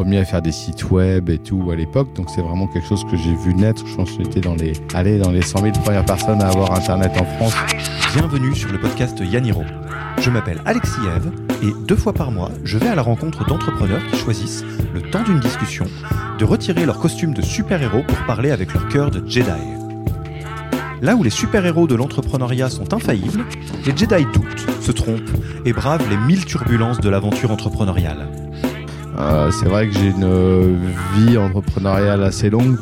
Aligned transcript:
premier 0.00 0.16
à 0.16 0.24
faire 0.24 0.40
des 0.40 0.50
sites 0.50 0.90
web 0.90 1.28
et 1.28 1.36
tout 1.36 1.70
à 1.70 1.76
l'époque. 1.76 2.08
Donc 2.14 2.30
c'est 2.34 2.40
vraiment 2.40 2.66
quelque 2.66 2.88
chose 2.88 3.04
que 3.10 3.18
j'ai 3.18 3.34
vu 3.34 3.52
naître. 3.54 3.86
Je 3.86 3.96
pense 3.96 4.10
que 4.12 4.24
j'étais 4.24 4.40
dans 4.40 4.54
les, 4.54 4.72
allez, 4.94 5.18
dans 5.18 5.30
les 5.30 5.42
100 5.42 5.60
000 5.60 5.72
premières 5.84 6.06
personnes 6.06 6.40
à 6.40 6.48
avoir 6.48 6.72
Internet 6.72 7.12
en 7.20 7.24
France. 7.26 7.54
Bienvenue 8.14 8.56
sur 8.56 8.72
le 8.72 8.80
podcast 8.80 9.20
Yaniro. 9.20 9.62
Je 10.22 10.30
m'appelle 10.30 10.62
Alexis 10.64 11.00
Eve 11.14 11.30
et 11.62 11.86
deux 11.86 11.96
fois 11.96 12.14
par 12.14 12.30
mois, 12.30 12.50
je 12.64 12.78
vais 12.78 12.88
à 12.88 12.94
la 12.94 13.02
rencontre 13.02 13.44
d'entrepreneurs 13.44 14.00
qui 14.06 14.16
choisissent, 14.16 14.64
le 14.94 15.02
temps 15.02 15.22
d'une 15.22 15.38
discussion, 15.38 15.84
de 16.38 16.44
retirer 16.46 16.86
leur 16.86 16.98
costume 16.98 17.34
de 17.34 17.42
super-héros 17.42 18.02
pour 18.08 18.24
parler 18.24 18.52
avec 18.52 18.72
leur 18.72 18.88
cœur 18.88 19.10
de 19.10 19.22
Jedi. 19.28 19.50
Là 21.02 21.14
où 21.14 21.22
les 21.22 21.28
super-héros 21.28 21.86
de 21.86 21.94
l'entrepreneuriat 21.94 22.70
sont 22.70 22.94
infaillibles, 22.94 23.44
les 23.84 23.94
Jedi 23.94 24.24
doutent, 24.32 24.66
se 24.80 24.92
trompent 24.92 25.30
et 25.66 25.74
bravent 25.74 26.08
les 26.08 26.16
mille 26.16 26.46
turbulences 26.46 27.00
de 27.00 27.10
l'aventure 27.10 27.50
entrepreneuriale. 27.50 28.39
Euh, 29.20 29.50
c'est 29.50 29.66
vrai 29.66 29.86
que 29.86 29.92
j'ai 29.92 30.08
une 30.08 30.24
euh, 30.24 30.74
vie 31.14 31.36
entrepreneuriale 31.36 32.22
assez 32.22 32.48
longue. 32.48 32.78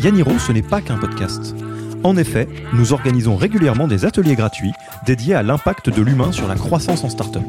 Yaniro, 0.00 0.38
ce 0.38 0.52
n'est 0.52 0.62
pas 0.62 0.80
qu'un 0.80 0.96
podcast. 0.96 1.56
En 2.04 2.16
effet, 2.16 2.46
nous 2.72 2.92
organisons 2.92 3.34
régulièrement 3.34 3.88
des 3.88 4.04
ateliers 4.04 4.36
gratuits 4.36 4.70
dédiés 5.04 5.34
à 5.34 5.42
l'impact 5.42 5.90
de 5.90 6.00
l'humain 6.00 6.30
sur 6.30 6.46
la 6.46 6.54
croissance 6.54 7.02
en 7.02 7.08
start-up. 7.08 7.42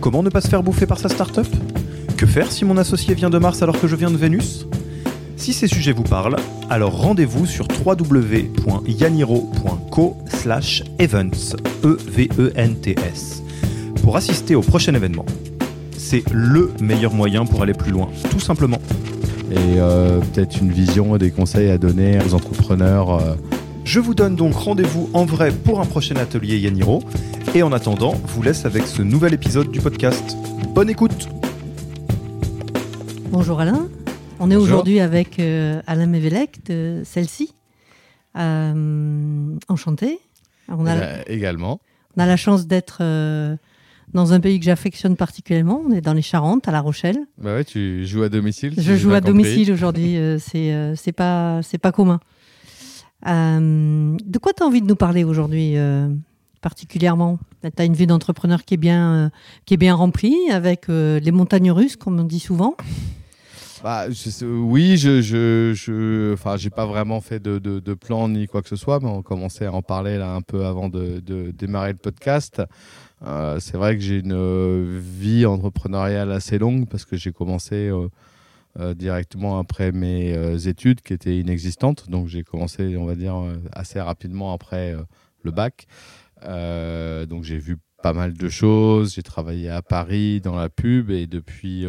Comment 0.00 0.22
ne 0.22 0.28
pas 0.28 0.42
se 0.42 0.48
faire 0.48 0.62
bouffer 0.62 0.84
par 0.84 0.98
sa 0.98 1.08
start-up? 1.08 1.46
Que 2.18 2.26
faire 2.26 2.52
si 2.52 2.66
mon 2.66 2.76
associé 2.76 3.14
vient 3.14 3.30
de 3.30 3.38
Mars 3.38 3.62
alors 3.62 3.80
que 3.80 3.86
je 3.86 3.96
viens 3.96 4.10
de 4.10 4.18
Vénus? 4.18 4.66
Si 5.38 5.54
ces 5.54 5.68
sujets 5.68 5.92
vous 5.92 6.02
parlent, 6.02 6.36
alors 6.68 7.00
rendez-vous 7.00 7.46
sur 7.46 7.66
www.yaniro.co 7.84 10.16
events 10.98 11.56
e 11.82 11.96
v 12.08 12.28
-E 12.38 12.52
-N 12.54 12.74
-T 12.74 12.94
-S, 12.94 13.40
pour 14.02 14.16
assister 14.16 14.54
au 14.54 14.60
prochain 14.60 14.94
événement. 14.94 15.24
C'est 15.98 16.24
le 16.32 16.72
meilleur 16.80 17.12
moyen 17.12 17.46
pour 17.46 17.62
aller 17.62 17.72
plus 17.72 17.90
loin, 17.90 18.08
tout 18.30 18.40
simplement. 18.40 18.80
Et 19.50 19.78
euh, 19.78 20.20
peut-être 20.20 20.58
une 20.60 20.70
vision 20.70 21.16
et 21.16 21.18
des 21.18 21.30
conseils 21.30 21.70
à 21.70 21.78
donner 21.78 22.18
aux 22.24 22.34
entrepreneurs. 22.34 23.10
Euh. 23.14 23.34
Je 23.84 24.00
vous 24.00 24.14
donne 24.14 24.36
donc 24.36 24.54
rendez-vous 24.54 25.08
en 25.14 25.24
vrai 25.24 25.52
pour 25.52 25.80
un 25.80 25.86
prochain 25.86 26.16
atelier 26.16 26.58
Yaniro. 26.58 27.02
Et 27.54 27.62
en 27.62 27.72
attendant, 27.72 28.14
vous 28.26 28.42
laisse 28.42 28.64
avec 28.64 28.86
ce 28.86 29.02
nouvel 29.02 29.34
épisode 29.34 29.70
du 29.70 29.80
podcast. 29.80 30.36
Bonne 30.74 30.90
écoute 30.90 31.28
Bonjour 33.30 33.60
Alain. 33.60 33.88
On 34.38 34.50
est 34.50 34.56
aujourd'hui 34.56 35.00
avec 35.00 35.38
euh, 35.38 35.80
Alain 35.86 36.06
Mévélec 36.06 36.64
de 36.66 37.02
celle-ci. 37.04 37.54
Euh, 38.36 39.56
enchanté. 39.68 40.18
On 40.68 40.86
a, 40.86 41.22
également. 41.26 41.80
On 42.16 42.22
a 42.22 42.26
la 42.26 42.36
chance 42.36 42.66
d'être 42.66 42.98
euh, 43.00 43.56
dans 44.14 44.32
un 44.32 44.40
pays 44.40 44.58
que 44.58 44.64
j'affectionne 44.64 45.16
particulièrement. 45.16 45.82
On 45.86 45.92
est 45.92 46.00
dans 46.00 46.12
les 46.12 46.22
Charentes, 46.22 46.68
à 46.68 46.72
La 46.72 46.80
Rochelle. 46.80 47.18
Bah 47.38 47.54
ouais, 47.54 47.64
tu 47.64 48.06
joues 48.06 48.22
à 48.22 48.28
domicile. 48.28 48.74
Je 48.76 48.94
joue 48.94 49.12
à 49.12 49.20
domicile 49.20 49.72
aujourd'hui. 49.72 50.16
c'est 50.38 50.94
c'est 50.96 51.12
pas 51.12 51.60
c'est 51.62 51.78
pas 51.78 51.92
commun. 51.92 52.20
de 53.24 54.38
quoi 54.38 54.52
tu 54.52 54.62
as 54.62 54.66
envie 54.66 54.80
de 54.80 54.86
nous 54.86 54.96
parler 54.96 55.24
aujourd'hui 55.24 55.76
particulièrement? 56.60 57.38
Tu 57.62 57.82
as 57.82 57.84
une 57.84 57.94
vie 57.94 58.06
d'entrepreneur 58.06 58.64
qui 58.64 58.74
est 58.74 58.78
bien 58.78 59.30
qui 59.64 59.74
est 59.74 59.78
bien 59.78 59.94
remplie 59.94 60.36
avec 60.50 60.88
les 60.88 61.32
montagnes 61.32 61.72
russes, 61.72 61.96
comme 61.96 62.18
on 62.20 62.24
dit 62.24 62.40
souvent. 62.40 62.76
Bah, 63.86 64.06
oui, 64.42 64.96
je, 64.96 65.20
je, 65.20 66.32
enfin, 66.32 66.56
j'ai 66.56 66.70
pas 66.70 66.86
vraiment 66.86 67.20
fait 67.20 67.38
de, 67.38 67.94
plan 67.94 68.28
ni 68.28 68.48
quoi 68.48 68.60
que 68.60 68.68
ce 68.68 68.74
soit, 68.74 68.98
mais 68.98 69.08
on 69.08 69.22
commençait 69.22 69.66
à 69.66 69.72
en 69.72 69.80
parler 69.80 70.18
là 70.18 70.34
un 70.34 70.42
peu 70.42 70.66
avant 70.66 70.88
de, 70.88 71.20
de 71.20 71.52
démarrer 71.52 71.92
le 71.92 71.98
podcast. 71.98 72.60
Euh, 73.22 73.60
c'est 73.60 73.76
vrai 73.76 73.94
que 73.94 74.02
j'ai 74.02 74.18
une 74.18 74.32
euh, 74.32 74.98
vie 75.00 75.46
entrepreneuriale 75.46 76.32
assez 76.32 76.58
longue 76.58 76.88
parce 76.88 77.04
que 77.04 77.16
j'ai 77.16 77.30
commencé 77.30 77.88
euh, 78.80 78.94
directement 78.94 79.60
après 79.60 79.92
mes 79.92 80.66
études 80.66 81.00
qui 81.00 81.12
étaient 81.12 81.38
inexistantes. 81.38 82.10
Donc 82.10 82.26
j'ai 82.26 82.42
commencé, 82.42 82.96
on 82.96 83.04
va 83.04 83.14
dire, 83.14 83.36
assez 83.72 84.00
rapidement 84.00 84.52
après 84.52 84.96
le 85.44 85.52
bac. 85.52 85.86
donc 86.42 87.44
j'ai 87.44 87.58
vu 87.58 87.78
pas 88.02 88.12
mal 88.12 88.34
de 88.34 88.48
choses. 88.48 89.14
J'ai 89.14 89.22
travaillé 89.22 89.68
à 89.68 89.82
Paris 89.82 90.40
dans 90.40 90.54
la 90.56 90.68
pub 90.68 91.10
et 91.10 91.26
depuis 91.26 91.86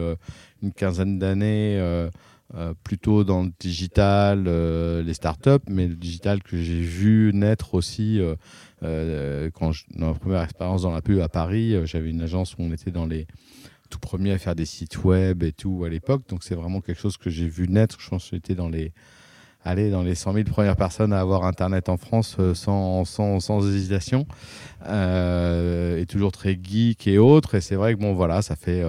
une 0.62 0.74
quinzaine 0.74 1.20
d'années 1.20 1.78
euh, 1.80 2.10
euh, 2.56 2.74
plutôt 2.84 3.24
dans 3.24 3.44
le 3.44 3.52
digital, 3.60 4.46
euh, 4.48 5.04
les 5.04 5.14
startups, 5.14 5.66
mais 5.68 5.88
le 5.88 5.96
digital 5.96 6.42
que 6.42 6.58
j'ai 6.58 6.80
vu 6.80 7.32
naître 7.34 7.74
aussi 7.74 8.20
dans 8.82 10.08
ma 10.08 10.14
première 10.14 10.44
expérience 10.44 10.84
dans 10.84 10.94
la 10.94 11.02
pub 11.02 11.20
à 11.20 11.30
Paris, 11.30 11.76
j'avais 11.86 12.10
une 12.10 12.22
agence 12.22 12.54
où 12.54 12.58
on 12.60 12.72
était 12.72 12.92
dans 12.92 13.06
les 13.06 13.28
tout 13.90 14.00
premiers 14.00 14.34
à 14.34 14.38
faire 14.38 14.56
des 14.56 14.66
sites 14.66 15.04
web 15.04 15.44
et 15.44 15.54
tout 15.54 15.84
à 15.86 15.90
l'époque. 15.90 16.24
Donc 16.30 16.44
c'est 16.44 16.56
vraiment 16.56 16.82
quelque 16.82 17.00
chose 17.00 17.18
que 17.18 17.30
j'ai 17.30 17.48
vu 17.48 17.68
naître. 17.68 18.00
Je 18.00 18.10
pense 18.10 18.30
que 18.30 18.36
j'étais 18.36 18.56
dans 18.56 18.70
les 18.70 18.94
aller 19.68 19.90
dans 19.90 20.04
les 20.04 20.16
100 20.16 20.34
000 20.34 20.46
premières 20.46 20.76
personnes 20.76 21.14
à 21.14 21.20
avoir 21.20 21.46
Internet 21.46 21.90
en 21.90 21.98
France 21.98 22.38
sans, 22.54 23.06
sans, 23.06 23.40
sans 23.40 23.68
hésitation. 23.68 24.26
et 24.86 26.06
toujours 26.08 26.32
très 26.32 26.58
geek 26.62 27.08
et 27.08 27.18
autres. 27.18 27.56
Et 27.56 27.62
c'est 27.62 27.76
vrai 27.76 27.96
que 27.96 28.00
bon, 28.00 28.14
voilà, 28.14 28.42
ça 28.42 28.56
fait 28.56 28.84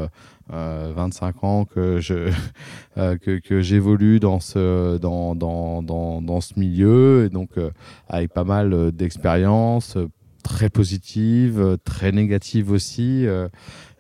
25 0.51 1.37
euh, 1.43 1.47
ans 1.47 1.65
que 1.65 2.01
je 2.01 2.31
euh, 2.99 3.17
que, 3.19 3.39
que 3.39 3.61
j'évolue 3.61 4.21
dans 4.21 4.41
ce 4.41 4.99
dans, 4.99 5.35
dans, 5.35 5.83
dans, 5.83 6.23
dans, 6.23 6.41
ce 6.41 6.59
milieu 6.59 7.27
et 7.27 7.29
donc 7.29 7.51
euh, 7.59 7.71
avec 8.09 8.33
pas 8.33 8.45
mal 8.45 8.93
d'expériences 8.93 9.99
très 10.43 10.71
positives, 10.71 11.77
très 11.85 12.11
négatives 12.11 12.71
aussi 12.71 13.27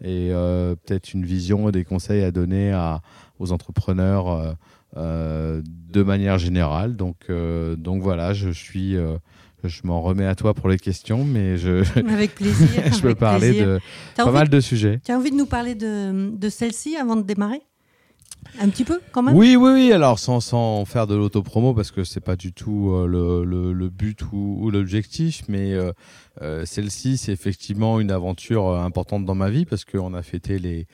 et 0.03 0.31
peut-être 0.31 1.13
une 1.13 1.27
vision 1.27 1.69
et 1.69 1.73
des 1.73 1.85
conseils 1.85 2.23
à 2.23 2.31
donner 2.31 2.73
à, 2.73 3.03
aux 3.39 3.53
entrepreneurs 3.53 4.57
de 4.97 6.03
manière 6.03 6.39
générale. 6.39 6.97
Donc, 6.97 7.31
donc 7.31 8.03
voilà, 8.03 8.33
je 8.33 8.51
suis, 8.51 8.97
je 9.65 9.81
m'en 9.85 10.01
remets 10.01 10.27
à 10.27 10.35
toi 10.35 10.55
pour 10.55 10.69
les 10.69 10.79
questions, 10.79 11.25
mais 11.25 11.57
je, 11.57 11.85
avec 12.13 12.35
plaisir. 12.35 12.69
je 12.93 13.01
peux 13.01 13.15
parler 13.15 13.61
de 13.61 13.81
pas 14.17 14.31
mal 14.31 14.49
de 14.49 14.61
sujets. 14.61 15.01
Tu 15.05 15.13
as 15.13 15.17
envie 15.17 15.31
de 15.31 15.37
nous 15.37 15.47
parler 15.47 15.75
de, 15.75 16.31
de 16.37 16.49
celle-ci 16.49 16.97
avant 16.97 17.17
de 17.17 17.23
démarrer? 17.23 17.63
Un 18.61 18.69
petit 18.69 18.85
peu 18.85 19.01
quand 19.13 19.23
même? 19.23 19.37
Oui, 19.37 19.57
oui, 19.57 19.71
oui. 19.73 19.93
Alors 19.93 20.19
sans, 20.19 20.41
sans 20.41 20.85
faire 20.85 21.07
de 21.07 21.15
l'autopromo 21.15 21.75
parce 21.75 21.91
que 21.91 22.05
c'est 22.05 22.21
pas 22.21 22.37
du 22.37 22.53
tout 22.53 22.91
euh, 22.93 23.07
le, 23.07 23.73
le, 23.73 23.89
but 23.89 24.21
ou, 24.33 24.71
l'objectif, 24.71 25.43
mais 25.49 25.75
euh, 25.75 25.93
euh, 26.43 26.65
celle-ci 26.65 27.19
c'est 27.19 27.33
effectivement 27.33 28.01
une 28.01 28.11
aventure 28.11 28.71
importante 28.71 29.25
dans 29.25 29.35
ma 29.35 29.51
vie 29.51 29.65
parce 29.65 29.85
qu'on 29.85 30.15
a 30.15 30.23
fêté 30.23 30.59
les, 30.59 30.87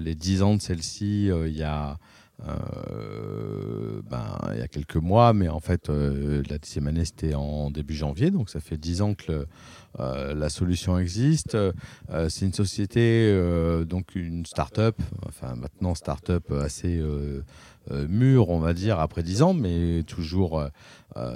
les 0.00 0.14
10 0.14 0.42
ans 0.42 0.54
de 0.54 0.62
celle-ci 0.62 1.28
il 1.28 1.56
y 1.56 1.62
a 1.62 1.98
euh, 2.46 4.02
ben, 4.08 4.38
il 4.52 4.58
y 4.58 4.62
a 4.62 4.68
quelques 4.68 4.96
mois, 4.96 5.32
mais 5.32 5.48
en 5.48 5.60
fait, 5.60 5.88
euh, 5.88 6.42
la 6.50 6.58
dixième 6.58 6.86
année, 6.86 7.04
c'était 7.04 7.34
en 7.34 7.70
début 7.70 7.94
janvier, 7.94 8.30
donc 8.30 8.50
ça 8.50 8.60
fait 8.60 8.76
dix 8.76 9.00
ans 9.00 9.14
que 9.14 9.46
euh, 9.98 10.34
la 10.34 10.48
solution 10.50 10.98
existe. 10.98 11.56
c'est 12.28 12.44
une 12.44 12.52
société, 12.52 13.32
donc 13.86 14.14
une 14.14 14.44
start-up, 14.44 14.96
enfin 15.26 15.54
maintenant 15.56 15.94
start-up 15.94 16.52
assez 16.52 17.02
mûre, 17.90 18.50
on 18.50 18.58
va 18.58 18.74
dire, 18.74 19.00
après 19.00 19.22
dix 19.22 19.42
ans, 19.42 19.54
mais 19.54 20.02
toujours 20.06 20.62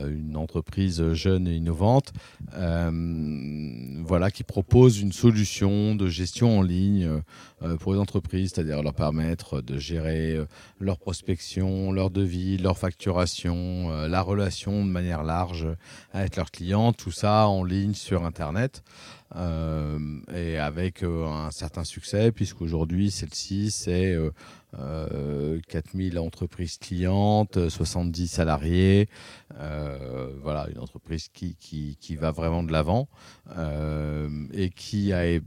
une 0.09 0.37
entreprise 0.37 1.13
jeune 1.13 1.49
et 1.49 1.55
innovante, 1.55 2.13
euh, 2.55 2.91
voilà, 4.05 4.31
qui 4.31 4.45
propose 4.45 5.01
une 5.01 5.13
solution 5.13 5.95
de 5.95 6.09
gestion 6.09 6.59
en 6.59 6.63
ligne 6.63 7.21
euh, 7.63 7.77
pour 7.77 7.95
les 7.95 7.99
entreprises, 7.99 8.53
c'est-à-dire 8.55 8.83
leur 8.83 8.95
permettre 8.95 9.61
de 9.61 9.79
gérer 9.79 10.39
leur 10.79 10.99
prospection, 10.99 11.93
leur 11.93 12.11
devis, 12.11 12.59
leur 12.59 12.79
facturation, 12.79 13.91
la 14.07 14.23
relation 14.23 14.85
de 14.85 14.91
manière 14.91 15.23
large 15.23 15.67
avec 16.13 16.37
leurs 16.37 16.51
clients, 16.51 16.93
tout 16.93 17.13
ça 17.13 17.49
en 17.49 17.65
ligne 17.65 17.95
sur 17.95 18.25
Internet. 18.25 18.83
Et 19.35 20.59
avec 20.59 21.03
un 21.03 21.51
certain 21.51 21.85
succès, 21.85 22.33
puisqu'aujourd'hui, 22.33 23.11
celle-ci, 23.11 23.71
c'est 23.71 24.17
4000 25.69 26.19
entreprises 26.19 26.79
clientes, 26.79 27.69
70 27.69 28.29
salariés, 28.29 29.09
euh, 29.59 30.33
voilà, 30.43 30.69
une 30.71 30.79
entreprise 30.79 31.29
qui, 31.29 31.57
qui, 31.57 31.97
qui, 32.01 32.17
va 32.17 32.31
vraiment 32.31 32.63
de 32.63 32.73
l'avant 32.73 33.09
euh, 33.57 34.47
et 34.53 34.71
qui 34.71 35.13
a 35.13 35.39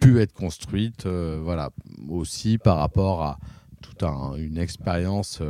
pu 0.00 0.20
être 0.20 0.32
construite 0.32 1.06
euh, 1.06 1.40
voilà, 1.42 1.70
aussi 2.08 2.58
par 2.58 2.76
rapport 2.78 3.22
à 3.22 3.38
toute 3.82 4.02
une 4.02 4.58
expérience 4.58 5.42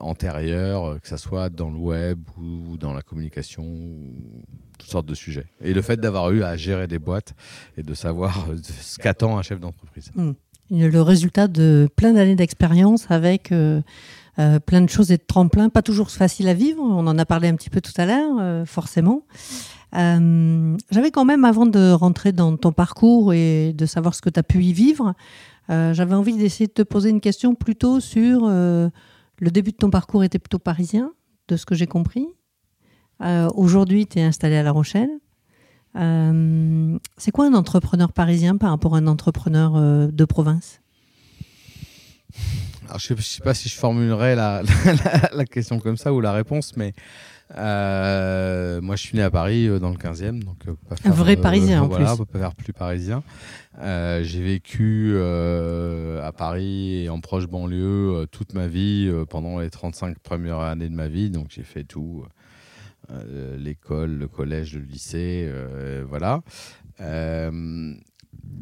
antérieure, 0.00 1.00
que 1.00 1.08
ce 1.08 1.16
soit 1.16 1.48
dans 1.48 1.70
le 1.70 1.78
web 1.78 2.20
ou 2.38 2.76
dans 2.76 2.92
la 2.92 3.00
communication, 3.00 3.64
toutes 4.82 4.90
sortes 4.90 5.06
de 5.06 5.14
sujets. 5.14 5.46
Et 5.62 5.72
le 5.72 5.82
fait 5.82 5.98
d'avoir 6.00 6.30
eu 6.32 6.42
à 6.42 6.56
gérer 6.56 6.86
des 6.86 6.98
boîtes 6.98 7.34
et 7.76 7.82
de 7.82 7.94
savoir 7.94 8.46
ce 8.62 8.98
qu'attend 8.98 9.38
un 9.38 9.42
chef 9.42 9.60
d'entreprise. 9.60 10.10
Mmh. 10.14 10.32
Le 10.70 11.00
résultat 11.00 11.48
de 11.48 11.88
plein 11.96 12.12
d'années 12.12 12.34
d'expérience 12.34 13.06
avec 13.10 13.52
euh, 13.52 13.80
plein 14.66 14.80
de 14.80 14.88
choses 14.88 15.12
et 15.12 15.18
de 15.18 15.24
tremplins, 15.26 15.68
pas 15.68 15.82
toujours 15.82 16.10
facile 16.10 16.48
à 16.48 16.54
vivre. 16.54 16.82
On 16.82 17.06
en 17.06 17.18
a 17.18 17.24
parlé 17.24 17.48
un 17.48 17.54
petit 17.54 17.70
peu 17.70 17.80
tout 17.80 17.92
à 17.96 18.06
l'heure, 18.06 18.36
euh, 18.40 18.64
forcément. 18.64 19.22
Euh, 19.94 20.76
J'avais 20.90 21.10
quand 21.10 21.24
même, 21.24 21.44
avant 21.44 21.66
de 21.66 21.92
rentrer 21.92 22.32
dans 22.32 22.56
ton 22.56 22.72
parcours 22.72 23.32
et 23.34 23.72
de 23.74 23.86
savoir 23.86 24.14
ce 24.14 24.22
que 24.22 24.30
tu 24.30 24.40
as 24.40 24.42
pu 24.42 24.64
y 24.64 24.72
vivre, 24.72 25.14
euh, 25.70 25.92
j'avais 25.94 26.14
envie 26.14 26.36
d'essayer 26.36 26.66
de 26.66 26.72
te 26.72 26.82
poser 26.82 27.10
une 27.10 27.20
question 27.20 27.54
plutôt 27.54 28.00
sur 28.00 28.42
euh, 28.44 28.88
le 29.38 29.50
début 29.50 29.72
de 29.72 29.76
ton 29.76 29.90
parcours 29.90 30.24
était 30.24 30.38
plutôt 30.38 30.58
parisien, 30.58 31.12
de 31.48 31.56
ce 31.56 31.66
que 31.66 31.74
j'ai 31.74 31.86
compris. 31.86 32.26
Euh, 33.22 33.48
Aujourd'hui, 33.54 34.06
tu 34.06 34.18
es 34.18 34.22
installé 34.22 34.56
à 34.56 34.62
La 34.62 34.72
Rochelle. 34.72 35.10
Euh, 35.96 36.98
C'est 37.16 37.30
quoi 37.30 37.46
un 37.46 37.54
entrepreneur 37.54 38.12
parisien 38.12 38.56
par 38.56 38.70
rapport 38.70 38.94
à 38.94 38.98
un 38.98 39.06
entrepreneur 39.06 39.76
euh, 39.76 40.08
de 40.10 40.24
province? 40.24 40.80
Alors, 42.86 42.98
je 42.98 43.12
ne 43.14 43.18
sais, 43.20 43.36
sais 43.36 43.42
pas 43.42 43.54
si 43.54 43.68
je 43.68 43.76
formulerai 43.76 44.34
la, 44.36 44.62
la, 44.62 45.30
la 45.34 45.44
question 45.44 45.78
comme 45.78 45.96
ça 45.96 46.12
ou 46.12 46.20
la 46.20 46.32
réponse, 46.32 46.76
mais 46.76 46.92
euh, 47.56 48.80
moi, 48.80 48.96
je 48.96 49.02
suis 49.02 49.16
né 49.16 49.22
à 49.22 49.30
Paris, 49.30 49.66
euh, 49.68 49.78
dans 49.78 49.90
le 49.90 49.96
15e. 49.96 50.42
Donc, 50.42 50.56
euh, 50.66 50.74
pas 50.88 50.96
Un 51.04 51.10
vrai 51.10 51.36
Parisien, 51.36 51.82
en 51.82 51.88
voilà, 51.88 52.06
plus. 52.06 52.12
on 52.14 52.16
peut 52.18 52.24
pas 52.24 52.38
faire 52.38 52.54
plus 52.54 52.72
parisien. 52.72 53.22
J'ai 53.82 54.42
vécu 54.42 55.16
à 55.18 56.32
Paris 56.32 57.04
et 57.04 57.08
en 57.10 57.20
proche 57.20 57.46
banlieue 57.46 58.26
toute 58.30 58.54
ma 58.54 58.66
vie, 58.66 59.12
pendant 59.28 59.58
les 59.58 59.70
35 59.70 60.18
premières 60.18 60.60
années 60.60 60.88
de 60.88 60.94
ma 60.94 61.08
vie. 61.08 61.30
Donc, 61.30 61.48
j'ai 61.50 61.62
fait 61.64 61.84
tout. 61.84 62.24
Euh, 63.10 63.56
l'école, 63.56 64.16
le 64.16 64.28
collège, 64.28 64.74
le 64.74 64.82
lycée, 64.82 65.46
euh, 65.48 66.04
voilà. 66.08 66.42
Euh, 67.00 67.94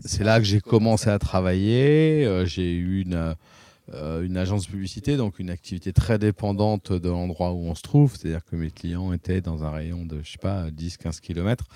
c'est 0.01 0.25
là 0.25 0.39
que 0.39 0.45
j'ai 0.45 0.61
commencé 0.61 1.11
à 1.11 1.19
travailler. 1.19 2.45
J'ai 2.47 2.73
eu 2.73 3.03
une, 3.03 4.37
agence 4.37 4.67
de 4.67 4.71
publicité, 4.71 5.17
donc 5.17 5.39
une 5.39 5.51
activité 5.51 5.93
très 5.93 6.19
dépendante 6.19 6.93
de 6.93 7.09
l'endroit 7.09 7.53
où 7.53 7.67
on 7.67 7.75
se 7.75 7.83
trouve. 7.83 8.17
C'est-à-dire 8.17 8.45
que 8.45 8.57
mes 8.57 8.71
clients 8.71 9.13
étaient 9.13 9.41
dans 9.41 9.65
un 9.65 9.71
rayon 9.71 10.07
de, 10.07 10.21
je 10.23 10.33
sais 10.33 10.39
pas, 10.39 10.71
10-15 10.71 11.21
km. 11.21 11.67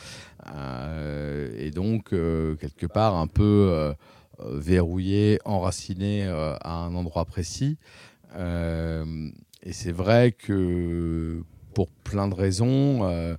et 1.58 1.70
donc, 1.70 2.10
quelque 2.10 2.86
part, 2.86 3.16
un 3.16 3.26
peu 3.26 3.94
verrouillé, 4.38 5.38
enraciné 5.44 6.24
à 6.26 6.76
un 6.76 6.94
endroit 6.94 7.24
précis. 7.24 7.78
Et 8.36 9.72
c'est 9.72 9.92
vrai 9.92 10.32
que 10.32 11.42
pour 11.74 11.90
plein 11.90 12.28
de 12.28 12.34
raisons, 12.34 13.00
euh, 13.02 13.36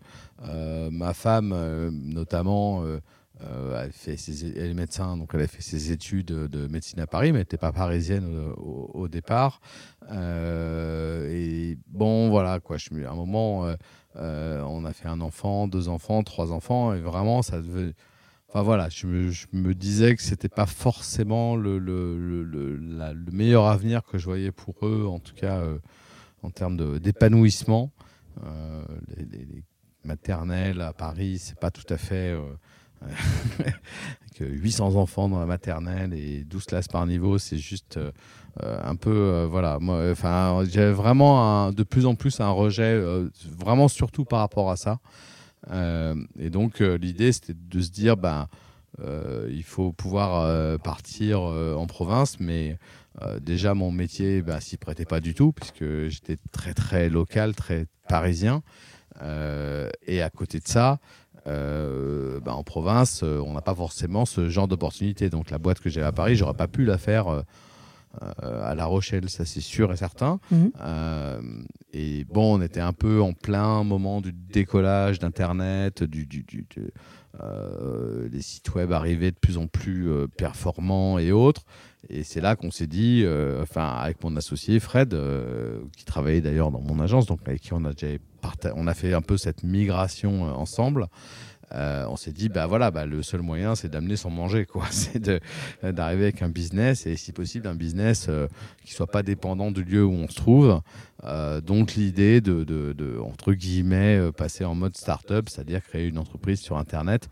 euh, 0.47 0.89
ma 0.91 1.13
femme, 1.13 1.53
euh, 1.55 1.89
notamment, 1.91 2.83
elle, 3.39 3.91
est 4.07 4.73
médecin, 4.73 5.17
donc 5.17 5.31
elle 5.33 5.41
a 5.41 5.47
fait 5.47 5.61
ses 5.61 5.91
études 5.91 6.27
de 6.27 6.67
médecine 6.67 6.99
à 6.99 7.07
Paris, 7.07 7.31
mais 7.31 7.39
elle 7.39 7.41
n'était 7.43 7.57
pas 7.57 7.71
parisienne 7.71 8.25
au, 8.57 9.07
départ. 9.07 9.59
Et 10.11 11.77
bon, 11.87 12.29
voilà, 12.29 12.59
quoi. 12.59 12.77
À 12.77 13.11
un 13.11 13.15
moment, 13.15 13.67
on 14.15 14.85
a 14.85 14.93
fait 14.93 15.07
un 15.07 15.21
enfant, 15.21 15.67
deux 15.67 15.89
enfants, 15.89 16.23
trois 16.23 16.51
enfants, 16.51 16.93
et 16.93 16.99
vraiment, 16.99 17.41
ça 17.41 17.61
devait. 17.61 17.93
Enfin 18.49 18.61
voilà, 18.63 18.87
je 18.87 19.05
me, 19.05 19.73
disais 19.73 20.15
que 20.15 20.21
c'était 20.21 20.47
pas 20.47 20.65
forcément 20.65 21.57
le, 21.57 21.79
meilleur 23.33 23.65
avenir 23.65 24.03
que 24.03 24.17
je 24.17 24.25
voyais 24.25 24.51
pour 24.51 24.75
eux, 24.87 25.05
en 25.07 25.19
tout 25.19 25.35
cas 25.35 25.61
en 26.45 26.51
termes 26.51 26.99
d'épanouissement. 26.99 27.91
Euh, 28.43 28.83
les, 29.17 29.25
les- 29.25 29.45
les 29.45 29.63
maternelles 30.03 30.81
à 30.81 30.93
Paris, 30.93 31.39
c'est 31.39 31.59
pas 31.59 31.71
tout 31.71 31.85
à 31.93 31.97
fait. 31.97 32.31
euh, 32.31 32.41
avec 33.59 34.39
800 34.39 34.95
enfants 34.95 35.29
dans 35.29 35.39
la 35.39 35.45
maternelle 35.45 36.13
et 36.13 36.43
12 36.43 36.65
classes 36.65 36.87
par 36.87 37.05
niveau, 37.05 37.37
c'est 37.37 37.57
juste 37.57 37.97
euh, 37.97 38.11
un 38.61 38.95
peu. 38.95 39.11
euh, 39.11 39.47
voilà, 39.49 39.79
moi, 39.79 40.09
enfin, 40.11 40.63
j'ai 40.69 40.91
vraiment 40.91 41.71
de 41.71 41.83
plus 41.83 42.05
en 42.05 42.15
plus 42.15 42.39
un 42.39 42.49
rejet, 42.49 43.01
vraiment 43.57 43.87
surtout 43.87 44.25
par 44.25 44.39
rapport 44.39 44.71
à 44.71 44.75
ça. 44.75 44.99
Et 46.39 46.49
donc, 46.49 46.79
l'idée, 46.79 47.31
c'était 47.31 47.55
de 47.55 47.81
se 47.81 47.89
dire, 47.89 48.17
ben, 48.17 48.47
il 49.49 49.63
faut 49.63 49.91
pouvoir 49.91 50.79
partir 50.79 51.41
en 51.41 51.85
province, 51.87 52.39
mais 52.39 52.77
déjà, 53.41 53.73
mon 53.73 53.91
métier 53.91 54.41
bah, 54.41 54.61
s'y 54.61 54.77
prêtait 54.77 55.05
pas 55.05 55.19
du 55.19 55.33
tout, 55.33 55.51
puisque 55.53 56.07
j'étais 56.07 56.37
très, 56.51 56.73
très 56.73 57.09
local, 57.09 57.55
très 57.55 57.87
parisien. 58.07 58.62
Euh, 59.22 59.90
et 60.06 60.22
à 60.22 60.30
côté 60.30 60.60
de 60.60 60.68
ça, 60.68 61.00
euh, 61.48 62.40
bah, 62.42 62.54
en 62.56 62.63
province, 62.63 63.22
euh, 63.24 63.40
on 63.46 63.54
n'a 63.54 63.62
pas 63.62 63.75
forcément 63.75 64.25
ce 64.25 64.50
genre 64.50 64.68
d'opportunité. 64.68 65.30
Donc, 65.30 65.52
la 65.52 65.57
boîte 65.57 65.80
que 65.80 65.90
j'avais 65.90 66.07
à 66.07 66.12
Paris, 66.12 66.36
j'aurais 66.36 66.54
pas 66.56 66.68
pu 66.68 66.86
la 66.86 66.98
faire. 66.98 67.28
euh, 67.28 67.42
à 68.63 68.75
La 68.75 68.86
Rochelle, 68.86 69.30
ça 69.30 69.44
c'est 69.44 69.60
sûr 69.60 69.92
et 69.92 69.98
certain. 69.98 70.40
Mhm. 70.50 70.72
Et 71.92 72.24
bon, 72.24 72.57
on 72.57 72.62
était 72.62 72.80
un 72.80 72.94
peu 72.94 73.22
en 73.22 73.34
plein 73.34 73.84
moment 73.84 74.22
du 74.22 74.31
décollage 74.31 75.19
d'Internet, 75.19 76.02
du, 76.02 76.25
du, 76.25 76.44
du- 76.44 76.66
euh, 77.41 78.27
les 78.31 78.41
sites 78.41 78.73
web 78.75 78.91
arrivaient 78.91 79.31
de 79.31 79.37
plus 79.39 79.57
en 79.57 79.67
plus 79.67 80.09
euh, 80.09 80.27
performants 80.27 81.19
et 81.19 81.31
autres. 81.31 81.63
Et 82.09 82.23
c'est 82.23 82.41
là 82.41 82.55
qu'on 82.55 82.71
s'est 82.71 82.87
dit, 82.87 83.23
euh, 83.25 83.61
enfin 83.63 83.87
avec 83.87 84.23
mon 84.23 84.35
associé 84.35 84.79
Fred, 84.79 85.13
euh, 85.13 85.79
qui 85.97 86.05
travaillait 86.05 86.41
d'ailleurs 86.41 86.71
dans 86.71 86.81
mon 86.81 86.99
agence, 86.99 87.25
donc 87.25 87.39
avec 87.45 87.61
qui 87.61 87.73
on 87.73 87.83
a 87.85 87.93
déjà 87.93 88.17
on 88.75 88.85
a 88.85 88.93
fait 88.93 89.13
un 89.13 89.21
peu 89.21 89.37
cette 89.37 89.63
migration 89.63 90.47
euh, 90.47 90.51
ensemble. 90.51 91.07
Euh, 91.71 92.06
on 92.09 92.15
s'est 92.15 92.31
dit, 92.31 92.47
bah 92.47 92.67
voilà, 92.67 92.91
bah, 92.91 93.06
le 93.07 93.23
seul 93.23 93.41
moyen, 93.41 93.73
c'est 93.75 93.89
d'amener 93.89 94.15
sans 94.15 94.29
manger, 94.29 94.65
quoi. 94.65 94.85
C'est 94.91 95.19
d'arriver 95.83 96.23
avec 96.23 96.41
un 96.44 96.50
business 96.50 97.06
et 97.07 97.15
si 97.15 97.31
possible 97.31 97.67
un 97.67 97.73
business 97.75 98.27
euh, 98.29 98.47
qui 98.83 98.94
soit 98.94 99.07
pas 99.07 99.23
dépendant 99.23 99.71
du 99.71 99.83
lieu 99.83 100.06
où 100.06 100.12
on 100.13 100.27
se 100.27 100.35
trouve. 100.35 100.79
Euh, 101.23 101.62
donc 101.62 101.95
l'idée 101.95 102.39
de, 102.39 102.63
de- 102.63 102.94
de, 102.94 103.17
entre 103.19 103.53
guillemets, 103.53 104.17
euh, 104.17 104.31
passer 104.31 104.63
en 104.63 104.75
mode 104.75 104.95
start-up, 104.95 105.50
c'est-à-dire 105.50 105.81
créer 105.83 106.07
une 106.07 106.17
entreprise 106.19 106.59
sur 106.62 106.77
Internet 106.77 107.29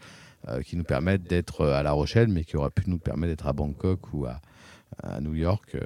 qui 0.65 0.75
nous 0.75 0.83
permette 0.83 1.23
d'être 1.23 1.65
à 1.67 1.83
La 1.83 1.93
Rochelle, 1.93 2.27
mais 2.27 2.43
qui 2.43 2.57
aurait 2.57 2.69
pu 2.69 2.83
nous 2.87 2.97
permettre 2.99 3.31
d'être 3.31 3.47
à 3.47 3.53
Bangkok 3.53 4.13
ou 4.13 4.25
à, 4.25 4.41
à 5.01 5.21
New 5.21 5.35
York, 5.35 5.77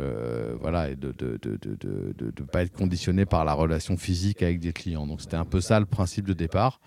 voilà, 0.59 0.89
et 0.89 0.95
de 0.95 1.09
ne 1.09 1.11
de, 1.13 1.37
de, 1.37 2.13
de- 2.17 2.31
de 2.31 2.43
pas 2.43 2.63
être 2.63 2.73
conditionné 2.73 3.27
par 3.27 3.45
la 3.45 3.53
relation 3.53 3.97
physique 3.97 4.41
avec 4.41 4.59
des 4.59 4.73
clients. 4.73 5.05
Donc 5.05 5.21
c'était 5.21 5.35
un 5.35 5.45
peu 5.45 5.61
ça 5.61 5.79
le 5.79 5.85
principe 5.85 6.25
de 6.27 6.33
départ. 6.33 6.79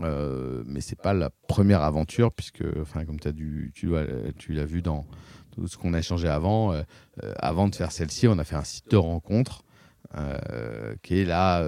Euh, 0.00 0.62
mais 0.66 0.80
c'est 0.80 1.00
pas 1.00 1.12
la 1.12 1.30
première 1.48 1.82
aventure 1.82 2.32
puisque, 2.32 2.64
enfin, 2.80 3.04
comme 3.04 3.18
as 3.24 3.32
tu, 3.74 4.54
l'as 4.54 4.64
vu 4.64 4.80
dans 4.80 5.06
tout 5.52 5.68
ce 5.68 5.76
qu'on 5.76 5.94
a 5.94 5.98
échangé 5.98 6.28
avant, 6.28 6.72
euh, 6.72 6.82
euh, 7.22 7.34
avant 7.38 7.68
de 7.68 7.74
faire 7.74 7.92
celle-ci, 7.92 8.26
on 8.26 8.38
a 8.38 8.44
fait 8.44 8.56
un 8.56 8.64
site 8.64 8.90
de 8.90 8.96
rencontre 8.96 9.64
euh, 10.16 10.94
qui 11.02 11.20
est 11.20 11.24
là. 11.24 11.64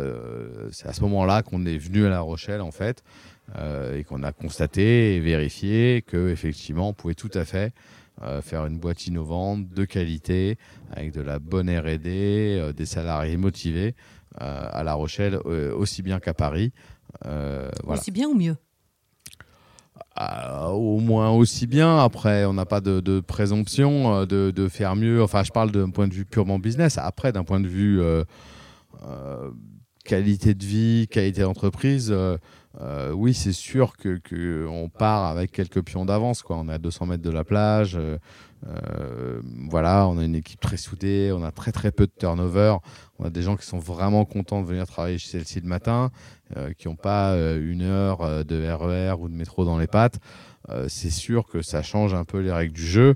c'est 0.73 0.89
à 0.89 0.93
ce 0.93 1.03
moment-là 1.03 1.43
qu'on 1.43 1.65
est 1.67 1.79
venu 1.79 2.07
à 2.07 2.11
La 2.11 2.21
Rochelle 2.21 2.61
en 2.61 2.73
fait 2.73 3.03
et 3.95 4.05
qu'on 4.05 4.23
a 4.23 4.33
constaté 4.33 5.17
et 5.17 5.21
vérifié 5.21 6.03
que 6.07 6.31
effectivement, 6.31 6.89
on 6.89 6.93
pouvait 6.95 7.15
tout 7.15 7.31
à 7.35 7.45
fait 7.45 7.75
faire 8.43 8.65
une 8.67 8.79
boîte 8.79 9.07
innovante 9.07 9.69
de 9.69 9.85
qualité 9.85 10.57
avec 10.93 11.13
de 11.13 11.21
la 11.21 11.39
bonne 11.39 11.69
R&D, 11.69 12.73
des 12.75 12.87
salariés 12.87 13.37
motivés 13.37 13.95
à 14.39 14.83
La 14.83 14.95
Rochelle 14.95 15.37
aussi 15.37 16.03
bien 16.03 16.21
qu'à 16.21 16.35
Paris. 16.35 16.73
Euh, 17.27 17.71
voilà. 17.83 18.01
Aussi 18.01 18.11
bien 18.11 18.29
ou 18.29 18.35
mieux? 18.35 18.57
Ah, 20.17 20.71
au 20.71 20.99
moins 21.01 21.31
aussi 21.31 21.67
bien. 21.67 21.99
Après, 21.99 22.45
on 22.45 22.55
n'a 22.55 22.67
pas 22.67 22.81
de, 22.81 23.01
de 23.01 23.21
présomption 23.21 24.15
euh, 24.15 24.27
de, 24.27 24.51
de 24.51 24.69
faire 24.69 24.97
mieux. 24.97 25.23
Enfin, 25.23 25.43
je 25.43 25.51
parle 25.51 25.71
d'un 25.71 25.91
point 25.91 26.09
de 26.09 26.15
vue 26.15 26.25
purement 26.25 26.59
business. 26.59 26.99
Après, 26.99 27.33
d'un 27.33 27.45
point 27.45 27.61
de 27.61 27.69
vue 27.69 28.01
euh, 28.01 28.25
qualité 30.05 30.55
de 30.55 30.65
vie, 30.65 31.09
qualité 31.09 31.43
d'entreprise, 31.43 32.15
euh, 32.81 33.13
oui, 33.13 33.35
c'est 33.35 33.53
sûr 33.53 33.97
que, 33.97 34.19
que 34.19 34.67
on 34.69 34.89
part 34.89 35.25
avec 35.27 35.53
quelques 35.53 35.83
pions 35.83 36.05
d'avance. 36.05 36.43
Quoi. 36.43 36.57
On 36.59 36.69
est 36.69 36.73
à 36.73 36.79
200 36.79 37.07
mètres 37.07 37.23
de 37.23 37.31
la 37.31 37.45
plage. 37.45 37.97
euh, 37.97 38.19
euh, 38.67 39.41
voilà, 39.69 40.09
on 40.09 40.19
a 40.19 40.25
une 40.25 40.35
équipe 40.35 40.61
très 40.61 40.77
soudée. 40.77 41.31
On 41.37 41.45
a 41.45 41.51
très 41.53 41.71
très 41.73 41.93
peu 41.93 42.07
de 42.07 42.13
turnover. 42.19 42.77
On 43.19 43.25
a 43.27 43.31
des 43.31 43.43
gens 43.43 43.57
qui 43.57 43.67
sont 43.67 43.79
vraiment 43.79 44.25
contents 44.25 44.61
de 44.63 44.67
venir 44.67 44.87
travailler 44.87 45.19
chez 45.19 45.29
celle-ci 45.29 45.61
le 45.61 45.69
matin, 45.69 46.11
qui 46.79 46.89
n'ont 46.89 46.97
pas 46.97 47.37
une 47.57 47.83
heure 47.83 48.45
de 48.45 48.67
RER 48.71 49.15
ou 49.21 49.29
de 49.29 49.35
métro 49.35 49.65
dans 49.65 49.79
les 49.79 49.87
pattes. 49.87 50.19
C'est 50.89 51.11
sûr 51.11 51.47
que 51.47 51.61
ça 51.63 51.83
change 51.83 52.15
un 52.15 52.25
peu 52.25 52.39
les 52.41 52.51
règles 52.53 52.73
du 52.75 52.87
jeu. 52.87 53.15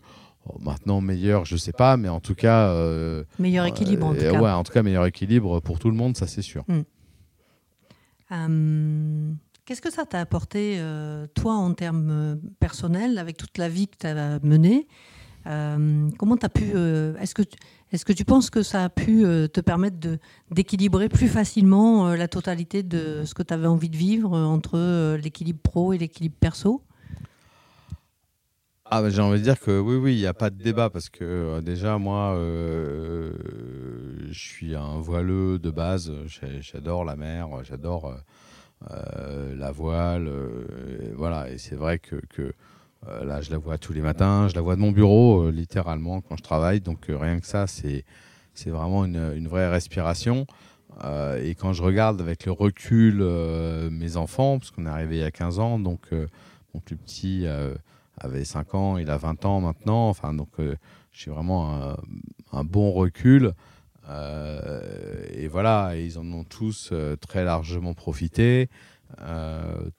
Oh, 0.50 0.56
maintenant, 0.60 1.00
meilleur, 1.00 1.44
je 1.46 1.56
sais 1.56 1.72
pas, 1.72 1.96
mais 1.96 2.08
en 2.08 2.20
tout 2.20 2.34
cas. 2.34 2.68
euh, 2.68 3.24
Meilleur 3.38 3.64
équilibre 3.66 4.06
en 4.06 4.14
tout 4.14 4.20
cas. 4.20 4.40
Ouais, 4.40 4.50
en 4.50 4.62
tout 4.64 4.72
cas, 4.72 4.82
meilleur 4.82 5.04
équilibre 5.06 5.60
pour 5.60 5.78
tout 5.78 5.90
le 5.90 5.96
monde, 5.96 6.16
ça 6.16 6.26
c'est 6.26 6.42
sûr. 6.42 6.64
Euh, 8.30 9.30
Qu'est-ce 9.68 9.82
que 9.82 9.92
ça 9.92 10.06
t'a 10.06 10.20
apporté, 10.20 10.76
euh, 10.78 11.26
toi, 11.34 11.52
en 11.52 11.74
termes 11.74 12.08
euh, 12.10 12.36
personnels, 12.58 13.18
avec 13.18 13.36
toute 13.36 13.58
la 13.58 13.68
vie 13.68 13.86
que 13.86 13.98
tu 14.00 14.06
as 14.06 14.38
menée 14.42 14.88
Euh, 15.46 16.08
Comment 16.18 16.38
pu. 16.38 16.64
Est-ce 17.20 17.34
que, 17.34 17.42
tu- 17.42 17.58
est 17.92 18.02
que 18.02 18.14
tu 18.14 18.24
penses 18.24 18.48
que 18.48 18.62
ça 18.62 18.84
a 18.84 18.88
pu 18.88 19.24
te 19.52 19.60
permettre 19.60 19.96
d'équilibrer 20.50 21.10
plus 21.10 21.28
facilement 21.28 22.14
la 22.14 22.28
totalité 22.28 22.82
de 22.82 23.24
ce 23.26 23.34
que 23.34 23.42
tu 23.42 23.52
avais 23.52 23.66
envie 23.66 23.90
de 23.90 23.96
vivre 23.96 24.34
entre 24.34 25.16
l'équilibre 25.16 25.60
pro 25.62 25.92
et 25.92 25.98
l'équilibre 25.98 26.36
perso? 26.40 26.82
Ah, 28.86 29.02
bah, 29.02 29.10
j'ai 29.10 29.20
envie 29.20 29.38
de 29.38 29.44
dire 29.44 29.60
que 29.60 29.78
oui, 29.78 29.96
oui, 29.96 30.14
il 30.14 30.20
n'y 30.20 30.26
a 30.26 30.32
pas 30.34 30.48
de 30.48 30.56
débat 30.62 30.88
parce 30.88 31.10
que 31.10 31.60
déjà, 31.60 31.98
moi, 31.98 32.34
je 34.30 34.32
suis 34.32 34.74
un 34.74 34.98
voileux 34.98 35.58
de 35.58 35.70
base. 35.70 36.10
J'adore 36.60 37.04
la 37.04 37.16
mer, 37.16 37.48
j'adore 37.64 38.16
la 38.90 39.72
voile, 39.72 40.30
voilà. 41.16 41.50
Et 41.50 41.58
c'est 41.58 41.74
vrai 41.74 41.98
que, 41.98 42.16
que 42.30 42.52
là, 43.24 43.40
je 43.40 43.50
la 43.50 43.58
vois 43.58 43.78
tous 43.78 43.92
les 43.92 44.00
matins, 44.00 44.48
je 44.48 44.54
la 44.54 44.60
vois 44.60 44.76
de 44.76 44.80
mon 44.80 44.92
bureau, 44.92 45.50
littéralement, 45.50 46.20
quand 46.20 46.36
je 46.36 46.42
travaille. 46.42 46.80
Donc 46.80 47.06
rien 47.08 47.40
que 47.40 47.46
ça, 47.46 47.66
c'est 47.66 48.04
c'est 48.54 48.70
vraiment 48.70 49.04
une, 49.04 49.46
vraie 49.48 49.68
respiration. 49.68 50.46
et 51.04 51.54
quand 51.54 51.72
je 51.72 51.82
regarde 51.82 52.20
avec 52.20 52.44
le 52.46 52.52
recul 52.52 53.22
mes 53.90 54.16
enfants, 54.16 54.58
parce 54.58 54.70
qu'on 54.70 54.86
est 54.86 54.90
arrivé 54.90 55.16
il 55.16 55.20
y 55.20 55.24
a 55.24 55.30
15 55.30 55.58
ans, 55.58 55.78
donc 55.78 56.10
mon 56.74 56.80
plus 56.80 56.96
petit 56.96 57.46
avait 58.20 58.44
5 58.44 58.74
ans, 58.74 58.98
il 58.98 59.10
a 59.10 59.16
20 59.16 59.44
ans 59.44 59.60
maintenant. 59.60 60.08
Enfin, 60.08 60.34
donc, 60.34 60.48
euh, 60.60 60.76
j'ai 61.12 61.30
vraiment 61.30 61.94
un, 62.52 62.64
bon 62.64 62.92
recul. 62.92 63.52
Euh, 64.08 65.26
et 65.32 65.48
voilà, 65.48 65.96
ils 65.96 66.18
en 66.18 66.32
ont 66.32 66.44
tous 66.44 66.90
euh, 66.92 67.16
très 67.16 67.44
largement 67.44 67.94
profité. 67.94 68.68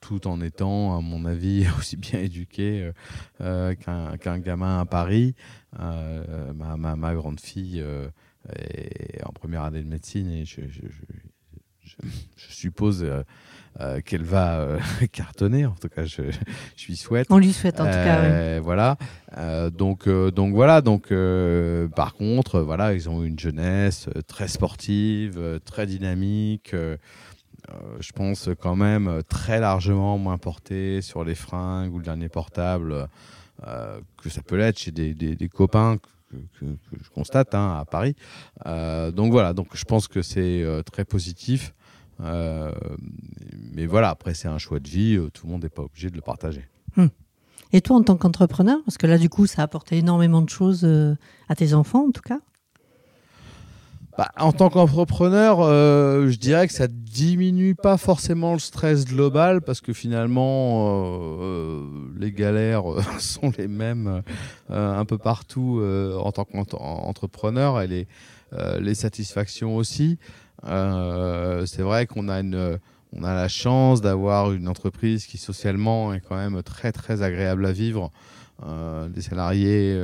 tout 0.01 0.27
en 0.27 0.39
étant, 0.41 0.97
à 0.97 1.01
mon 1.01 1.25
avis, 1.25 1.65
aussi 1.79 1.97
bien 1.97 2.19
éduqués 2.19 2.91
qu'un 3.39 4.39
gamin 4.39 4.79
à 4.79 4.85
Paris. 4.85 5.35
Ma, 5.77 6.77
ma, 6.77 7.15
grande 7.15 7.39
fille 7.39 7.83
est 8.55 9.23
en 9.25 9.31
première 9.31 9.63
année 9.63 9.81
de 9.81 9.89
médecine 9.89 10.29
et 10.31 10.45
je 10.45 10.61
suppose 12.35 13.05
euh, 13.81 14.01
qu'elle 14.01 14.23
va 14.23 14.59
euh, 14.59 14.79
cartonner. 15.13 15.65
En 15.65 15.75
tout 15.75 15.87
cas, 15.87 16.03
je, 16.03 16.23
je 16.75 16.87
lui 16.87 16.97
souhaite. 16.97 17.27
On 17.29 17.37
lui 17.37 17.53
souhaite 17.53 17.79
en 17.79 17.85
tout 17.85 17.91
cas. 17.91 18.23
Euh, 18.23 18.59
voilà. 18.61 18.97
donc, 19.71 20.09
donc 20.09 20.53
voilà. 20.53 20.81
Donc, 20.81 21.13
par 21.95 22.13
contre, 22.13 22.59
voilà, 22.59 22.93
ils 22.93 23.09
ont 23.09 23.23
une 23.23 23.39
jeunesse 23.39 24.09
très 24.27 24.49
sportive, 24.49 25.61
très 25.63 25.85
dynamique. 25.85 26.73
je 26.73 28.11
pense 28.11 28.49
quand 28.59 28.75
même 28.75 29.21
très 29.29 29.61
largement 29.61 30.17
moins 30.17 30.37
portée 30.37 31.01
sur 31.01 31.23
les 31.23 31.35
fringues 31.35 31.93
ou 31.93 31.99
le 31.99 32.03
dernier 32.03 32.27
portable 32.27 33.07
que 34.21 34.29
ça 34.29 34.41
peut 34.41 34.57
l'être 34.57 34.79
chez 34.79 34.91
des, 34.91 35.13
des, 35.13 35.49
copains 35.49 35.97
que, 35.97 36.65
je 37.01 37.09
constate 37.09 37.55
hein, 37.55 37.77
à 37.79 37.85
Paris. 37.85 38.15
donc 38.65 39.31
voilà, 39.31 39.53
donc 39.53 39.67
je 39.73 39.85
pense 39.85 40.09
que 40.09 40.21
c'est 40.21 40.65
très 40.85 41.05
positif. 41.05 41.73
Euh, 42.21 42.71
mais 43.73 43.85
voilà, 43.85 44.09
après, 44.09 44.33
c'est 44.33 44.47
un 44.47 44.57
choix 44.57 44.79
de 44.79 44.87
vie. 44.87 45.15
Euh, 45.15 45.29
tout 45.29 45.45
le 45.45 45.53
monde 45.53 45.63
n'est 45.63 45.69
pas 45.69 45.83
obligé 45.83 46.09
de 46.09 46.15
le 46.15 46.21
partager. 46.21 46.67
Hmm. 46.95 47.07
Et 47.71 47.81
toi, 47.81 47.97
en 47.97 48.03
tant 48.03 48.17
qu'entrepreneur, 48.17 48.79
parce 48.85 48.97
que 48.97 49.07
là, 49.07 49.17
du 49.17 49.29
coup, 49.29 49.45
ça 49.45 49.61
a 49.61 49.65
apporté 49.65 49.97
énormément 49.97 50.41
de 50.41 50.49
choses 50.49 50.81
euh, 50.83 51.15
à 51.49 51.55
tes 51.55 51.73
enfants, 51.73 52.07
en 52.07 52.11
tout 52.11 52.21
cas 52.21 52.39
bah, 54.17 54.31
en 54.37 54.51
tant 54.51 54.69
qu'entrepreneur, 54.69 55.59
je 55.61 56.35
dirais 56.35 56.67
que 56.67 56.73
ça 56.73 56.87
diminue 56.89 57.73
pas 57.73 57.95
forcément 57.95 58.51
le 58.51 58.59
stress 58.59 59.05
global 59.05 59.61
parce 59.61 59.79
que 59.79 59.93
finalement, 59.93 61.39
les 62.17 62.33
galères 62.33 62.83
sont 63.19 63.53
les 63.57 63.69
mêmes 63.69 64.21
un 64.67 65.05
peu 65.05 65.17
partout 65.17 65.81
en 66.21 66.33
tant 66.33 66.43
qu'entrepreneur 66.43 67.79
et 67.79 67.87
les, 67.87 68.07
les 68.81 68.93
satisfactions 68.93 69.77
aussi. 69.77 70.17
Euh, 70.65 71.65
c'est 71.65 71.81
vrai 71.81 72.05
qu'on 72.07 72.29
a 72.29 72.39
une 72.39 72.79
on 73.11 73.23
a 73.23 73.33
la 73.33 73.47
chance 73.47 74.01
d'avoir 74.01 74.51
une 74.51 74.67
entreprise 74.67 75.25
qui 75.25 75.39
socialement 75.39 76.13
est 76.13 76.19
quand 76.19 76.35
même 76.35 76.61
très 76.61 76.91
très 76.91 77.23
agréable 77.23 77.65
à 77.65 77.71
vivre, 77.71 78.11
euh, 78.63 79.09
des 79.09 79.21
salariés 79.21 79.95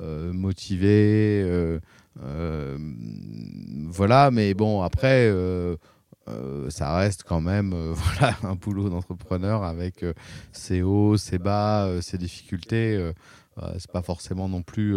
euh, 0.00 0.32
motivés, 0.32 1.78
voilà. 3.88 4.30
Mais 4.30 4.54
bon 4.54 4.82
après, 4.82 5.32
ça 6.68 6.96
reste 6.96 7.24
quand 7.24 7.40
même 7.40 7.74
voilà 7.92 8.36
un 8.44 8.54
boulot 8.54 8.88
d'entrepreneur 8.88 9.64
avec 9.64 10.04
ses 10.52 10.82
hauts, 10.82 11.16
ses 11.16 11.38
bas, 11.38 11.88
ses 12.02 12.18
difficultés. 12.18 13.12
c'est 13.78 13.90
pas 13.90 14.02
forcément 14.02 14.48
non 14.48 14.62
plus 14.62 14.96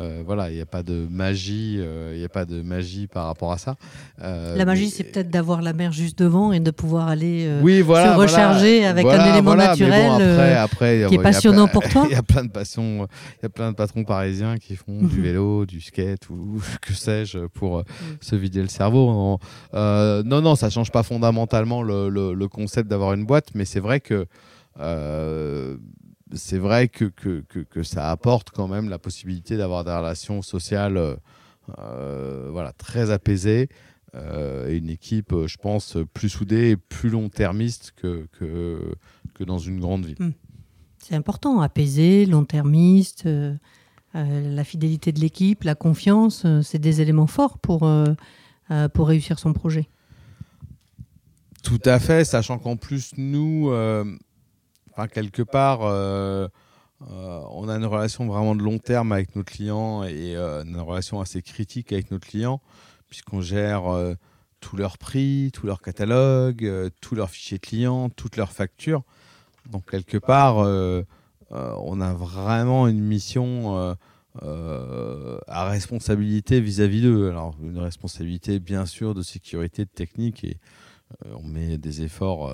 euh, 0.00 0.22
voilà, 0.26 0.50
il 0.50 0.56
n'y 0.56 0.60
a 0.60 0.66
pas 0.66 0.82
de 0.82 1.06
magie, 1.08 1.76
euh, 1.78 2.12
il 2.14 2.18
n'y 2.18 2.24
a 2.24 2.28
pas 2.28 2.44
de 2.44 2.62
magie 2.62 3.06
par 3.06 3.26
rapport 3.26 3.52
à 3.52 3.58
ça. 3.58 3.76
Euh, 4.22 4.56
la 4.56 4.64
magie, 4.64 4.90
c'est 4.90 5.04
peut-être 5.04 5.30
d'avoir 5.30 5.62
la 5.62 5.72
mer 5.72 5.92
juste 5.92 6.18
devant 6.18 6.52
et 6.52 6.60
de 6.60 6.70
pouvoir 6.70 7.08
aller 7.08 7.44
se 7.62 8.16
recharger 8.16 8.84
avec 8.84 9.06
un 9.06 9.32
élément 9.32 9.54
naturel 9.54 10.68
qui 11.08 11.14
est 11.14 11.22
passionnant 11.22 11.68
pour 11.68 11.82
toi. 11.88 12.06
Il 12.08 12.12
y 12.12 12.16
a 12.16 12.22
plein 12.22 12.44
de 12.44 12.50
passions, 12.50 13.06
il 13.38 13.42
y 13.44 13.46
a 13.46 13.48
plein 13.48 13.70
de 13.70 13.76
patrons 13.76 14.04
parisiens 14.04 14.58
qui 14.58 14.74
font 14.76 15.02
du 15.02 15.20
vélo, 15.20 15.64
du 15.64 15.80
skate 15.80 16.28
ou 16.28 16.60
que 16.80 16.92
sais-je 16.92 17.46
pour 17.46 17.84
se 18.20 18.34
vider 18.34 18.62
le 18.62 18.68
cerveau. 18.68 19.38
non, 19.72 20.40
non, 20.40 20.56
ça 20.56 20.70
change 20.70 20.90
pas 20.90 21.04
fondamentalement 21.04 21.82
le, 21.82 22.08
le 22.08 22.48
concept 22.48 22.88
d'avoir 22.88 23.12
une 23.12 23.24
boîte, 23.24 23.48
mais 23.54 23.64
c'est 23.64 23.80
vrai 23.80 24.00
que 24.00 24.26
c'est 26.34 26.58
vrai 26.58 26.88
que, 26.88 27.04
que, 27.06 27.42
que, 27.42 27.82
ça 27.82 28.10
apporte 28.10 28.50
quand 28.50 28.68
même 28.68 28.88
la 28.88 28.98
possibilité 28.98 29.56
d'avoir 29.56 29.84
des 29.84 29.92
relations 29.92 30.42
sociales 30.42 30.96
euh, 30.96 31.16
euh, 31.78 32.48
voilà, 32.50 32.72
très 32.72 33.10
apaisées 33.10 33.68
euh, 34.14 34.68
et 34.68 34.76
une 34.76 34.90
équipe, 34.90 35.34
je 35.46 35.56
pense, 35.56 35.96
plus 36.12 36.28
soudée 36.28 36.70
et 36.70 36.76
plus 36.76 37.10
long-termiste 37.10 37.92
que, 37.96 38.28
que, 38.32 38.94
que, 39.34 39.44
dans 39.44 39.58
une 39.58 39.80
grande 39.80 40.06
ville. 40.06 40.16
Hmm. 40.18 40.32
C'est 40.98 41.14
important, 41.14 41.60
apaisé, 41.60 42.24
long-termiste, 42.24 43.28
la 44.14 44.64
fidélité 44.64 45.12
de 45.12 45.20
l'équipe, 45.20 45.64
la 45.64 45.74
confiance, 45.74 46.46
c'est 46.62 46.78
des 46.78 47.02
éléments 47.02 47.26
forts 47.26 47.58
pour, 47.58 47.86
pour 48.94 49.08
réussir 49.08 49.38
son 49.38 49.52
projet. 49.52 49.86
Tout 51.62 51.80
à 51.84 51.98
fait, 51.98 52.24
sachant 52.24 52.58
qu'en 52.58 52.76
plus, 52.76 53.12
nous, 53.18 53.70
quelque 55.08 55.42
part, 55.42 55.82
euh, 55.82 56.48
euh, 57.10 57.40
on 57.50 57.68
a 57.68 57.76
une 57.76 57.84
relation 57.84 58.26
vraiment 58.26 58.54
de 58.54 58.62
long 58.62 58.78
terme 58.78 59.12
avec 59.12 59.34
nos 59.36 59.42
clients 59.42 60.04
et 60.04 60.36
euh, 60.36 60.64
une 60.64 60.78
relation 60.78 61.20
assez 61.20 61.42
critique 61.42 61.92
avec 61.92 62.10
nos 62.10 62.18
clients, 62.18 62.60
puisqu'on 63.08 63.40
gère 63.40 63.84
tous 64.60 64.76
leurs 64.76 64.98
prix, 64.98 65.50
tous 65.52 65.66
leurs 65.66 65.82
catalogues, 65.82 66.90
tous 67.00 67.14
leurs 67.14 67.30
fichiers 67.30 67.58
clients, 67.58 68.08
toutes 68.08 68.36
leurs 68.36 68.52
factures. 68.52 69.02
Donc, 69.70 69.90
quelque 69.90 70.18
part, 70.18 70.56
on 71.50 72.00
a 72.00 72.12
vraiment 72.14 72.88
une 72.88 73.00
mission 73.00 73.96
à 74.40 75.68
responsabilité 75.68 76.60
vis-à-vis 76.60 77.02
d'eux. 77.02 77.28
Alors, 77.28 77.56
une 77.62 77.78
responsabilité, 77.78 78.58
bien 78.58 78.86
sûr, 78.86 79.14
de 79.14 79.22
sécurité, 79.22 79.84
de 79.84 79.90
technique, 79.90 80.44
et 80.44 80.58
on 81.34 81.46
met 81.46 81.78
des 81.78 82.02
efforts 82.02 82.52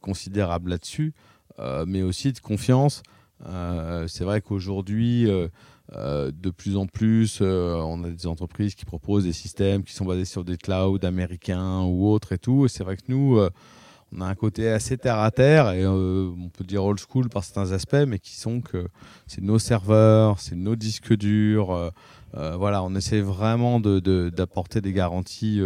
considérables 0.00 0.70
là-dessus. 0.70 1.12
Euh, 1.58 1.84
mais 1.86 2.02
aussi 2.02 2.32
de 2.32 2.38
confiance. 2.38 3.02
Euh, 3.46 4.06
c'est 4.08 4.24
vrai 4.24 4.40
qu'aujourd'hui, 4.40 5.26
euh, 5.28 6.30
de 6.32 6.50
plus 6.50 6.76
en 6.76 6.86
plus, 6.86 7.40
on 7.40 8.04
a 8.04 8.10
des 8.10 8.26
entreprises 8.26 8.74
qui 8.74 8.84
proposent 8.84 9.24
des 9.24 9.32
systèmes 9.32 9.82
qui 9.82 9.94
sont 9.94 10.04
basés 10.04 10.24
sur 10.24 10.44
des 10.44 10.56
clouds 10.56 10.98
américains 11.02 11.82
ou 11.82 12.08
autres 12.08 12.32
et 12.32 12.38
tout. 12.38 12.66
Et 12.66 12.68
c'est 12.68 12.84
vrai 12.84 12.96
que 12.96 13.04
nous, 13.08 13.40
on 14.12 14.20
a 14.20 14.26
un 14.26 14.34
côté 14.34 14.68
assez 14.68 14.98
terre 14.98 15.18
à 15.18 15.30
terre 15.30 15.72
et 15.72 15.86
on 15.86 16.50
peut 16.52 16.64
dire 16.64 16.84
old 16.84 16.98
school 16.98 17.28
par 17.28 17.44
certains 17.44 17.72
aspects, 17.72 18.04
mais 18.06 18.18
qui 18.18 18.36
sont 18.36 18.60
que 18.60 18.88
c'est 19.26 19.42
nos 19.42 19.58
serveurs, 19.58 20.40
c'est 20.40 20.56
nos 20.56 20.76
disques 20.76 21.16
durs. 21.16 21.92
voilà, 22.34 22.82
on 22.82 22.94
essaie 22.94 23.20
vraiment 23.20 23.80
d'apporter 23.80 24.80
de, 24.80 24.84
des 24.84 24.92
garanties 24.92 25.62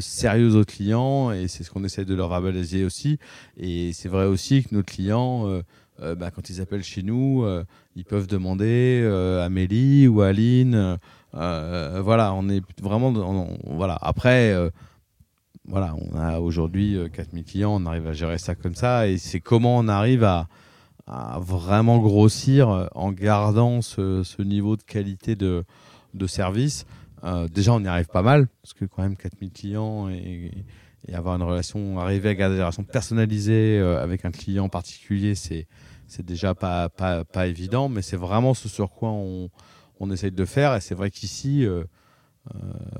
sérieux 0.00 0.54
aux 0.54 0.64
clients 0.64 1.32
et 1.32 1.48
c'est 1.48 1.64
ce 1.64 1.70
qu'on 1.70 1.84
essaie 1.84 2.04
de 2.04 2.14
leur 2.14 2.28
verbaliser 2.28 2.84
aussi. 2.84 3.18
Et 3.56 3.92
c'est 3.92 4.08
vrai 4.08 4.26
aussi 4.26 4.64
que 4.64 4.74
nos 4.74 4.82
clients, 4.82 5.48
euh, 5.48 5.62
euh, 6.00 6.14
bah, 6.14 6.30
quand 6.30 6.50
ils 6.50 6.60
appellent 6.60 6.84
chez 6.84 7.02
nous, 7.02 7.44
ils 7.96 8.04
peuvent 8.04 8.26
demander 8.26 9.04
Amélie 9.42 10.08
ou 10.08 10.20
Aline. 10.20 10.98
voilà, 11.32 12.32
on 12.34 12.48
est 12.48 12.62
vraiment. 12.80 13.48
voilà. 13.64 13.98
Après, 14.00 14.54
voilà, 15.66 15.94
on 15.96 16.16
a 16.16 16.40
aujourd'hui 16.40 16.98
4000 17.12 17.44
clients, 17.44 17.76
on 17.80 17.86
arrive 17.86 18.06
à 18.06 18.12
gérer 18.12 18.38
ça 18.38 18.54
comme 18.54 18.74
ça. 18.74 19.08
Et 19.08 19.18
c'est 19.18 19.40
comment 19.40 19.78
on 19.78 19.88
arrive 19.88 20.24
à, 20.24 20.48
vraiment 21.40 21.98
grossir 21.98 22.88
en 22.94 23.12
gardant 23.12 23.82
ce, 23.82 24.42
niveau 24.42 24.76
de 24.76 24.82
qualité 24.82 25.34
de 25.34 25.64
service. 26.26 26.86
Euh, 27.24 27.48
déjà, 27.48 27.72
on 27.72 27.82
y 27.82 27.86
arrive 27.86 28.08
pas 28.08 28.22
mal, 28.22 28.48
parce 28.62 28.74
que 28.74 28.84
quand 28.84 29.02
même 29.02 29.16
4000 29.16 29.52
clients 29.52 30.08
et, 30.08 30.64
avoir 31.12 31.36
une 31.36 31.42
relation, 31.42 31.98
arriver 31.98 32.30
à 32.30 32.34
garder 32.34 32.56
une 32.56 32.62
relation 32.62 32.84
personnalisée 32.84 33.78
euh, 33.78 34.02
avec 34.02 34.24
un 34.24 34.30
client 34.30 34.68
particulier, 34.68 35.34
c'est 35.34 35.66
c'est 36.06 36.24
déjà 36.24 36.54
pas, 36.54 36.90
pas, 36.90 37.24
pas, 37.24 37.46
évident, 37.46 37.88
mais 37.88 38.02
c'est 38.02 38.18
vraiment 38.18 38.52
ce 38.52 38.68
sur 38.68 38.90
quoi 38.90 39.10
on, 39.10 39.48
on 39.98 40.10
essaye 40.10 40.30
de 40.30 40.44
faire. 40.44 40.74
Et 40.74 40.80
c'est 40.82 40.94
vrai 40.94 41.10
qu'ici, 41.10 41.64
euh, 41.64 41.84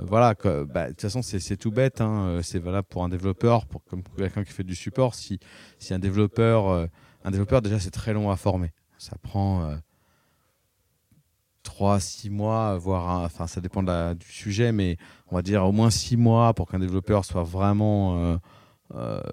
voilà, 0.00 0.34
bah, 0.44 0.86
de 0.86 0.90
toute 0.92 1.02
façon, 1.02 1.20
c'est 1.20 1.56
tout 1.58 1.70
bête. 1.70 2.00
Hein, 2.00 2.40
c'est 2.42 2.58
valable 2.58 2.88
pour 2.88 3.04
un 3.04 3.10
développeur, 3.10 3.66
pour, 3.66 3.84
comme 3.84 4.02
quelqu'un 4.16 4.44
qui 4.44 4.52
fait 4.52 4.64
du 4.64 4.74
support. 4.74 5.14
Si, 5.14 5.40
si 5.78 5.92
un 5.92 5.98
développeur, 5.98 6.88
un 7.22 7.30
développeur, 7.30 7.60
déjà, 7.60 7.78
c'est 7.78 7.90
très 7.90 8.14
long 8.14 8.30
à 8.30 8.36
former. 8.36 8.72
Ça 8.96 9.16
prend 9.22 9.76
3, 11.62 12.00
6 12.00 12.30
mois, 12.30 12.76
voire, 12.76 13.22
enfin 13.22 13.46
ça 13.46 13.60
dépend 13.60 13.82
du 13.82 14.26
sujet, 14.26 14.72
mais 14.72 14.96
on 15.30 15.36
va 15.36 15.42
dire 15.42 15.64
au 15.64 15.72
moins 15.72 15.90
6 15.90 16.16
mois 16.16 16.54
pour 16.54 16.68
qu'un 16.68 16.78
développeur 16.78 17.24
soit 17.24 17.42
vraiment, 17.42 18.38
euh, 18.94 19.30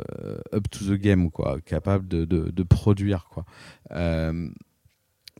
up 0.53 0.69
to 0.69 0.85
the 0.85 0.99
game, 0.99 1.31
quoi, 1.31 1.59
capable 1.61 2.07
de, 2.07 2.25
de, 2.25 2.63
produire, 2.63 3.27
quoi. 3.29 3.45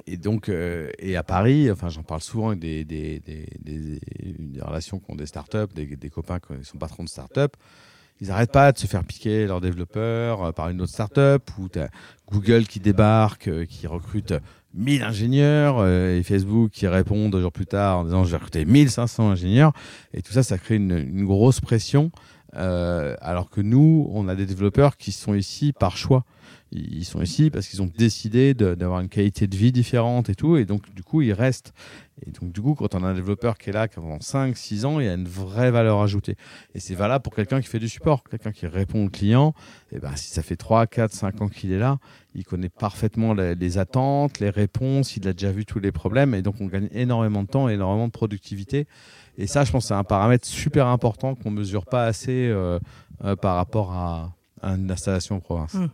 et 0.08 0.18
donc, 0.18 0.50
et 0.50 1.16
à 1.16 1.24
Paris, 1.24 1.72
enfin, 1.72 1.90
j'en 1.90 2.04
parle 2.04 2.22
souvent 2.22 2.50
avec 2.50 2.60
des, 2.60 2.84
des, 2.86 3.20
des, 3.20 3.48
des, 3.60 4.62
relations 4.62 5.00
qui 5.00 5.12
ont 5.12 5.16
des 5.16 5.26
startups, 5.26 5.74
des, 5.74 5.96
des 5.96 6.10
copains 6.10 6.40
qui 6.40 6.64
sont 6.64 6.78
patrons 6.78 7.04
de 7.04 7.10
startups 7.10 7.58
ils 8.22 8.28
n'arrêtent 8.28 8.52
pas 8.52 8.72
de 8.72 8.78
se 8.78 8.88
faire 8.88 9.04
piquer 9.04 9.48
leurs 9.48 9.62
développeurs 9.62 10.44
euh, 10.44 10.52
par 10.52 10.70
une 10.70 10.82
autre 10.82 10.92
startup 10.92 11.50
ou 11.58 11.70
Google 12.30 12.66
qui 12.68 12.80
débarque, 12.80 13.48
euh, 13.48 13.66
qui 13.66 13.88
recrute 13.88 14.34
1000 14.74 15.04
ingénieurs 15.04 15.78
euh, 15.80 16.18
et 16.18 16.24
Facebook 16.24 16.72
qui 16.72 16.88
répond 16.88 17.30
deux 17.30 17.42
jours 17.42 17.52
plus 17.52 17.66
tard 17.66 18.00
en 18.00 18.04
disant 18.06 18.24
je 18.24 18.32
vais 18.32 18.38
recruter 18.38 18.66
1500 18.66 19.32
ingénieurs. 19.32 19.74
Et 20.14 20.22
tout 20.22 20.32
ça 20.32 20.44
ça 20.44 20.58
crée 20.58 20.76
une, 20.76 21.26
grosse 21.26 21.60
pression 21.60 22.12
alors 22.52 23.52
que 23.52 23.62
nous 23.62 24.10
on 24.12 24.28
a 24.28 24.36
des 24.36 24.48
développeurs 24.48 24.98
qui 24.98 25.12
sont 25.12 25.36
ici 25.36 25.72
par 25.72 25.98
choix. 25.98 26.26
Ils 26.72 27.06
sont 27.06 27.22
ici 27.22 27.50
parce 27.50 27.68
qu'ils 27.68 27.82
ont 27.82 27.92
décidé 27.98 28.54
d'avoir 28.54 29.02
une 29.02 29.10
qualité 29.10 29.48
de 29.48 29.56
vie 29.56 29.72
différente 29.72 30.30
et 30.30 30.36
tout. 30.36 30.58
Et 30.58 30.66
donc 30.66 30.94
du 30.94 31.04
coup 31.04 31.22
ils 31.22 31.34
restent 31.34 31.74
et 32.26 32.32
donc, 32.32 32.52
du 32.52 32.62
coup, 32.62 32.76
quand 32.76 32.96
on 32.96 33.04
a 33.04 33.08
un 33.08 33.14
développeur 33.14 33.58
qui 33.58 33.70
est 33.70 33.74
là 33.74 33.88
pendant 33.88 34.20
5, 34.20 34.56
6 34.56 34.86
ans, 34.86 35.00
il 35.00 35.06
y 35.06 35.10
a 35.10 35.14
une 35.14 35.28
vraie 35.28 35.72
valeur 35.72 36.02
ajoutée. 36.02 36.36
Et 36.76 36.80
c'est 36.80 36.96
valable 36.96 37.24
pour 37.24 37.34
quelqu'un 37.34 37.62
qui 37.62 37.68
fait 37.68 37.80
du 37.80 37.90
support, 37.90 38.24
quelqu'un 38.24 38.52
qui 38.52 38.68
répond 38.68 39.06
aux 39.06 39.10
clients. 39.10 39.54
Et 39.92 40.00
ben, 40.00 40.16
si 40.16 40.30
ça 40.30 40.42
fait 40.42 40.56
3, 40.56 40.88
4, 40.88 41.12
5 41.12 41.42
ans 41.42 41.48
qu'il 41.48 41.72
est 41.72 41.80
là, 41.80 41.98
il 42.36 42.44
connaît 42.46 42.70
parfaitement 42.70 43.34
les, 43.34 43.78
attentes, 43.78 44.40
les 44.40 44.50
réponses, 44.50 45.16
il 45.18 45.28
a 45.28 45.34
déjà 45.34 45.52
vu 45.52 45.66
tous 45.66 45.80
les 45.80 45.92
problèmes. 45.92 46.36
Et 46.36 46.42
donc, 46.42 46.56
on 46.60 46.68
gagne 46.68 46.90
énormément 46.92 47.44
de 47.44 47.48
temps, 47.48 47.70
énormément 47.70 48.08
de 48.08 48.12
productivité. 48.12 48.88
Et 49.38 49.48
ça, 49.48 49.64
je 49.64 49.72
pense 49.72 49.88
c'est 49.88 49.94
un 49.94 50.04
paramètre 50.04 50.46
super 50.46 50.88
important 50.88 51.36
qu'on 51.36 51.52
mesure 51.52 51.86
pas 51.86 52.06
assez 52.06 52.48
euh, 52.50 52.80
euh, 53.24 53.36
par 53.36 53.56
rapport 53.56 53.94
à, 53.94 54.34
une 54.62 54.92
installation 54.92 55.38
en 55.38 55.40
province. 55.40 55.76
Mmh. 55.76 55.88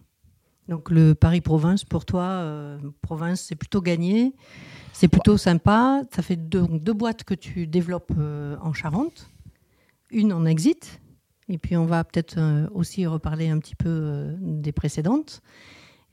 Donc, 0.67 0.89
le 0.89 1.13
Paris-Province, 1.13 1.83
pour 1.83 2.05
toi, 2.05 2.23
euh, 2.23 2.79
province, 3.01 3.41
c'est 3.41 3.55
plutôt 3.55 3.81
gagné. 3.81 4.33
C'est 4.93 5.07
plutôt 5.07 5.37
sympa. 5.37 6.01
Ça 6.13 6.21
fait 6.21 6.37
deux, 6.37 6.65
deux 6.67 6.93
boîtes 6.93 7.23
que 7.23 7.35
tu 7.35 7.67
développes 7.67 8.13
euh, 8.17 8.57
en 8.61 8.73
Charente, 8.73 9.29
une 10.09 10.33
en 10.33 10.45
exit, 10.45 11.01
et 11.49 11.57
puis 11.57 11.77
on 11.77 11.85
va 11.85 12.03
peut-être 12.03 12.37
euh, 12.37 12.67
aussi 12.73 13.05
reparler 13.05 13.49
un 13.49 13.59
petit 13.59 13.75
peu 13.75 14.35
des 14.39 14.71
précédentes. 14.71 15.41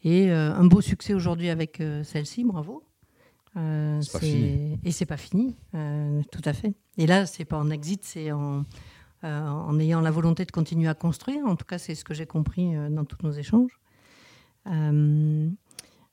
Et 0.04 0.32
un 0.32 0.64
beau 0.64 0.80
succès 0.80 1.14
aujourd'hui 1.14 1.48
avec 1.48 1.80
celle-ci, 2.02 2.42
bravo. 2.42 2.82
c'est 3.54 4.12
pas 4.12 4.18
fini. 4.18 4.78
Et 4.82 4.90
c'est 4.90 5.06
pas 5.06 5.16
fini, 5.16 5.56
tout 6.32 6.42
à 6.44 6.52
fait. 6.52 6.74
Et 6.98 7.06
là, 7.06 7.24
c'est 7.24 7.44
pas 7.44 7.56
en 7.56 7.70
exit, 7.70 8.02
c'est 8.02 8.32
en, 8.32 8.64
en 9.22 9.78
ayant 9.78 10.00
la 10.00 10.10
volonté 10.10 10.44
de 10.44 10.50
continuer 10.50 10.88
à 10.88 10.94
construire. 10.94 11.46
En 11.46 11.54
tout 11.54 11.64
cas, 11.64 11.78
c'est 11.78 11.94
ce 11.94 12.02
que 12.02 12.14
j'ai 12.14 12.26
compris 12.26 12.72
dans 12.90 13.04
tous 13.04 13.24
nos 13.24 13.30
échanges. 13.30 13.78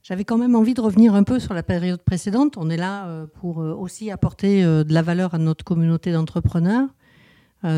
J'avais 0.10 0.26
quand 0.26 0.40
même 0.40 0.56
envie 0.56 0.74
de 0.74 0.82
revenir 0.82 1.14
un 1.14 1.22
peu 1.22 1.40
sur 1.40 1.54
la 1.54 1.62
période 1.62 2.02
précédente. 2.02 2.58
On 2.58 2.72
est 2.72 2.78
là 2.78 3.06
euh, 3.06 3.28
pour 3.28 3.62
euh, 3.62 3.76
aussi 3.76 4.10
apporter 4.10 4.64
euh, 4.64 4.84
de 4.84 4.92
la 4.92 5.04
valeur 5.04 5.36
à 5.36 5.38
notre 5.38 5.64
communauté 5.64 6.12
d'entrepreneurs. 6.12 6.90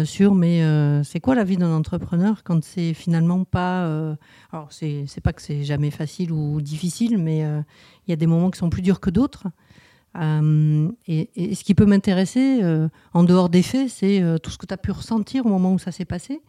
sur 0.06 0.36
mais 0.36 0.62
c'est 1.04 1.20
quoi 1.20 1.34
la 1.34 1.44
vie 1.44 1.58
d'un 1.58 1.74
entrepreneur 1.74 2.44
quand 2.44 2.64
c'est 2.64 2.94
finalement 2.94 3.44
pas 3.46 4.16
alors 4.52 4.70
c'est 4.70 5.24
pas 5.24 5.34
que 5.34 5.42
c'est 5.42 5.64
jamais 5.64 5.90
facile 5.90 6.32
ou 6.32 6.62
difficile 6.62 7.18
mais 7.18 7.40
il 8.06 8.12
y 8.12 8.14
a 8.14 8.16
des 8.16 8.28
moments 8.28 8.52
qui 8.52 8.60
sont 8.60 8.70
plus 8.70 8.84
durs 8.84 9.00
que 9.00 9.10
d'autres 9.10 9.48
et, 10.16 11.56
ce 11.56 11.64
qui 11.64 11.74
peut 11.74 11.88
m'intéresser 11.88 12.62
en 13.14 13.24
dehors 13.24 13.50
des 13.50 13.64
faits 13.64 13.90
c'est 13.90 14.22
tout 14.44 14.52
ce 14.52 14.60
que 14.60 14.68
tu 14.68 14.74
as 14.76 14.78
pu 14.78 14.92
ressentir 14.92 15.48
au 15.48 15.50
moment 15.50 15.74
où 15.74 15.80
ça 15.80 15.92
s'est 15.92 16.06
passé 16.06 16.44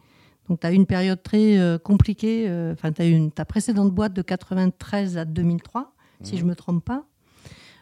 donc, 0.49 0.59
tu 0.59 0.67
as 0.67 0.71
eu 0.71 0.75
une 0.75 0.85
période 0.85 1.21
très 1.23 1.57
euh, 1.57 1.77
compliquée. 1.77 2.45
Euh, 2.47 2.73
enfin, 2.73 2.91
tu 2.91 3.01
as 3.01 3.07
eu 3.07 3.31
ta 3.31 3.45
précédente 3.45 3.91
boîte 3.91 4.13
de 4.13 4.21
93 4.21 5.17
à 5.17 5.25
2003, 5.25 5.93
si 6.21 6.37
je 6.37 6.43
ne 6.43 6.49
me 6.49 6.55
trompe 6.55 6.83
pas, 6.83 7.05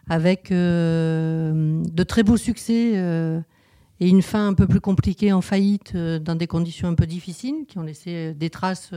avec 0.10 0.52
euh, 0.52 1.82
de 1.84 2.04
très 2.04 2.24
beaux 2.24 2.38
succès 2.38 2.94
et 4.00 4.10
une 4.10 4.22
fin 4.24 4.48
un 4.48 4.54
peu 4.54 4.68
plus 4.68 4.82
compliquée 4.82 5.32
en 5.32 5.42
faillite 5.42 5.96
dans 5.96 6.36
des 6.36 6.48
conditions 6.48 6.88
un 6.88 6.96
peu 6.96 7.06
difficiles 7.06 7.66
qui 7.68 7.78
ont 7.78 7.84
laissé 7.84 8.34
des 8.34 8.50
traces 8.50 8.92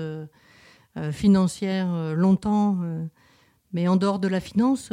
financières 1.11 2.15
longtemps. 2.15 2.79
mais 3.75 3.87
en 3.87 3.97
dehors 3.97 4.19
de 4.19 4.29
la 4.29 4.41
finance, 4.41 4.89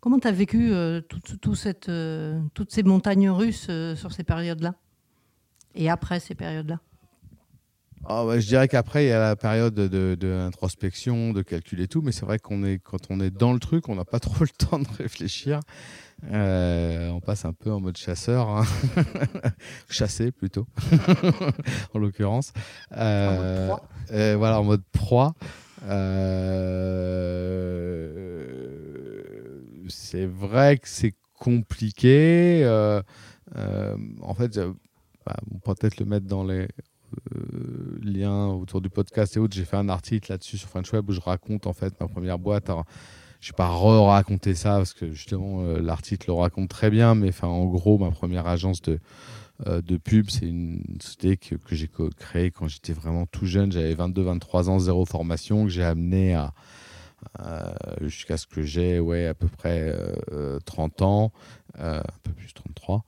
comment 0.00 0.20
tu 0.20 0.28
as 0.28 0.32
vécu 0.32 0.72
tout, 1.40 1.54
cette, 1.56 1.90
toutes 2.54 2.70
ces 2.70 2.84
montagnes 2.84 3.30
russes 3.30 3.68
sur 3.96 4.12
ces 4.12 4.22
périodes-là? 4.22 4.74
Et 5.74 5.90
après 5.90 6.20
ces 6.20 6.36
périodes-là? 6.36 6.78
Ah 8.06 8.24
je 8.38 8.46
dirais 8.46 8.68
qu'après, 8.68 9.04
il 9.04 9.08
y 9.08 9.12
a 9.12 9.20
la 9.20 9.36
période 9.36 9.74
de, 9.74 10.14
de, 10.14 11.42
calcul 11.42 11.80
et 11.80 11.88
tout, 11.88 12.02
mais 12.02 12.12
c'est 12.12 12.24
vrai 12.24 12.38
qu'on 12.38 12.64
est, 12.64 12.78
quand 12.78 13.10
on 13.10 13.20
est 13.20 13.30
dans 13.30 13.52
le 13.52 13.58
truc, 13.58 13.88
on 13.88 13.94
n'a 13.94 14.04
pas 14.04 14.20
trop 14.20 14.44
le 14.44 14.48
temps 14.48 14.78
de 14.78 14.88
réfléchir. 14.96 15.60
Euh, 16.32 17.10
on 17.10 17.20
passe 17.20 17.44
un 17.44 17.52
peu 17.52 17.70
en 17.70 17.80
mode 17.80 17.96
chasseur, 17.96 18.48
hein. 18.48 18.64
chasser 19.88 20.32
plutôt, 20.32 20.66
en 21.94 21.98
l'occurrence. 21.98 22.52
Euh, 22.96 23.72
euh, 24.10 24.36
voilà, 24.36 24.60
en 24.60 24.64
mode 24.64 24.82
proie. 24.90 25.34
c'est 29.88 30.26
vrai 30.26 30.78
que 30.78 30.88
c'est 30.88 31.14
compliqué. 31.38 32.64
en 33.54 34.34
fait, 34.34 34.58
bah, 35.24 35.36
on 35.52 35.58
peut 35.58 35.74
peut-être 35.74 35.98
le 35.98 36.06
mettre 36.06 36.26
dans 36.26 36.42
les 36.42 36.68
euh, 37.34 37.98
lien 38.02 38.46
autour 38.48 38.80
du 38.80 38.90
podcast 38.90 39.36
et 39.36 39.40
autres, 39.40 39.54
j'ai 39.54 39.64
fait 39.64 39.76
un 39.76 39.88
article 39.88 40.30
là-dessus 40.32 40.58
sur 40.58 40.68
French 40.68 40.92
Web 40.92 41.08
où 41.08 41.12
je 41.12 41.20
raconte 41.20 41.66
en 41.66 41.72
fait 41.72 41.98
ma 42.00 42.08
première 42.08 42.38
boîte. 42.38 42.70
Alors, 42.70 42.84
je 43.40 43.52
vais 43.52 43.56
pas 43.56 43.68
re-raconter 43.68 44.54
ça 44.54 44.76
parce 44.76 44.94
que 44.94 45.12
justement 45.12 45.62
euh, 45.62 45.80
l'article 45.80 46.26
le 46.28 46.34
raconte 46.34 46.68
très 46.68 46.90
bien, 46.90 47.14
mais 47.14 47.28
enfin 47.28 47.48
en 47.48 47.66
gros 47.66 47.98
ma 47.98 48.10
première 48.10 48.46
agence 48.46 48.82
de 48.82 48.98
euh, 49.66 49.82
de 49.82 49.96
pub, 49.96 50.30
c'est 50.30 50.46
une 50.46 50.82
société 51.00 51.36
que, 51.36 51.56
que 51.56 51.74
j'ai 51.74 51.90
créée 52.16 52.50
quand 52.52 52.68
j'étais 52.68 52.92
vraiment 52.92 53.26
tout 53.26 53.46
jeune, 53.46 53.72
j'avais 53.72 53.94
22-23 53.94 54.68
ans, 54.68 54.78
zéro 54.78 55.04
formation, 55.04 55.64
que 55.64 55.70
j'ai 55.70 55.82
amené 55.82 56.34
à, 56.34 56.52
jusqu'à 58.02 58.36
ce 58.36 58.46
que 58.46 58.62
j'ai 58.62 59.00
ouais, 59.00 59.26
à 59.26 59.34
peu 59.34 59.48
près 59.48 59.92
30 60.64 61.02
ans, 61.02 61.32
un 61.76 62.00
peu 62.22 62.30
plus 62.30 62.54
33. 62.54 63.04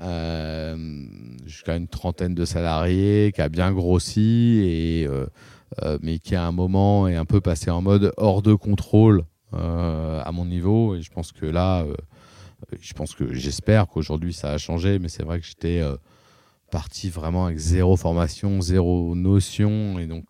Euh, 0.00 0.76
jusqu'à 1.46 1.76
une 1.76 1.88
trentaine 1.88 2.34
de 2.34 2.44
salariés, 2.44 3.32
qui 3.34 3.40
a 3.40 3.48
bien 3.48 3.72
grossi, 3.72 4.60
et, 4.64 5.06
euh, 5.06 5.26
euh, 5.82 5.98
mais 6.02 6.18
qui 6.18 6.34
à 6.34 6.44
un 6.44 6.52
moment 6.52 7.06
est 7.06 7.16
un 7.16 7.24
peu 7.24 7.40
passé 7.40 7.70
en 7.70 7.80
mode 7.80 8.12
hors 8.16 8.42
de 8.42 8.54
contrôle 8.54 9.24
à 9.52 10.32
mon 10.32 10.46
niveau. 10.46 10.96
Et 10.96 11.02
je 11.02 11.12
pense 11.12 11.30
que 11.30 11.46
là, 11.46 11.86
je 12.80 12.92
pense 12.92 13.14
que 13.14 13.32
j'espère 13.34 13.86
qu'aujourd'hui 13.86 14.32
ça 14.32 14.50
a 14.50 14.58
changé, 14.58 14.98
mais 14.98 15.08
c'est 15.08 15.22
vrai 15.22 15.38
que 15.38 15.46
j'étais 15.46 15.80
parti 16.72 17.08
vraiment 17.08 17.46
avec 17.46 17.58
zéro 17.58 17.96
formation, 17.96 18.60
zéro 18.60 19.14
notion, 19.14 20.00
et 20.00 20.06
donc 20.06 20.24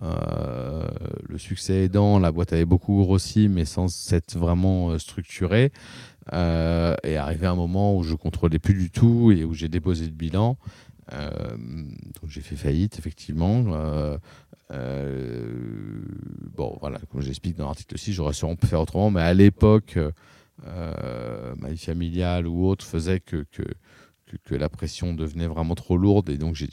le 0.00 1.38
succès 1.38 1.86
aidant, 1.86 2.20
la 2.20 2.30
boîte 2.30 2.52
avait 2.52 2.64
beaucoup 2.64 3.02
grossi, 3.02 3.48
mais 3.48 3.64
sans 3.64 3.88
s'être 3.88 4.38
vraiment 4.38 4.96
structurée. 5.00 5.72
Euh, 6.32 6.96
et 7.02 7.16
arrivé 7.16 7.46
un 7.46 7.54
moment 7.54 7.96
où 7.96 8.02
je 8.02 8.14
contrôlais 8.14 8.58
plus 8.58 8.74
du 8.74 8.90
tout 8.90 9.30
et 9.30 9.44
où 9.44 9.52
j'ai 9.54 9.68
déposé 9.68 10.06
le 10.06 10.12
bilan. 10.12 10.56
Euh, 11.12 11.56
donc 11.56 12.28
j'ai 12.28 12.40
fait 12.40 12.56
faillite, 12.56 12.98
effectivement. 12.98 13.64
Euh, 14.70 15.52
bon, 16.56 16.76
voilà, 16.80 16.98
comme 17.10 17.20
j'explique 17.20 17.56
dans 17.56 17.66
l'article 17.66 17.94
aussi, 17.94 18.12
j'aurais 18.12 18.32
sûrement 18.32 18.56
pu 18.56 18.66
faire 18.66 18.80
autrement, 18.80 19.10
mais 19.10 19.20
à 19.20 19.34
l'époque, 19.34 19.98
ma 20.64 21.70
vie 21.70 21.78
familiale 21.78 22.46
ou 22.46 22.66
autre 22.66 22.84
faisait 22.84 23.20
que, 23.20 23.44
que, 23.52 23.62
que, 24.44 24.54
la 24.54 24.68
pression 24.68 25.12
devenait 25.12 25.46
vraiment 25.46 25.74
trop 25.74 25.96
lourde 25.96 26.30
et 26.30 26.38
donc 26.38 26.54
j'ai 26.54 26.70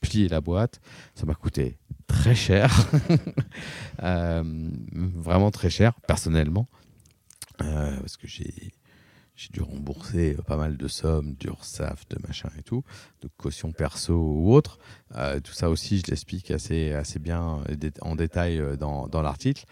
plié 0.00 0.28
la 0.28 0.40
boîte. 0.40 0.80
Ça 1.14 1.24
m'a 1.24 1.34
coûté 1.34 1.78
très 2.06 2.34
cher, 2.34 2.86
vraiment 4.02 5.50
très 5.50 5.70
cher, 5.70 5.94
personnellement, 6.06 6.68
parce 7.56 8.18
que 8.18 8.28
j'ai 8.28 8.72
j'ai 9.40 9.48
dû 9.48 9.62
rembourser 9.62 10.36
euh, 10.38 10.42
pas 10.42 10.58
mal 10.58 10.76
de 10.76 10.86
sommes, 10.86 11.32
d'URSAF, 11.32 12.06
de 12.10 12.18
machin 12.26 12.50
et 12.58 12.62
tout, 12.62 12.84
de 13.22 13.28
caution 13.38 13.72
perso 13.72 14.14
ou 14.14 14.52
autre. 14.52 14.78
Euh, 15.16 15.40
tout 15.40 15.54
ça 15.54 15.70
aussi, 15.70 15.98
je 16.00 16.10
l'explique 16.10 16.50
assez, 16.50 16.92
assez 16.92 17.18
bien 17.18 17.62
euh, 17.70 17.90
en 18.02 18.16
détail 18.16 18.62
dans, 18.78 19.08
dans 19.08 19.22
l'article. 19.22 19.64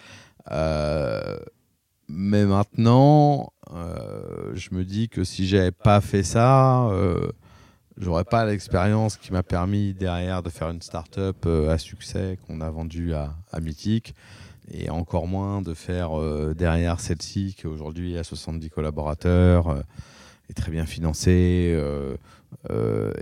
mais 2.08 2.46
maintenant, 2.46 3.52
je 4.54 4.74
me 4.74 4.84
dis 4.84 5.10
que 5.10 5.22
si 5.22 5.46
j'avais 5.46 5.70
pas 5.70 6.00
fait 6.00 6.22
ça, 6.22 6.88
j'aurais 7.98 8.24
pas 8.24 8.46
l'expérience 8.46 9.18
qui 9.18 9.32
m'a 9.32 9.42
permis 9.42 9.92
derrière 9.92 10.42
de 10.42 10.48
faire 10.48 10.70
une 10.70 10.80
start-up 10.80 11.44
à 11.44 11.76
succès 11.76 12.38
qu'on 12.46 12.62
a 12.62 12.70
vendue 12.70 13.12
à, 13.12 13.34
à 13.52 13.60
Mythique 13.60 14.14
et 14.70 14.90
encore 14.90 15.26
moins 15.26 15.62
de 15.62 15.74
faire 15.74 16.18
euh, 16.18 16.54
derrière 16.54 17.00
celle-ci 17.00 17.54
qui 17.56 17.66
aujourd'hui 17.66 18.16
a 18.18 18.24
70 18.24 18.70
collaborateurs 18.70 19.68
euh, 19.68 19.80
est 20.50 20.54
très 20.54 20.70
bien 20.70 20.86
financé. 20.86 21.76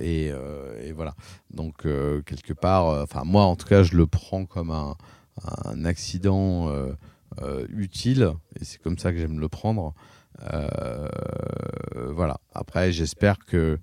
Et, 0.01 0.27
et, 0.27 0.93
voilà. 0.93 1.15
Donc, 1.53 1.83
quelque 1.83 2.53
part, 2.53 2.87
enfin, 3.03 3.25
moi, 3.25 3.43
en 3.43 3.57
tout 3.57 3.67
cas, 3.67 3.83
je 3.83 3.97
le 3.97 4.07
prends 4.07 4.47
comme 4.47 4.71
un 4.71 5.85
accident 5.85 6.73
utile. 7.69 8.33
Et 8.61 8.65
c'est 8.65 8.81
comme 8.81 8.97
ça 8.97 9.11
que 9.11 9.19
j'aime 9.19 9.41
le 9.41 9.49
prendre. 9.49 9.93
voilà. 12.13 12.39
Après, 12.55 12.93
j'espère 12.93 13.39
que 13.39 13.81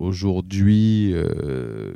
Aujourd'hui, 0.00 1.12
euh, 1.12 1.92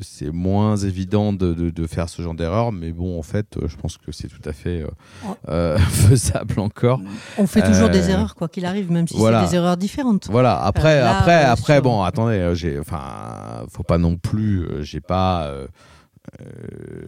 c'est 0.00 0.30
moins 0.30 0.76
évident 0.76 1.32
de, 1.32 1.86
faire 1.88 2.08
ce 2.08 2.22
genre 2.22 2.34
d'erreur, 2.34 2.70
mais 2.70 2.92
bon, 2.92 3.18
en 3.18 3.22
fait, 3.22 3.58
je 3.66 3.74
pense 3.74 3.98
que 3.98 4.12
c'est 4.12 4.28
tout 4.28 4.48
à 4.48 4.52
fait 4.52 4.82
euh, 4.82 4.86
euh, 5.48 5.78
faisable 5.88 6.60
encore. 6.60 7.00
On 7.38 7.48
fait 7.48 7.62
toujours 7.62 7.88
des 7.88 8.10
erreurs, 8.10 8.36
quoi 8.36 8.46
qu'il 8.48 8.64
arrive, 8.66 8.92
même 8.92 9.08
si 9.08 9.18
c'est 9.18 9.48
des 9.48 9.56
erreurs 9.56 9.76
différentes. 9.76 10.28
Voilà. 10.30 10.62
Après, 10.62 11.00
après, 11.00 11.42
après, 11.42 11.80
bon, 11.80 12.02
attendez, 12.02 12.52
j'ai, 12.54 12.78
enfin, 12.78 13.64
faut 13.68 13.82
pas 13.82 13.98
non 13.98 14.16
plus, 14.16 14.64
j'ai 14.82 15.00
pas. 15.00 15.52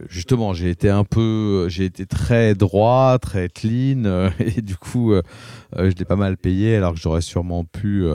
justement, 0.09 0.51
j'ai 0.51 0.71
été 0.71 0.89
un 0.89 1.05
peu, 1.05 1.69
j'ai 1.69 1.85
été 1.85 2.05
très 2.05 2.53
droit, 2.53 3.17
très 3.17 3.47
clean, 3.47 4.29
et 4.39 4.61
du 4.61 4.75
coup, 4.75 5.13
je 5.77 5.95
l'ai 5.97 6.05
pas 6.05 6.17
mal 6.17 6.35
payé, 6.35 6.75
alors 6.75 6.93
que 6.93 6.99
j'aurais 6.99 7.21
sûrement 7.21 7.63
pu 7.63 8.05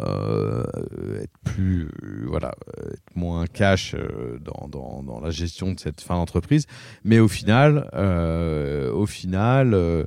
être 0.00 1.38
plus, 1.44 1.88
euh, 2.02 2.24
voilà, 2.26 2.52
être 2.92 3.14
moins 3.14 3.46
cash 3.46 3.94
euh, 3.94 4.38
dans, 4.40 4.68
dans, 4.68 5.02
dans, 5.02 5.20
la 5.20 5.30
gestion 5.30 5.72
de 5.72 5.80
cette 5.80 6.00
fin 6.00 6.14
d'entreprise. 6.14 6.66
Mais 7.04 7.18
au 7.18 7.28
final, 7.28 7.88
au 8.92 9.06
final, 9.06 9.74
euh, 9.74 10.04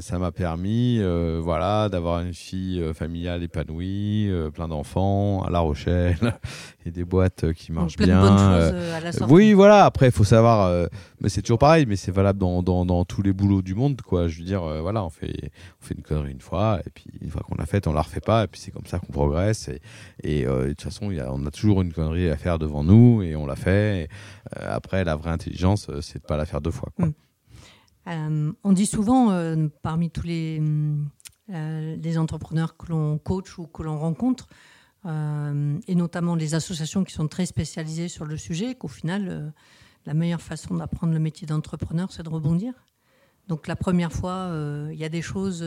ça 0.00 0.18
m'a 0.18 0.32
permis 0.32 0.98
euh, 1.00 1.40
voilà, 1.40 1.88
d'avoir 1.88 2.20
une 2.20 2.34
fille 2.34 2.80
euh, 2.80 2.92
familiale 2.92 3.42
épanouie, 3.44 4.28
plein 4.52 4.68
d'enfants 4.68 5.42
à 5.42 5.50
La 5.50 5.60
Rochelle 5.60 6.34
et 6.86 6.90
des 6.90 7.04
boîtes 7.04 7.52
qui 7.52 7.72
marchent 7.72 7.96
bien. 7.96 8.20
à 8.20 9.00
la 9.00 9.10
oui, 9.28 9.52
voilà. 9.52 9.84
Après, 9.84 10.06
il 10.06 10.12
faut 10.12 10.24
savoir, 10.24 10.88
mais 11.20 11.28
c'est 11.28 11.42
toujours 11.42 11.58
pareil, 11.58 11.86
mais 11.86 11.96
c'est 11.96 12.10
valable 12.10 12.38
dans, 12.38 12.62
dans, 12.62 12.84
dans, 12.84 13.04
tous 13.04 13.22
les 13.22 13.32
boulots 13.32 13.62
du 13.62 13.74
monde. 13.74 14.00
Quoi. 14.02 14.28
Je 14.28 14.38
veux 14.38 14.44
dire, 14.44 14.62
voilà, 14.82 15.04
on 15.04 15.10
fait, 15.10 15.50
on 15.80 15.84
fait 15.84 15.94
une 15.94 16.02
connerie 16.02 16.32
une 16.32 16.40
fois, 16.40 16.80
et 16.84 16.90
puis 16.90 17.06
une 17.20 17.30
fois 17.30 17.42
qu'on 17.42 17.54
l'a 17.54 17.66
faite, 17.66 17.86
on 17.86 17.92
la 17.92 18.02
refait 18.02 18.20
pas, 18.20 18.44
et 18.44 18.46
puis 18.48 18.60
c'est 18.60 18.72
comme 18.72 18.86
ça 18.86 18.98
qu'on 18.98 19.12
progresse. 19.12 19.68
Et, 20.22 20.42
et 20.42 20.44
de 20.44 20.68
toute 20.70 20.82
façon, 20.82 21.10
y 21.12 21.20
a, 21.20 21.32
on 21.32 21.46
a 21.46 21.50
toujours 21.50 21.82
une 21.82 21.92
connerie 21.92 22.28
à 22.28 22.36
faire 22.36 22.58
devant 22.58 22.82
nous, 22.82 23.22
et 23.22 23.36
on 23.36 23.46
l'a 23.46 23.56
fait. 23.56 24.08
après, 24.56 25.04
la 25.04 25.14
vraie 25.14 25.30
intelligence, 25.30 25.90
c'est 26.00 26.20
de 26.20 26.26
pas 26.26 26.36
la 26.36 26.46
faire 26.46 26.60
deux 26.60 26.72
fois. 26.72 26.88
Quoi. 26.96 27.06
Mm. 27.06 27.12
Euh, 28.08 28.52
on 28.62 28.72
dit 28.72 28.86
souvent, 28.86 29.30
euh, 29.30 29.68
parmi 29.82 30.10
tous 30.10 30.26
les, 30.26 30.62
euh, 31.52 31.96
les, 31.96 32.18
entrepreneurs 32.18 32.76
que 32.76 32.86
l'on 32.88 33.18
coach 33.18 33.58
ou 33.58 33.66
que 33.66 33.82
l'on 33.82 33.98
rencontre, 33.98 34.48
et 35.86 35.94
notamment 35.94 36.34
les 36.34 36.56
associations 36.56 37.04
qui 37.04 37.12
sont 37.12 37.28
très 37.28 37.46
spécialisées 37.46 38.08
sur 38.08 38.24
le 38.24 38.36
sujet, 38.36 38.74
qu'au 38.74 38.88
final, 38.88 39.54
la 40.04 40.14
meilleure 40.14 40.40
façon 40.42 40.74
d'apprendre 40.74 41.12
le 41.12 41.20
métier 41.20 41.46
d'entrepreneur, 41.46 42.10
c'est 42.10 42.24
de 42.24 42.28
rebondir. 42.28 42.72
Donc 43.46 43.68
la 43.68 43.76
première 43.76 44.12
fois, 44.12 44.50
il 44.90 44.98
y 44.98 45.04
a 45.04 45.08
des 45.08 45.22
choses 45.22 45.64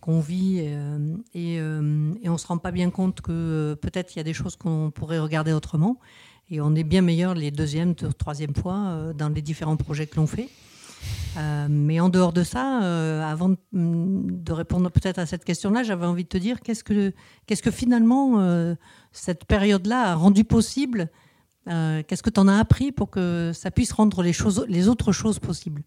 qu'on 0.00 0.20
vit 0.20 0.60
et, 0.60 1.60
on 1.60 2.32
ne 2.32 2.38
se 2.38 2.46
rend 2.46 2.58
pas 2.58 2.70
bien 2.70 2.90
compte 2.90 3.20
que 3.20 3.76
peut-être 3.82 4.14
il 4.14 4.18
y 4.18 4.20
a 4.20 4.24
des 4.24 4.32
choses 4.32 4.54
qu'on 4.54 4.92
pourrait 4.92 5.18
regarder 5.18 5.52
autrement. 5.52 5.98
Et 6.50 6.60
on 6.60 6.72
est 6.76 6.84
bien 6.84 7.02
meilleur 7.02 7.34
les 7.34 7.50
deuxième, 7.50 7.96
troisième 7.96 8.54
fois 8.54 9.12
dans 9.18 9.30
les 9.30 9.42
différents 9.42 9.76
projets 9.76 10.06
que 10.06 10.14
l'on 10.14 10.28
fait. 10.28 10.50
Euh, 11.36 11.66
mais 11.68 11.98
en 12.00 12.08
dehors 12.08 12.32
de 12.32 12.44
ça, 12.44 12.82
euh, 12.84 13.22
avant 13.22 13.56
de, 13.72 14.52
répondre 14.52 14.90
peut-être 14.90 15.18
à 15.18 15.26
cette 15.26 15.44
question-là, 15.44 15.82
j'avais 15.82 16.06
envie 16.06 16.24
de 16.24 16.28
te 16.28 16.38
dire 16.38 16.60
qu'est-ce 16.60 16.84
que, 16.84 17.12
qu'est-ce 17.46 17.62
que 17.62 17.72
finalement 17.72 18.40
euh, 18.40 18.74
cette 19.12 19.44
période-là 19.44 20.12
a 20.12 20.14
rendu 20.14 20.44
possible 20.44 21.10
Qu'est-ce 21.66 22.22
que 22.22 22.28
tu 22.28 22.40
en 22.40 22.46
as 22.46 22.58
appris 22.58 22.92
pour 22.92 23.08
que 23.08 23.52
ça 23.54 23.70
puisse 23.70 23.90
rendre 23.90 24.22
les, 24.22 24.34
choses, 24.34 24.66
les 24.68 24.86
autres 24.86 25.12
choses 25.12 25.38
possibles? 25.38 25.82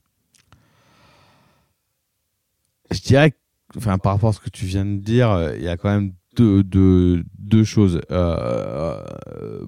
Je 2.90 3.00
dirais, 3.00 3.32
enfin, 3.76 4.00
par 4.00 4.14
rapport 4.14 4.30
à 4.30 4.34
ce 4.34 4.40
que 4.40 4.50
tu 4.50 4.66
viens 4.66 4.86
de 4.86 4.98
dire, 4.98 5.52
il 5.56 5.62
y 5.62 5.68
a 5.68 5.78
quand 5.78 5.90
même 5.90 6.14
deux, 6.36 6.64
deux, 6.64 7.24
deux 7.38 7.64
choses. 7.64 8.02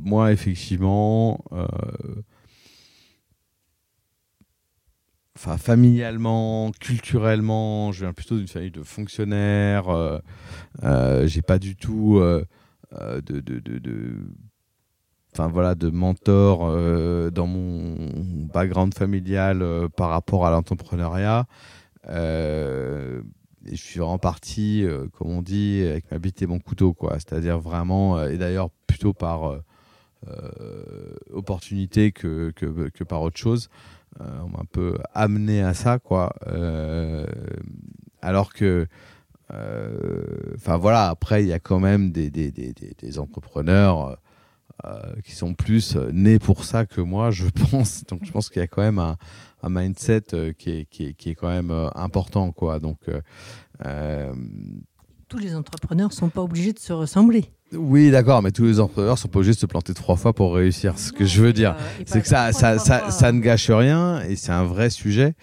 moi, 0.02 0.32
effectivement, 0.32 1.44
enfin 5.40 5.58
familialement, 5.58 6.72
culturellement, 6.82 7.94
je 7.94 8.04
viens 8.04 8.12
plutôt 8.14 8.38
d'une 8.38 8.48
famille 8.50 8.72
de 8.72 8.84
fonctionnaires. 8.84 9.88
Euh, 9.88 10.20
euh 10.84 11.28
j'ai 11.28 11.42
pas 11.42 11.60
du 11.60 11.78
tout 11.78 12.20
euh, 12.20 12.44
de, 13.22 13.42
enfin 15.34 15.48
voilà, 15.48 15.76
de 15.76 15.90
mentor 15.90 16.60
dans 17.32 17.48
mon 17.48 17.96
background 18.54 18.94
familial 18.94 19.64
par 19.96 20.10
rapport 20.10 20.46
à 20.46 20.52
l'entrepreneuriat. 20.52 21.46
je 22.06 23.22
suis 23.76 24.02
vraiment 24.02 24.18
parti, 24.18 24.86
comme 25.14 25.30
on 25.30 25.42
dit, 25.42 25.86
avec 25.90 26.12
ma 26.12 26.20
bite 26.20 26.42
et 26.42 26.48
mon 26.48 26.60
couteau, 26.60 26.94
quoi. 26.94 27.14
C'est-à-dire 27.14 27.60
vraiment, 27.60 28.22
et 28.26 28.38
d'ailleurs 28.38 28.72
plutôt 28.88 29.14
par 29.14 29.62
opportunité 31.32 32.12
que, 32.12 32.52
par 33.08 33.22
autre 33.22 33.38
chose. 33.38 33.70
Euh, 34.22 34.40
on 34.44 34.50
m'a 34.50 34.60
un 34.60 34.66
peu 34.72 34.98
amené 35.14 35.62
à 35.62 35.74
ça, 35.74 36.00
quoi. 36.00 36.34
Euh, 36.48 37.26
alors 38.22 38.54
que, 38.54 38.88
euh, 39.54 40.54
enfin 40.56 40.78
voilà, 40.78 41.10
après, 41.10 41.44
il 41.44 41.48
y 41.48 41.54
a 41.54 41.60
quand 41.60 41.80
même 41.80 42.12
des, 42.12 42.30
des, 42.30 42.52
des, 42.52 42.74
des 42.74 43.20
entrepreneurs 43.20 44.18
qui 45.26 45.34
sont 45.34 45.56
plus 45.56 45.98
nés 46.14 46.40
pour 46.40 46.64
ça 46.64 46.86
que 46.86 47.02
moi, 47.02 47.32
je 47.32 47.48
pense. 47.72 48.06
Donc, 48.06 48.24
je 48.24 48.32
pense 48.32 48.50
qu'il 48.50 48.62
y 48.62 48.64
a 48.64 48.68
quand 48.68 48.82
même 48.82 49.00
un, 49.00 49.18
un 49.62 49.70
mindset 49.70 50.22
qui, 50.58 50.70
est, 50.72 50.86
qui, 50.86 51.08
est, 51.08 51.14
qui, 51.14 51.30
est, 51.32 51.36
quand 51.36 51.50
même 51.50 51.72
important, 51.96 52.52
quoi. 52.52 52.80
Donc, 52.80 53.00
tous 55.30 55.38
les 55.38 55.56
entrepreneurs 55.56 56.12
sont 56.12 56.30
pas 56.30 56.42
obligés 56.42 56.74
de 56.74 56.80
se 56.80 56.92
ressembler. 56.92 57.46
Oui, 57.72 58.10
d'accord, 58.10 58.42
mais 58.42 58.52
tous 58.52 58.66
les 58.66 58.80
entrepreneurs 58.80 59.20
sont 59.20 59.28
pas 59.28 59.38
obligés 59.40 59.54
de 59.54 59.60
se 59.60 59.68
planter 59.68 59.94
trois 59.94 60.16
fois 60.16 60.34
pour 60.34 60.56
réussir. 60.56 60.98
Ce 60.98 61.12
que 61.12 61.24
je 61.24 61.42
veux 61.44 61.54
dire, 61.54 61.76
euh, 61.80 62.04
c'est 62.08 62.22
que 62.22 62.28
ça, 62.28 62.52
ça, 62.52 62.80
ça, 62.80 63.12
ça, 63.12 63.32
ne 63.32 63.40
gâche 63.40 63.70
rien 63.70 64.22
et 64.24 64.36
c'est 64.36 64.52
un 64.52 64.64
vrai 64.64 64.90
sujet. 64.90 65.36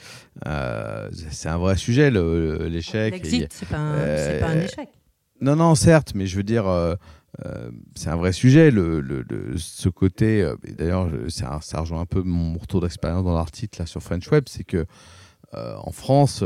Euh, 0.44 1.08
c'est 1.30 1.48
un 1.48 1.56
vrai 1.56 1.76
sujet, 1.76 2.10
l'échec. 2.10 3.14
L'exit, 3.14 3.52
c'est 3.52 3.68
pas, 3.68 3.78
euh, 3.78 4.40
pas, 4.40 4.48
un 4.48 4.60
échec. 4.60 4.88
Non, 5.40 5.54
non, 5.54 5.76
certes, 5.76 6.12
mais 6.16 6.26
je 6.26 6.36
veux 6.36 6.42
dire, 6.42 6.66
euh, 6.66 6.96
c'est 7.94 8.10
un 8.10 8.16
vrai 8.16 8.32
sujet. 8.32 8.72
Le, 8.72 9.00
le, 9.00 9.24
ce 9.56 9.88
côté, 9.88 10.50
d'ailleurs, 10.76 11.08
ça, 11.28 11.60
ça 11.62 11.80
rejoint 11.80 12.00
un 12.00 12.06
peu 12.06 12.22
mon 12.22 12.58
retour 12.58 12.80
d'expérience 12.80 13.22
dans 13.22 13.34
l'article 13.34 13.86
sur 13.86 14.02
French 14.02 14.28
Web, 14.32 14.44
c'est 14.48 14.64
que 14.64 14.84
en 15.56 15.92
France, 15.92 16.44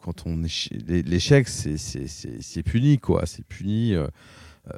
quand 0.00 0.26
on 0.26 0.42
l'échec, 0.78 1.48
c'est 1.48 2.62
puni, 2.62 2.98
quoi. 2.98 3.26
C'est 3.26 3.44
puni 3.44 3.94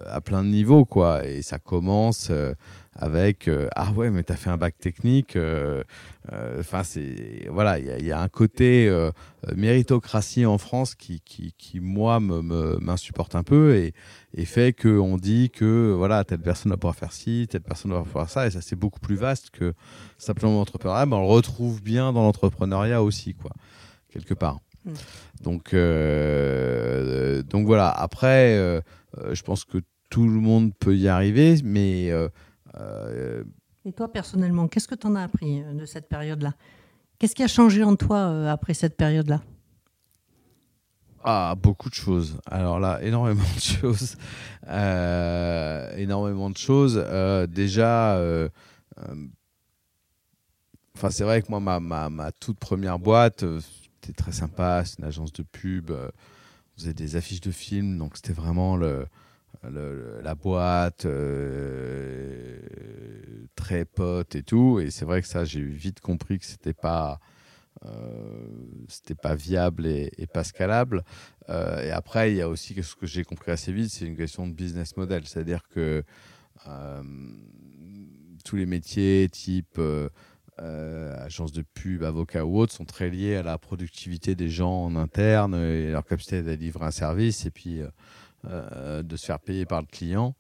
à 0.07 0.21
plein 0.21 0.43
de 0.43 0.49
niveaux, 0.49 0.85
quoi. 0.85 1.27
Et 1.27 1.43
ça 1.43 1.59
commence 1.59 2.29
euh, 2.31 2.55
avec 2.95 3.49
euh, 3.49 3.69
ah 3.75 3.91
ouais, 3.93 4.11
mais 4.11 4.23
t'as 4.23 4.37
fait 4.37 4.51
un 4.51 4.57
bac 4.57 4.79
technique. 4.79 5.37
Euh, 5.37 5.83
c'est 6.85 7.49
voilà, 7.51 7.79
il 7.79 8.07
y, 8.07 8.13
a 8.13 8.21
un 8.21 8.29
côté 8.29 8.89
méritocratie 9.57 10.47
en 10.47 10.57
France 10.57 10.95
qui, 10.95 11.21
qui, 11.21 11.53
qui 11.59 11.81
moi, 11.81 12.21
m'insupporte 12.21 13.35
un 13.35 13.43
peu 13.43 13.75
et, 13.75 13.93
et 14.35 14.45
fait 14.45 14.73
qu'on 14.73 15.17
dit 15.17 15.51
que 15.51 15.93
voilà, 15.97 16.23
telle 16.25 16.39
personne 16.39 16.71
va 16.71 16.77
pouvoir 16.77 16.95
faire 16.95 17.13
ci, 17.13 17.49
telle 17.51 17.63
personne 17.63 17.91
va 17.91 18.03
pouvoir 18.03 18.29
faire 18.29 18.43
ça, 18.43 18.47
et 18.47 18.51
ça 18.51 18.61
c'est 18.61 18.77
beaucoup 18.77 19.01
plus 19.01 19.17
vaste 19.17 19.51
que 19.51 19.75
simplement 20.17 20.53
l'entrepreneuriat. 20.59 21.07
Mais 21.07 21.17
on 21.17 21.23
le 21.23 21.27
retrouve 21.27 21.83
bien 21.83 22.13
dans 22.13 22.23
l'entrepreneuriat 22.23 23.03
aussi, 23.03 23.35
quoi, 23.35 23.51
quelque 24.11 24.35
part. 24.35 24.61
Hmm. 24.85 24.93
Donc, 25.43 25.75
donc 27.51 27.67
voilà. 27.67 27.91
Après, 27.91 28.57
euh, 28.57 28.81
je 29.33 29.43
pense 29.43 29.65
que 29.65 29.79
tout 30.13 30.29
le 30.29 30.41
monde 30.41 30.75
peut 30.79 30.95
y 30.95 31.09
arriver, 31.09 31.57
mais... 31.65 32.11
Euh, 32.11 32.29
euh, 32.79 33.43
Et 33.87 33.93
toi, 33.93 34.13
personnellement, 34.13 34.69
qu'est-ce 34.69 34.87
que 34.87 34.95
tu 34.95 35.07
en 35.07 35.15
as 35.15 35.23
appris 35.23 35.65
de 35.65 35.87
cette 35.87 36.07
période-là? 36.07 36.53
Qu'est-ce 37.19 37.35
qui 37.35 37.43
a 37.43 37.49
changé 37.49 37.83
en 37.83 37.97
toi 37.97 38.51
après 38.51 38.75
cette 38.75 38.95
période-là? 38.95 39.41
Ah, 41.25 41.55
beaucoup 41.57 41.89
de 41.89 41.95
choses. 41.95 42.39
Alors 42.45 42.79
là, 42.79 43.03
énormément 43.03 43.43
de 43.55 43.61
choses. 43.61 44.17
énormément 45.97 46.51
de 46.51 46.59
choses. 46.59 47.03
déjà, 47.49 48.21
enfin, 50.95 51.09
c'est 51.09 51.25
vrai 51.25 51.41
que 51.41 51.47
moi, 51.49 51.61
ma, 51.61 51.81
ma, 51.81 52.11
ma 52.11 52.33
toute 52.33 52.59
première 52.59 52.99
boîte, 52.99 53.47
c'était 54.03 54.13
très 54.13 54.33
sympa. 54.33 54.83
C'est 54.85 54.99
une 54.99 55.07
agence 55.07 55.33
de 55.33 55.43
pub 55.43 55.91
on 56.75 56.81
faisait 56.81 56.95
des 56.95 57.17
affiches 57.17 57.41
de 57.41 57.51
films, 57.51 57.99
donc 57.99 58.17
c'était 58.17 58.33
vraiment 58.33 58.77
le, 58.77 59.07
la 59.63 60.35
boîte 60.35 61.07
euh, 61.07 62.59
très 63.55 63.85
pote 63.85 64.35
et 64.35 64.43
tout. 64.43 64.81
Et 64.81 64.91
c'est 64.91 65.05
vrai 65.05 65.23
que 65.23 65.29
ça, 65.29 65.45
j'ai 65.45 65.63
vite 65.63 66.01
compris 66.01 66.39
que 66.39 66.47
c'était 66.47 66.75
pas 66.75 67.21
c'était 68.87 69.17
pas 69.17 69.35
viable 69.35 69.87
et, 69.87 70.13
pas 70.33 70.45
scalable. 70.45 71.03
et 71.49 71.91
après, 71.91 72.31
il 72.31 72.37
y 72.37 72.41
a 72.41 72.49
aussi 72.49 72.81
ce 72.81 72.95
que 72.95 73.07
j'ai 73.07 73.25
compris 73.25 73.51
assez 73.51 73.73
vite, 73.73 73.91
c'est 73.91 74.07
une 74.07 74.17
question 74.17 74.47
de 74.47 74.53
business 74.53 74.97
model, 74.97 75.27
c'est-à-dire 75.27 75.67
que 75.69 76.05
tous 78.45 78.55
les 78.55 78.67
métiers 78.67 79.29
type 79.33 79.81
agence 80.59 81.53
de 81.53 81.63
pub, 81.63 82.05
avocat 82.05 82.45
ou 82.45 82.59
autre 82.59 82.73
sont 82.73 82.85
très 82.85 83.11
liés 83.11 83.37
à 83.37 83.43
la 83.43 83.59
productivité 83.59 84.35
des 84.35 84.49
gens 84.49 84.85
en 84.85 84.97
interne 84.97 85.55
et 85.55 85.91
leur 85.91 86.05
capacité 86.05 86.43
de 86.43 86.53
livrer 86.53 86.85
un 86.87 86.91
service 86.91 87.47
et 87.47 87.51
puis 87.51 87.81
de 88.45 89.17
se 89.17 89.27
faire 89.27 89.41
payer 89.41 89.67
par 89.67 89.81
le 89.81 89.87
client. 89.87 90.37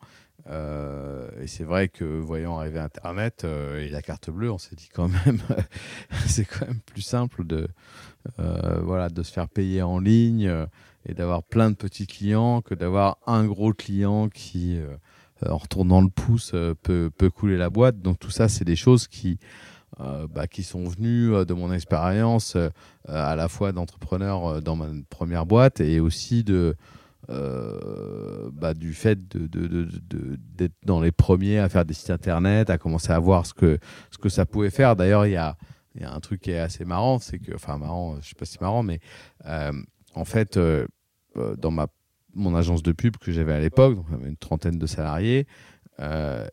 Euh, 0.48 1.29
et 1.40 1.46
c'est 1.46 1.64
vrai 1.64 1.88
que 1.88 2.05
voyant 2.05 2.59
arriver 2.59 2.81
Internet 2.81 3.44
euh, 3.44 3.81
et 3.81 3.88
la 3.88 4.03
carte 4.03 4.31
bleue, 4.31 4.51
on 4.51 4.59
s'est 4.59 4.75
dit 4.75 4.88
quand 4.92 5.09
même, 5.09 5.40
c'est 6.27 6.44
quand 6.44 6.66
même 6.66 6.81
plus 6.81 7.03
simple 7.03 7.44
de, 7.44 7.68
euh, 8.40 8.81
voilà, 8.83 9.09
de 9.09 9.22
se 9.22 9.33
faire 9.33 9.48
payer 9.48 9.83
en 9.83 9.98
ligne 9.98 10.53
et 11.07 11.14
d'avoir 11.14 11.42
plein 11.42 11.70
de 11.70 11.77
petits 11.77 12.07
clients 12.07 12.61
que 12.61 12.75
d'avoir 12.75 13.18
un 13.27 13.44
gros 13.46 13.72
client 13.72 14.29
qui, 14.29 14.79
en 15.46 15.57
retournant 15.57 16.01
le 16.01 16.09
pouce, 16.09 16.53
peut, 16.83 17.11
peut, 17.16 17.31
couler 17.31 17.57
la 17.57 17.70
boîte. 17.70 18.01
Donc 18.01 18.18
tout 18.18 18.31
ça, 18.31 18.48
c'est 18.48 18.64
des 18.64 18.77
choses 18.77 19.09
qui, 19.09 19.38
bah, 19.98 20.46
qui 20.46 20.62
sont 20.62 20.85
venues 20.85 21.44
de 21.44 21.55
mon 21.55 21.72
expérience 21.72 22.57
à 23.07 23.37
la 23.37 23.48
fois 23.48 23.72
d'entrepreneur 23.72 24.62
dans 24.62 24.76
ma 24.76 24.87
première 25.11 25.46
boîte 25.46 25.81
et 25.81 26.00
aussi 26.00 26.44
euh, 27.31 28.50
bah, 28.52 28.74
du 28.74 28.94
fait 28.94 29.16
d'être 29.28 30.74
dans 30.85 31.00
les 31.00 31.12
premiers 31.12 31.61
à 31.61 31.68
faire 31.68 31.85
des 31.85 31.94
sites 31.94 32.11
internet, 32.11 32.68
à 32.68 32.78
commencer 32.78 33.12
à 33.12 33.18
voir 33.20 33.46
ce 33.46 33.55
que, 33.55 33.78
ce 34.11 34.18
que 34.18 34.28
ça 34.28 34.44
pouvait 34.44 34.70
faire. 34.70 34.96
D'ailleurs, 34.96 35.24
il 35.26 35.33
y 35.33 35.37
a, 35.37 35.57
y 35.94 36.02
a, 36.02 36.12
un 36.12 36.18
truc 36.18 36.40
qui 36.40 36.50
est 36.50 36.59
assez 36.59 36.85
marrant, 36.85 37.20
c'est 37.20 37.38
que, 37.38 37.55
enfin 37.55 37.78
marrant, 37.78 38.16
je 38.20 38.28
sais 38.28 38.35
pas 38.37 38.44
si 38.44 38.59
marrant, 38.61 38.83
mais 38.83 38.98
euh, 39.46 39.72
en 40.14 40.24
fait, 40.24 40.57
euh, 40.57 40.87
dans 41.59 41.70
ma, 41.70 41.87
mon 42.35 42.57
agence 42.57 42.83
de 42.83 42.90
pub 42.90 43.16
que 43.18 43.31
j'avais 43.31 43.52
à 43.52 43.61
l'époque, 43.61 43.94
donc 43.94 44.07
on 44.11 44.14
avait 44.14 44.28
une 44.28 44.37
trentaine 44.37 44.78
de 44.78 44.87
salariés, 44.87 45.46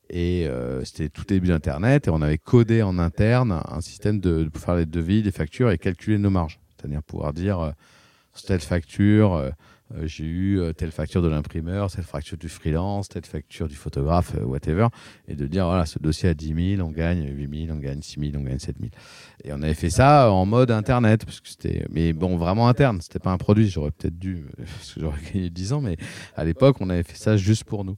et 0.10 0.50
c'était 0.84 1.10
tout 1.10 1.24
début 1.24 1.48
d'Internet, 1.48 2.08
et 2.08 2.12
on 2.12 2.22
avait 2.22 2.38
codé 2.38 2.82
en 2.82 3.00
interne 3.00 3.62
un 3.68 3.82
système 3.82 4.20
de, 4.20 4.44
pour 4.46 4.62
faire 4.62 4.76
les 4.76 4.86
devis, 4.86 5.22
les 5.22 5.32
factures 5.32 5.72
et 5.72 5.78
calculer 5.78 6.18
nos 6.18 6.30
marges. 6.30 6.60
C'est-à-dire 6.78 7.04
pouvoir 7.04 7.34
dire, 7.34 7.74
telle 8.46 8.62
facture, 8.62 9.52
euh, 9.96 10.06
j'ai 10.06 10.26
eu 10.26 10.60
euh, 10.60 10.74
telle 10.74 10.92
facture 10.92 11.22
de 11.22 11.28
l'imprimeur, 11.28 11.92
telle 11.92 12.04
facture 12.04 12.38
du 12.38 12.50
freelance, 12.50 13.10
telle 13.10 13.26
facture 13.26 13.68
du 13.68 13.76
photographe, 13.76 14.34
euh, 14.36 14.44
whatever, 14.44 14.88
et 15.28 15.36
de 15.36 15.48
dire 15.48 15.66
voilà, 15.66 15.86
ce 15.86 15.98
dossier 15.98 16.30
à 16.30 16.34
10 16.34 16.76
000, 16.78 16.88
on 16.88 16.92
gagne 16.92 17.28
8 17.28 17.66
000, 17.66 17.76
on 17.78 17.80
gagne 17.80 18.02
6 18.02 18.20
000, 18.20 18.34
on 18.36 18.44
gagne 18.44 18.60
7 18.60 18.76
000. 18.80 18.92
Et 19.44 19.54
on 19.54 19.62
avait 19.62 19.74
fait 19.74 19.90
ça 19.90 20.32
en 20.32 20.46
mode 20.46 20.70
internet, 20.70 21.26
parce 21.26 21.40
que 21.40 21.50
c'était, 21.50 21.86
mais 21.90 22.14
bon, 22.14 22.38
vraiment 22.38 22.68
interne, 22.68 23.02
c'était 23.02 23.20
pas 23.20 23.32
un 23.32 23.38
produit, 23.38 23.68
j'aurais 23.68 23.92
peut-être 23.92 24.18
dû, 24.18 24.46
parce 24.58 24.94
que 24.94 25.02
j'aurais 25.02 25.22
gagné 25.34 25.50
10 25.50 25.74
ans, 25.74 25.82
mais 25.82 25.98
à 26.36 26.46
l'époque, 26.46 26.78
on 26.82 26.90
avait 26.90 27.04
fait 27.04 27.18
ça 27.18 27.38
juste 27.38 27.64
pour 27.64 27.84
nous. 27.84 27.98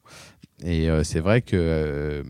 Et 0.63 0.89
c'est 1.03 1.19
vrai 1.19 1.41
que 1.41 2.23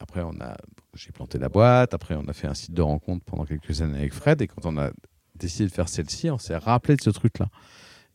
après, 0.00 0.22
on 0.22 0.32
a, 0.40 0.56
j'ai 0.94 1.12
planté 1.12 1.38
la 1.38 1.48
boîte, 1.48 1.94
après, 1.94 2.16
on 2.16 2.26
a 2.26 2.32
fait 2.32 2.46
un 2.46 2.54
site 2.54 2.72
de 2.72 2.82
rencontre 2.82 3.24
pendant 3.24 3.44
quelques 3.44 3.82
années 3.82 3.98
avec 3.98 4.14
Fred, 4.14 4.40
et 4.42 4.48
quand 4.48 4.64
on 4.64 4.78
a 4.78 4.90
décidé 5.36 5.66
de 5.68 5.72
faire 5.72 5.88
celle-ci, 5.88 6.30
on 6.30 6.38
s'est 6.38 6.56
rappelé 6.56 6.96
de 6.96 7.02
ce 7.02 7.10
truc-là. 7.10 7.48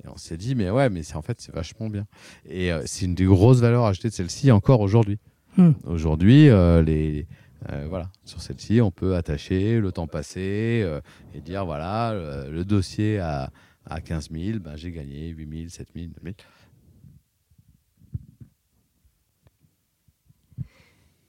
Et 0.03 0.07
on 0.09 0.17
s'est 0.17 0.37
dit, 0.37 0.55
mais 0.55 0.69
ouais, 0.69 0.89
mais 0.89 1.03
c'est 1.03 1.15
en 1.15 1.21
fait, 1.21 1.39
c'est 1.39 1.53
vachement 1.53 1.89
bien. 1.89 2.05
Et 2.45 2.71
euh, 2.71 2.81
c'est 2.85 3.05
une 3.05 3.15
des 3.15 3.25
grosses 3.25 3.59
valeurs 3.59 3.85
ajoutées 3.85 4.09
de 4.09 4.13
celle-ci 4.13 4.51
encore 4.51 4.81
aujourd'hui. 4.81 5.19
Hmm. 5.57 5.71
Aujourd'hui, 5.85 6.49
euh, 6.49 6.81
les, 6.81 7.27
euh, 7.71 7.85
voilà, 7.87 8.09
sur 8.25 8.41
celle-ci, 8.41 8.81
on 8.81 8.91
peut 8.91 9.15
attacher 9.15 9.79
le 9.79 9.91
temps 9.91 10.07
passé 10.07 10.85
et 11.33 11.41
dire, 11.41 11.65
voilà, 11.65 12.13
le, 12.49 12.65
dossier 12.65 13.19
à, 13.19 13.51
à 13.85 14.01
15 14.01 14.29
000, 14.31 14.59
ben, 14.59 14.75
j'ai 14.75 14.91
gagné 14.91 15.29
8 15.29 15.57
000, 15.57 15.69
7 15.69 15.87
000, 15.95 16.07
9 16.07 16.23
000. 16.23 16.35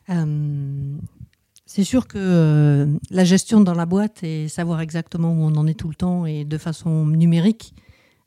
C'est 0.08 1.84
sûr 1.84 2.06
que 2.06 2.88
la 3.10 3.24
gestion 3.24 3.60
dans 3.60 3.74
la 3.74 3.86
boîte 3.86 4.22
et 4.22 4.48
savoir 4.48 4.80
exactement 4.80 5.32
où 5.32 5.42
on 5.42 5.56
en 5.56 5.66
est 5.66 5.74
tout 5.74 5.88
le 5.88 5.94
temps 5.94 6.26
et 6.26 6.44
de 6.44 6.58
façon 6.58 7.06
numérique, 7.06 7.74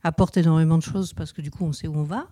apporte 0.03 0.37
énormément 0.37 0.77
de 0.77 0.83
choses 0.83 1.13
parce 1.13 1.33
que 1.33 1.41
du 1.41 1.51
coup, 1.51 1.65
on 1.65 1.73
sait 1.73 1.87
où 1.87 1.95
on 1.95 2.03
va. 2.03 2.27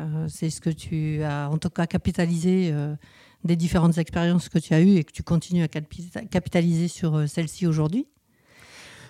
Euh, 0.00 0.26
c'est 0.28 0.50
ce 0.50 0.60
que 0.60 0.70
tu 0.70 1.22
as, 1.22 1.48
en 1.50 1.58
tout 1.58 1.70
cas, 1.70 1.86
capitalisé 1.86 2.70
euh, 2.72 2.94
des 3.44 3.56
différentes 3.56 3.98
expériences 3.98 4.48
que 4.48 4.58
tu 4.58 4.74
as 4.74 4.80
eues 4.80 4.96
et 4.96 5.04
que 5.04 5.12
tu 5.12 5.22
continues 5.22 5.62
à 5.62 5.68
capitaliser 5.68 6.88
sur 6.88 7.16
euh, 7.16 7.26
celle-ci 7.26 7.66
aujourd'hui. 7.66 8.06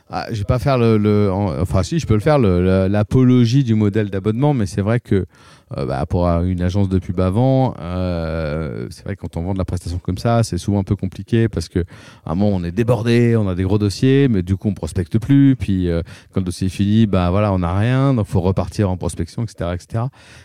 Ah, 0.09 0.27
je 0.31 0.39
vais 0.39 0.45
pas 0.45 0.61
faire 0.61 0.79
le, 0.79 1.31
enfin 1.33 1.83
si 1.83 1.99
je 1.99 2.07
peux 2.07 2.15
le 2.15 2.21
faire 2.21 2.39
l'apologie 2.39 3.65
du 3.65 3.75
modèle 3.75 4.09
d'abonnement, 4.09 4.55
mais 4.55 4.67
c'est 4.67 4.81
vrai 4.81 5.01
que 5.01 5.27
euh, 5.66 5.66
bah, 5.75 6.07
pour 6.07 6.27
une 6.27 6.63
agence 6.63 6.89
de 6.89 7.01
pub 7.01 7.19
avant, 7.19 7.75
euh, 7.81 8.87
c'est 8.91 9.03
vrai 9.05 9.17
que 9.17 9.23
quand 9.23 9.37
on 9.37 9.43
vend 9.43 9.53
de 9.53 9.59
la 9.59 9.65
prestation 9.65 9.99
comme 9.99 10.17
ça, 10.17 10.45
c'est 10.45 10.59
souvent 10.59 10.79
un 10.79 10.85
peu 10.85 10.95
compliqué 10.95 11.49
parce 11.49 11.69
que 11.69 11.81
à 12.25 12.33
un 12.33 12.35
moment 12.37 12.57
on 12.57 12.63
est 12.63 12.71
débordé, 12.71 13.35
on 13.37 13.49
a 13.49 13.57
des 13.57 13.65
gros 13.65 13.79
dossiers, 13.79 14.29
mais 14.29 14.43
du 14.43 14.57
coup 14.57 14.69
on 14.69 14.75
prospecte 14.75 15.19
plus. 15.19 15.57
Puis 15.57 15.91
euh, 15.91 16.03
quand 16.33 16.41
le 16.41 16.45
dossier 16.47 16.69
est 16.69 16.71
fini, 16.71 17.07
bah 17.07 17.31
voilà, 17.31 17.53
on 17.53 17.59
n'a 17.59 17.77
rien, 17.77 18.15
donc 18.15 18.27
faut 18.27 18.41
repartir 18.41 18.91
en 18.91 18.97
prospection, 18.97 19.43
etc., 19.43 19.71
etc. 19.75 20.05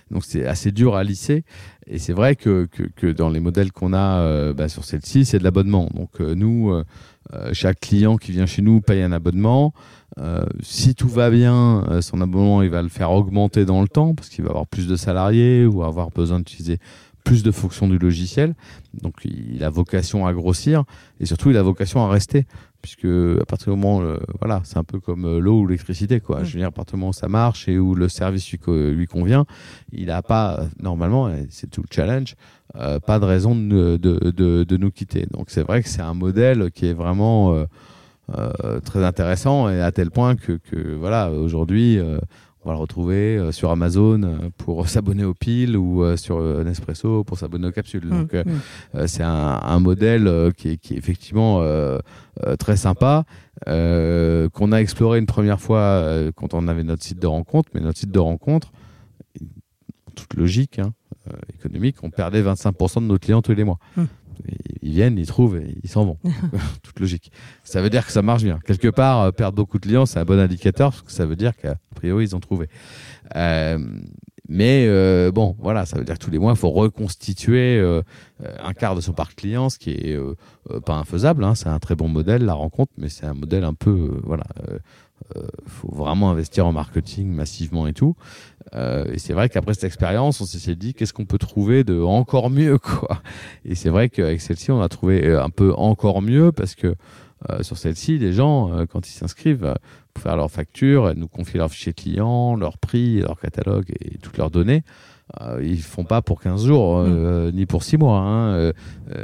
Donc 0.10 0.26
c'est 0.26 0.48
assez 0.48 0.72
dur 0.72 0.96
à 0.96 1.04
lisser. 1.04 1.44
Et 1.86 2.00
c'est 2.00 2.14
vrai 2.14 2.36
que, 2.36 2.66
que, 2.72 2.84
que, 2.84 3.08
dans 3.08 3.30
les 3.30 3.40
modèles 3.40 3.72
qu'on 3.72 3.94
a 3.94 4.54
bah, 4.54 4.70
sur 4.70 4.86
celle-ci, 4.86 5.26
c'est 5.26 5.40
de 5.40 5.44
l'abonnement. 5.44 5.90
Donc 5.94 6.20
nous, 6.20 6.72
chaque 7.54 7.80
client 7.80 8.18
qui 8.18 8.32
vient 8.32 8.46
chez 8.46 8.62
nous 8.62 8.82
paye 8.82 9.02
un 9.02 9.12
abonnement. 9.12 9.74
Euh, 10.18 10.46
si 10.62 10.94
tout 10.94 11.08
va 11.08 11.30
bien, 11.30 11.86
euh, 11.90 12.02
son 12.02 12.22
abonnement, 12.22 12.62
il 12.62 12.70
va 12.70 12.82
le 12.82 12.90
faire 12.90 13.12
augmenter 13.12 13.66
dans 13.66 13.82
le 13.82 13.88
temps 13.88 14.14
parce 14.14 14.30
qu'il 14.30 14.44
va 14.44 14.50
avoir 14.50 14.68
plus 14.68 14.88
de 14.88 14.96
salariés 14.96 15.66
ou 15.66 15.84
avoir 15.84 16.10
besoin 16.10 16.40
d'utiliser 16.40 16.80
plus 17.24 17.44
de 17.44 17.52
fonctions 17.52 17.88
du 17.88 17.98
logiciel. 17.98 18.56
Donc, 18.94 19.14
il 19.24 19.64
a 19.64 19.70
vocation 19.70 20.26
à 20.26 20.34
grossir 20.34 20.84
et 21.20 21.26
surtout, 21.26 21.52
il 21.52 21.58
a 21.58 21.64
vocation 21.64 22.04
à 22.04 22.10
rester 22.10 22.46
puisque 22.82 23.06
à 23.06 23.46
partir 23.46 23.72
du 23.72 23.80
moment, 23.80 24.02
euh, 24.02 24.18
voilà, 24.40 24.62
c'est 24.64 24.78
un 24.78 24.84
peu 24.84 25.00
comme 25.00 25.38
l'eau 25.38 25.60
ou 25.60 25.68
l'électricité, 25.68 26.20
quoi. 26.20 26.44
Je 26.44 26.54
veux 26.54 26.60
dire, 26.60 26.70
à 26.70 26.72
partir 26.72 26.96
du 26.96 27.00
moment 27.00 27.12
où 27.12 27.14
ça 27.14 27.28
marche 27.28 27.70
et 27.70 27.78
où 27.78 27.94
le 27.94 28.10
service 28.10 28.52
lui, 28.52 29.06
convient, 29.06 29.46
il 29.92 30.08
n'a 30.08 30.24
pas, 30.24 30.66
normalement, 30.82 31.32
c'est 31.52 31.70
tout 31.70 31.82
le 31.82 31.94
challenge, 31.94 32.36
pas 32.74 33.20
de 33.20 33.26
raison 33.26 33.56
de, 33.56 33.98
de, 33.98 34.32
de, 34.64 34.78
nous 34.78 34.90
quitter. 34.90 35.28
Donc, 35.30 35.52
c'est 35.52 35.62
vrai 35.62 35.84
que 35.84 35.90
c'est 35.90 36.02
un 36.02 36.16
modèle 36.16 36.72
qui 36.72 36.88
est 36.88 36.94
vraiment 36.94 37.54
euh, 37.54 37.66
très 38.86 39.04
intéressant 39.04 39.70
et 39.70 39.82
à 39.82 39.92
tel 39.92 40.12
point 40.12 40.36
que, 40.36 40.54
que 40.54 40.96
voilà, 40.96 41.32
aujourd'hui, 41.32 41.98
euh, 41.98 42.20
on 42.64 42.70
va 42.70 42.76
le 42.76 42.82
retrouver 42.82 43.38
euh, 43.38 43.52
sur 43.52 43.72
Amazon 43.72 44.52
pour 44.58 44.88
s'abonner 44.90 45.24
aux 45.24 45.34
piles 45.34 45.78
ou 45.78 46.04
sur 46.18 46.42
Nespresso 46.64 47.24
pour 47.24 47.38
s'abonner 47.38 47.68
aux 47.68 47.72
capsules. 47.72 48.06
Mmh, 48.06 48.10
Donc, 48.10 48.34
mmh. 48.34 49.08
c'est 49.08 49.24
un, 49.24 49.60
un, 49.64 49.80
modèle 49.80 50.52
qui 50.58 50.70
est, 50.70 50.78
qui 50.78 50.94
est 50.94 50.98
effectivement 50.98 51.66
très 52.60 52.78
sympa, 52.78 53.26
qu'on 53.66 54.72
a 54.72 54.78
exploré 54.78 55.20
une 55.20 55.26
première 55.26 55.60
fois 55.60 56.06
quand 56.36 56.54
on 56.54 56.68
avait 56.68 56.84
notre 56.84 57.04
site 57.04 57.20
de 57.20 57.28
rencontre. 57.28 57.70
Mais 57.74 57.82
notre 57.82 58.00
site 58.00 58.12
de 58.12 58.20
rencontre, 58.20 58.72
toute 60.16 60.34
logique 60.36 60.80
hein, 60.80 60.92
économique, 61.54 61.98
on 62.04 62.10
perdait 62.10 62.44
25% 62.44 63.02
de 63.02 63.06
nos 63.06 63.18
clients 63.18 63.42
tous 63.42 63.54
les 63.54 63.64
mois. 63.64 63.80
Mmh 63.98 64.04
ils 64.82 64.92
viennent, 64.92 65.18
ils 65.18 65.28
trouvent 65.28 65.58
et 65.58 65.78
ils 65.84 65.90
s'en 65.90 66.06
vont. 66.06 66.18
Toute 66.84 67.00
logique. 67.00 67.32
Ça 67.64 67.82
veut 67.82 67.90
dire 67.90 68.06
que 68.06 68.12
ça 68.12 68.22
marche 68.22 68.44
bien. 68.44 68.60
Quelque 68.66 68.88
part, 68.88 69.22
euh, 69.22 69.32
perdre 69.32 69.56
beaucoup 69.56 69.78
de 69.78 69.86
clients, 69.86 70.06
c'est 70.06 70.20
un 70.20 70.26
bon 70.26 70.40
indicateur 70.40 70.92
parce 70.92 71.02
que 71.02 71.12
ça 71.12 71.26
veut 71.26 71.36
dire 71.36 71.56
qu'a 71.56 71.76
priori, 71.96 72.26
ils 72.26 72.36
ont 72.36 72.40
trouvé. 72.40 72.68
Euh, 73.36 73.78
mais 74.50 74.86
euh, 74.88 75.32
bon, 75.32 75.56
voilà, 75.60 75.86
ça 75.86 75.98
veut 75.98 76.04
dire 76.04 76.18
que 76.18 76.24
tous 76.24 76.32
les 76.32 76.40
mois, 76.40 76.52
il 76.52 76.58
faut 76.58 76.72
reconstituer 76.72 77.80
un 78.60 78.74
quart 78.74 78.96
de 78.96 79.02
son 79.02 79.14
parc 79.14 79.36
client, 79.36 79.70
ce 79.70 79.78
qui 79.78 79.92
est 79.92 80.20
pas 80.86 80.96
infaisable. 80.96 81.44
Hein. 81.44 81.56
c'est 81.56 81.70
un 81.70 81.80
très 81.80 81.96
bon 81.96 82.10
modèle, 82.10 82.44
la 82.44 82.54
rencontre, 82.54 82.92
mais 82.98 83.08
c'est 83.08 83.26
un 83.26 83.34
modèle 83.34 83.64
un 83.64 83.74
peu, 83.74 84.20
voilà, 84.24 84.44
il 84.68 84.80
faut 85.66 85.94
vraiment 85.94 86.32
investir 86.32 86.66
en 86.66 86.72
marketing 86.72 87.28
massivement 87.30 87.88
et 87.88 87.94
tout. 87.94 88.16
Euh, 88.76 89.06
et 89.12 89.20
c'est 89.20 89.34
vrai 89.34 89.50
qu'après 89.50 89.74
cette 89.74 89.86
expérience, 89.86 90.42
on 90.42 90.46
s'est 90.46 90.76
dit 90.76 90.94
qu'est-ce 90.94 91.14
qu'on 91.14 91.26
peut 91.26 91.38
trouver 91.38 91.84
de 91.84 92.02
encore 92.02 92.50
mieux, 92.50 92.78
quoi? 92.80 93.22
Et 93.66 93.76
c'est 93.76 93.90
vrai 93.90 94.10
qu'avec 94.10 94.42
celle-ci, 94.42 94.72
on 94.72 94.82
a 94.82 94.90
trouvé 94.90 95.26
euh, 95.26 95.44
un 95.44 95.50
peu 95.50 95.74
encore 95.74 96.22
mieux 96.22 96.52
parce 96.52 96.76
que 96.76 96.96
euh, 97.50 97.64
sur 97.64 97.78
celle-ci, 97.78 98.20
les 98.20 98.34
gens, 98.34 98.86
quand 98.92 99.08
ils 99.08 99.14
s'inscrivent 99.14 99.74
pour 100.14 100.24
faire 100.24 100.36
leur 100.36 100.52
facture, 100.52 101.14
nous 101.16 101.28
confier 101.28 101.58
leur 101.58 101.72
fichier 101.72 101.94
client, 101.94 102.56
leur 102.56 102.78
prix, 102.78 103.20
leur 103.22 103.40
catalogue 103.40 103.92
et 104.00 104.18
toutes 104.20 104.38
leurs 104.38 104.52
données, 104.52 104.84
euh, 104.84 105.11
ils 105.62 105.82
font 105.82 106.04
pas 106.04 106.22
pour 106.22 106.42
15 106.42 106.66
jours 106.66 106.98
euh, 107.00 107.52
mm. 107.52 107.56
ni 107.56 107.66
pour 107.66 107.84
6 107.84 107.98
mois. 107.98 108.20
Hein. 108.20 108.54
Euh, 108.54 108.74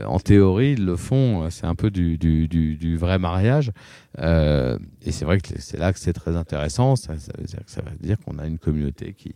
en 0.06 0.20
théorie, 0.20 0.74
ils 0.74 0.86
le 0.86 0.96
font. 0.96 1.50
C'est 1.50 1.65
un 1.65 1.76
peu 1.76 1.91
du, 1.91 2.17
du, 2.17 2.48
du, 2.48 2.98
vrai 2.98 3.20
mariage. 3.20 3.72
et 4.17 5.12
c'est 5.12 5.26
vrai 5.26 5.39
que 5.39 5.48
c'est 5.60 5.78
là 5.78 5.93
que 5.93 6.00
c'est 6.00 6.13
très 6.13 6.36
intéressant. 6.36 6.96
Ça, 6.96 7.13
veut 7.13 7.46
dire, 7.46 7.60
ça 7.65 7.82
veut 7.82 7.98
dire 8.00 8.17
qu'on 8.20 8.38
a 8.39 8.48
une 8.48 8.60
communauté 8.60 9.13
qui, 9.13 9.34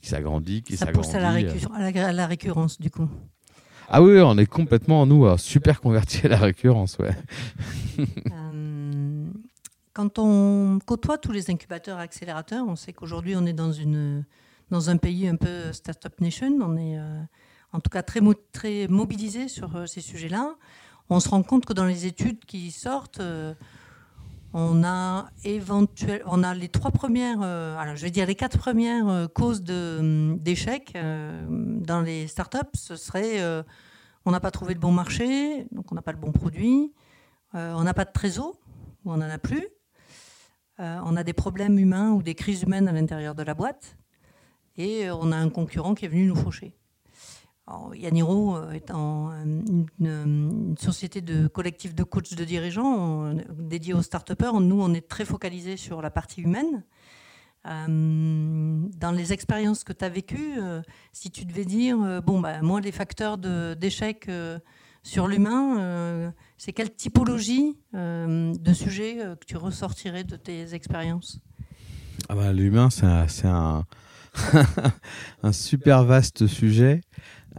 qui 0.00 0.08
s'agrandit, 0.08 0.62
qui 0.62 0.76
Ça 0.76 0.86
pousse 0.86 1.14
à 1.14 1.20
la, 1.20 1.28
à 1.30 2.12
la, 2.12 2.26
récurrence, 2.26 2.80
du 2.80 2.90
coup. 2.90 3.08
Ah 3.88 4.02
oui, 4.02 4.18
on 4.20 4.38
est 4.38 4.46
complètement, 4.46 5.06
nous, 5.06 5.26
super 5.36 5.80
convertis 5.80 6.26
à 6.26 6.30
la 6.30 6.38
récurrence. 6.38 6.98
Ouais. 6.98 7.14
quand 9.94 10.18
on 10.18 10.80
côtoie 10.84 11.16
tous 11.16 11.32
les 11.32 11.50
incubateurs 11.50 12.00
et 12.00 12.02
accélérateurs, 12.02 12.66
on 12.68 12.76
sait 12.76 12.92
qu'aujourd'hui 12.92 13.34
on 13.36 13.46
est 13.46 13.52
dans, 13.52 13.72
une, 13.72 14.24
dans 14.74 14.90
un 14.90 14.96
pays 14.96 15.28
un 15.28 15.36
peu 15.36 15.72
Startup 15.72 16.20
Nation, 16.20 16.58
on 16.60 16.76
est 16.76 16.98
euh, 16.98 17.22
en 17.70 17.78
tout 17.78 17.90
cas 17.90 18.02
très, 18.02 18.18
très 18.52 18.88
mobilisé 18.88 19.46
sur 19.46 19.76
euh, 19.76 19.86
ces 19.86 20.00
sujets-là. 20.00 20.56
On 21.10 21.20
se 21.20 21.28
rend 21.28 21.44
compte 21.44 21.64
que 21.64 21.72
dans 21.72 21.84
les 21.84 22.06
études 22.06 22.44
qui 22.44 22.72
sortent, 22.72 23.20
euh, 23.20 23.54
on 24.52 24.82
a 24.82 25.30
on 26.26 26.42
a 26.42 26.54
les 26.54 26.68
trois 26.68 26.90
premières, 26.90 27.42
alors 27.42 27.94
je 27.94 28.02
vais 28.02 28.10
dire 28.10 28.26
les 28.26 28.34
quatre 28.34 28.58
premières 28.58 29.28
causes 29.32 29.62
d'échec 29.62 30.96
dans 30.96 32.00
les 32.00 32.28
startups, 32.28 32.74
ce 32.74 32.94
serait 32.94 33.42
on 34.24 34.30
n'a 34.30 34.38
pas 34.38 34.52
trouvé 34.52 34.74
le 34.74 34.80
bon 34.80 34.92
marché, 34.92 35.66
donc 35.72 35.90
on 35.90 35.96
n'a 35.96 36.02
pas 36.02 36.12
le 36.12 36.18
bon 36.18 36.30
produit, 36.30 36.92
on 37.52 37.82
n'a 37.82 37.94
pas 37.94 38.04
de 38.04 38.12
trésor, 38.12 38.54
ou 39.04 39.12
on 39.12 39.16
n'en 39.16 39.28
a 39.28 39.38
plus, 39.38 39.66
on 40.78 41.16
a 41.16 41.24
des 41.24 41.32
problèmes 41.32 41.76
humains 41.80 42.12
ou 42.12 42.22
des 42.22 42.36
crises 42.36 42.62
humaines 42.62 42.86
à 42.86 42.92
l'intérieur 42.92 43.34
de 43.34 43.42
la 43.42 43.54
boîte, 43.54 43.96
et 44.76 45.06
euh, 45.06 45.14
on 45.16 45.32
a 45.32 45.36
un 45.36 45.50
concurrent 45.50 45.94
qui 45.94 46.04
est 46.04 46.08
venu 46.08 46.26
nous 46.26 46.36
faucher. 46.36 46.76
Yaniro 47.94 48.56
euh, 48.56 48.72
étant 48.72 49.30
une, 49.32 50.74
société 50.78 51.22
de 51.22 51.46
collectif 51.46 51.94
de 51.94 52.02
coachs 52.02 52.34
de 52.34 52.44
dirigeants 52.44 53.32
dédié 53.56 53.94
aux 53.94 54.02
start-upers, 54.02 54.60
nous 54.60 54.80
on 54.80 54.92
est 54.92 55.08
très 55.08 55.24
focalisé 55.24 55.76
sur 55.76 56.02
la 56.02 56.10
partie 56.10 56.42
humaine. 56.42 56.84
dans 57.64 59.12
les 59.16 59.32
expériences 59.32 59.84
que 59.84 59.94
tu 59.94 60.04
as 60.04 60.10
vécues, 60.10 60.58
si 61.12 61.30
tu 61.30 61.46
devais 61.46 61.64
dire, 61.64 62.22
bon, 62.22 62.40
bah, 62.40 62.60
moi, 62.60 62.80
les 62.82 62.92
facteurs 62.92 63.38
d'échec 63.38 64.28
sur 65.04 65.28
l'humain, 65.28 65.78
euh, 65.78 66.30
c'est 66.56 66.72
quelle 66.72 66.92
typologie 66.92 67.76
euh, 67.94 68.54
de 68.54 68.72
sujet 68.72 69.18
euh, 69.20 69.36
que 69.36 69.44
tu 69.44 69.56
ressortirais 69.58 70.24
de 70.24 70.36
tes 70.36 70.74
expériences? 70.74 71.40
Ah 72.28 72.34
bah, 72.34 72.52
L'humain, 72.52 72.88
c'est 72.90 73.46
un, 73.46 73.84
un, 75.42 75.52
super 75.52 76.04
vaste 76.04 76.46
sujet. 76.46 77.00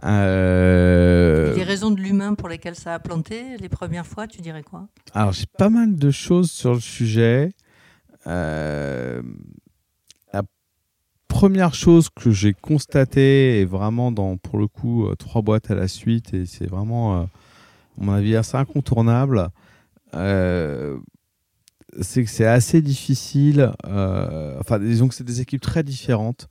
Les 0.02 1.64
raisons 1.64 1.90
de 1.90 2.00
l'humain 2.00 2.34
pour 2.34 2.48
lesquelles 2.48 2.74
ça 2.74 2.94
a 2.94 2.98
planté, 2.98 3.56
les 3.58 3.68
premières 3.68 4.06
fois, 4.06 4.26
tu 4.26 4.40
dirais 4.40 4.62
quoi? 4.62 4.88
Alors, 5.14 5.32
j'ai 5.32 5.46
pas 5.58 5.70
mal 5.70 5.96
de 5.96 6.10
choses 6.10 6.50
sur 6.50 6.74
le 6.74 6.80
sujet. 6.80 7.52
la 8.24 9.22
première 11.28 11.74
chose 11.74 12.08
que 12.08 12.30
j'ai 12.30 12.52
constatée, 12.54 13.60
et 13.60 13.64
vraiment 13.64 14.12
dans, 14.12 14.36
pour 14.36 14.58
le 14.58 14.68
coup, 14.68 15.08
trois 15.18 15.42
boîtes 15.42 15.70
à 15.70 15.74
la 15.74 15.88
suite, 15.88 16.34
et 16.34 16.46
c'est 16.46 16.66
vraiment 16.66 17.28
à 18.00 18.04
mon 18.04 18.12
avis, 18.12 18.36
assez 18.36 18.56
incontournable. 18.56 19.48
Euh, 20.14 20.98
c'est 22.00 22.24
que 22.24 22.30
c'est 22.30 22.46
assez 22.46 22.82
difficile. 22.82 23.72
Euh, 23.86 24.56
enfin, 24.60 24.78
disons 24.78 25.08
que 25.08 25.14
c'est 25.14 25.24
des 25.24 25.40
équipes 25.40 25.60
très 25.60 25.82
différentes 25.82 26.48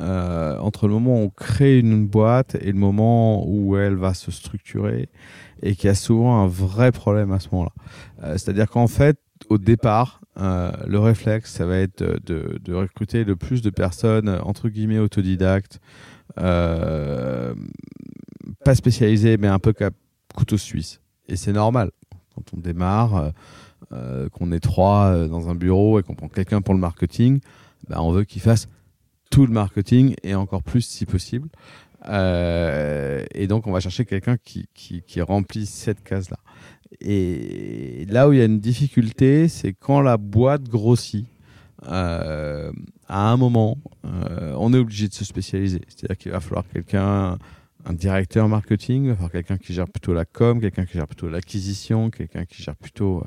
euh, 0.00 0.58
entre 0.58 0.88
le 0.88 0.94
moment 0.94 1.20
où 1.20 1.24
on 1.24 1.30
crée 1.30 1.78
une 1.78 2.06
boîte 2.06 2.56
et 2.60 2.72
le 2.72 2.78
moment 2.78 3.46
où 3.48 3.76
elle 3.76 3.94
va 3.94 4.14
se 4.14 4.30
structurer 4.30 5.08
et 5.62 5.74
qu'il 5.74 5.88
y 5.88 5.90
a 5.90 5.94
souvent 5.94 6.42
un 6.42 6.46
vrai 6.46 6.92
problème 6.92 7.32
à 7.32 7.40
ce 7.40 7.48
moment-là. 7.52 7.72
C'est-à-dire 8.36 8.68
qu'en 8.68 8.88
fait, 8.88 9.18
au 9.48 9.56
départ, 9.56 10.20
le 10.36 10.98
réflexe, 10.98 11.52
ça 11.52 11.64
va 11.64 11.78
être 11.78 12.04
de, 12.26 12.74
recruter 12.74 13.24
le 13.24 13.36
plus 13.36 13.62
de 13.62 13.70
personnes, 13.70 14.28
entre 14.28 14.68
guillemets, 14.68 14.98
autodidactes, 14.98 15.80
pas 16.36 17.54
spécialisées, 18.74 19.38
mais 19.38 19.48
un 19.48 19.58
peu 19.58 19.72
cap 19.72 19.94
couteau 20.34 20.56
suisse. 20.56 21.00
Et 21.28 21.34
c'est 21.36 21.52
normal. 21.52 21.90
Quand 22.34 22.44
on 22.54 22.60
démarre, 22.60 23.16
euh, 23.16 23.30
euh, 23.92 24.28
qu'on 24.28 24.52
est 24.52 24.60
trois 24.60 25.06
euh, 25.06 25.28
dans 25.28 25.48
un 25.48 25.54
bureau 25.54 25.98
et 25.98 26.02
qu'on 26.02 26.14
prend 26.14 26.28
quelqu'un 26.28 26.60
pour 26.60 26.74
le 26.74 26.80
marketing, 26.80 27.40
bah, 27.88 28.02
on 28.02 28.12
veut 28.12 28.24
qu'il 28.24 28.42
fasse 28.42 28.68
tout 29.30 29.46
le 29.46 29.52
marketing 29.52 30.14
et 30.22 30.34
encore 30.34 30.62
plus 30.62 30.82
si 30.82 31.06
possible. 31.06 31.48
et 32.04 33.46
donc, 33.48 33.66
on 33.66 33.72
va 33.72 33.80
chercher 33.80 34.04
quelqu'un 34.04 34.36
qui, 34.36 34.68
qui, 34.74 35.20
remplit 35.20 35.66
cette 35.66 36.02
case-là. 36.02 36.38
Et 37.00 38.06
là 38.08 38.28
où 38.28 38.32
il 38.32 38.38
y 38.38 38.42
a 38.42 38.44
une 38.44 38.60
difficulté, 38.60 39.48
c'est 39.48 39.72
quand 39.72 40.00
la 40.00 40.16
boîte 40.16 40.68
grossit. 40.68 41.26
à 41.82 42.70
un 43.08 43.36
moment, 43.36 43.78
on 44.04 44.72
est 44.72 44.78
obligé 44.78 45.08
de 45.08 45.14
se 45.14 45.24
spécialiser. 45.24 45.80
C'est-à-dire 45.88 46.16
qu'il 46.16 46.32
va 46.32 46.40
falloir 46.40 46.64
quelqu'un 46.68 47.38
un 47.86 47.92
directeur 47.92 48.48
marketing, 48.48 49.12
enfin 49.12 49.28
quelqu'un 49.28 49.58
qui 49.58 49.72
gère 49.72 49.88
plutôt 49.88 50.12
la 50.12 50.24
com, 50.24 50.60
quelqu'un 50.60 50.84
qui 50.84 50.94
gère 50.94 51.06
plutôt 51.06 51.28
l'acquisition, 51.28 52.10
quelqu'un 52.10 52.44
qui 52.44 52.62
gère 52.62 52.74
plutôt 52.74 53.22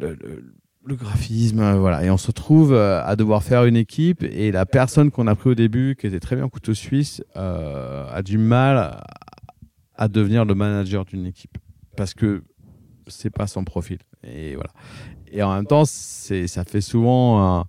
euh, 0.00 0.14
le, 0.20 0.54
graphisme, 0.92 1.60
euh, 1.60 1.78
voilà. 1.78 2.04
Et 2.04 2.10
on 2.10 2.18
se 2.18 2.26
retrouve 2.26 2.72
euh, 2.72 3.02
à 3.04 3.16
devoir 3.16 3.42
faire 3.42 3.64
une 3.64 3.76
équipe 3.76 4.22
et 4.22 4.52
la 4.52 4.66
personne 4.66 5.10
qu'on 5.10 5.26
a 5.26 5.34
pris 5.34 5.50
au 5.50 5.54
début, 5.54 5.96
qui 5.98 6.06
était 6.06 6.20
très 6.20 6.36
bien 6.36 6.48
couteau 6.48 6.74
suisse, 6.74 7.22
a 7.34 8.22
du 8.22 8.38
mal 8.38 9.02
à 9.96 10.08
devenir 10.08 10.44
le 10.44 10.54
manager 10.54 11.04
d'une 11.04 11.26
équipe 11.26 11.56
parce 11.96 12.14
que 12.14 12.42
c'est 13.06 13.30
pas 13.30 13.46
son 13.46 13.64
profil. 13.64 13.98
Et 14.22 14.54
voilà. 14.54 14.70
Et 15.32 15.42
en 15.42 15.54
même 15.54 15.66
temps, 15.66 15.84
c'est, 15.86 16.46
ça 16.46 16.64
fait 16.64 16.80
souvent 16.80 17.66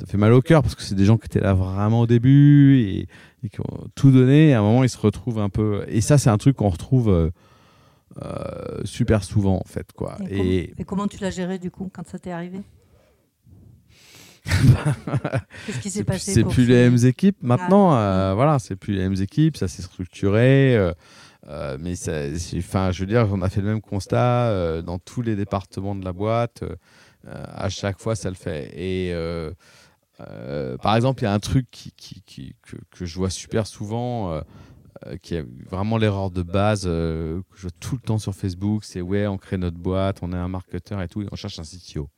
ça 0.00 0.06
fait 0.06 0.18
mal 0.18 0.32
au 0.32 0.42
cœur 0.42 0.62
parce 0.62 0.74
que 0.74 0.82
c'est 0.82 0.94
des 0.94 1.04
gens 1.04 1.16
qui 1.16 1.26
étaient 1.26 1.40
là 1.40 1.54
vraiment 1.54 2.00
au 2.00 2.06
début 2.06 2.78
et, 2.78 3.08
qui 3.48 3.60
ont 3.60 3.88
tout 3.94 4.10
donné. 4.10 4.48
Et 4.48 4.54
à 4.54 4.60
un 4.60 4.62
moment, 4.62 4.84
ils 4.84 4.88
se 4.88 4.98
retrouvent 4.98 5.38
un 5.38 5.48
peu. 5.48 5.84
Et 5.88 6.00
ça, 6.00 6.18
c'est 6.18 6.30
un 6.30 6.38
truc 6.38 6.56
qu'on 6.56 6.68
retrouve 6.68 7.10
euh, 7.10 7.30
euh, 8.22 8.80
super 8.84 9.24
souvent, 9.24 9.56
en 9.56 9.68
fait. 9.68 9.92
Quoi. 9.92 10.16
Et, 10.30 10.74
comment 10.86 11.06
tu 11.06 11.18
l'as 11.18 11.30
géré, 11.30 11.58
du 11.58 11.70
coup, 11.70 11.90
quand 11.92 12.06
ça 12.06 12.18
t'est 12.18 12.32
arrivé 12.32 12.60
Qu'est-ce 14.44 15.80
qui 15.80 15.90
s'est 15.90 16.04
passé 16.04 16.34
C'est 16.34 16.44
plus 16.44 16.66
les 16.66 16.90
mêmes 16.90 17.06
équipes 17.06 17.38
maintenant. 17.42 17.92
Ah. 17.92 17.98
Euh, 17.98 18.34
voilà, 18.34 18.58
c'est 18.58 18.76
plus 18.76 18.94
les 18.94 19.00
mêmes 19.00 19.20
équipes, 19.20 19.56
ça 19.56 19.68
s'est 19.68 19.82
structuré. 19.82 20.92
mais 21.78 21.94
enfin, 22.58 22.90
je 22.90 23.00
veux 23.00 23.06
dire, 23.06 23.26
on 23.32 23.40
a 23.40 23.48
fait 23.48 23.62
le 23.62 23.68
même 23.68 23.80
constat 23.80 24.82
dans 24.82 24.98
tous 24.98 25.22
les 25.22 25.34
départements 25.34 25.94
de 25.94 26.04
la 26.04 26.12
boîte. 26.12 26.62
à 27.26 27.70
chaque 27.70 27.98
fois, 28.00 28.16
ça 28.16 28.28
le 28.28 28.36
fait. 28.36 28.70
Et 28.76 29.14
euh, 30.20 30.76
par 30.78 30.94
exemple, 30.96 31.22
il 31.22 31.24
y 31.24 31.28
a 31.28 31.32
un 31.32 31.40
truc 31.40 31.66
qui, 31.70 32.54
que, 32.62 33.04
je 33.04 33.16
vois 33.16 33.30
super 33.30 33.66
souvent, 33.66 34.30
euh, 34.30 34.36
euh, 34.36 34.42
qui 35.22 35.34
est 35.34 35.46
vraiment 35.70 35.98
l'erreur 35.98 36.30
de 36.30 36.42
base 36.42 36.84
que 36.84 37.42
je 37.54 37.62
vois 37.62 37.70
tout 37.80 37.96
le 37.96 38.00
temps 38.00 38.18
sur 38.18 38.34
Facebook, 38.34 38.84
c'est 38.84 39.00
ouais, 39.00 39.26
on 39.26 39.38
crée 39.38 39.58
notre 39.58 39.78
boîte, 39.78 40.18
on 40.22 40.32
est 40.32 40.36
un 40.36 40.48
marketeur 40.48 41.02
et 41.02 41.08
tout, 41.08 41.24
on 41.30 41.36
cherche 41.36 41.58
un 41.58 41.62
CTO. 41.62 42.08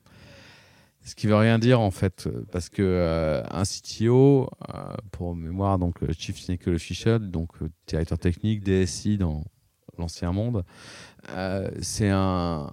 Ce 1.05 1.15
qui 1.15 1.27
veut 1.29 1.37
rien 1.37 1.59
dire 1.59 1.81
en 1.81 1.91
fait, 1.91 2.29
parce 2.51 2.69
que 2.69 3.43
un 3.49 3.63
CTO, 3.63 4.51
pour 5.13 5.37
mémoire, 5.37 5.79
donc 5.79 5.99
Chief 6.19 6.37
Technical 6.37 6.75
Official, 6.75 7.31
donc 7.31 7.51
directeur 7.87 8.19
technique, 8.19 8.63
DSI 8.63 9.17
dans 9.19 9.45
l'ancien 9.99 10.33
monde, 10.33 10.65
c'est 11.81 12.11
un, 12.11 12.71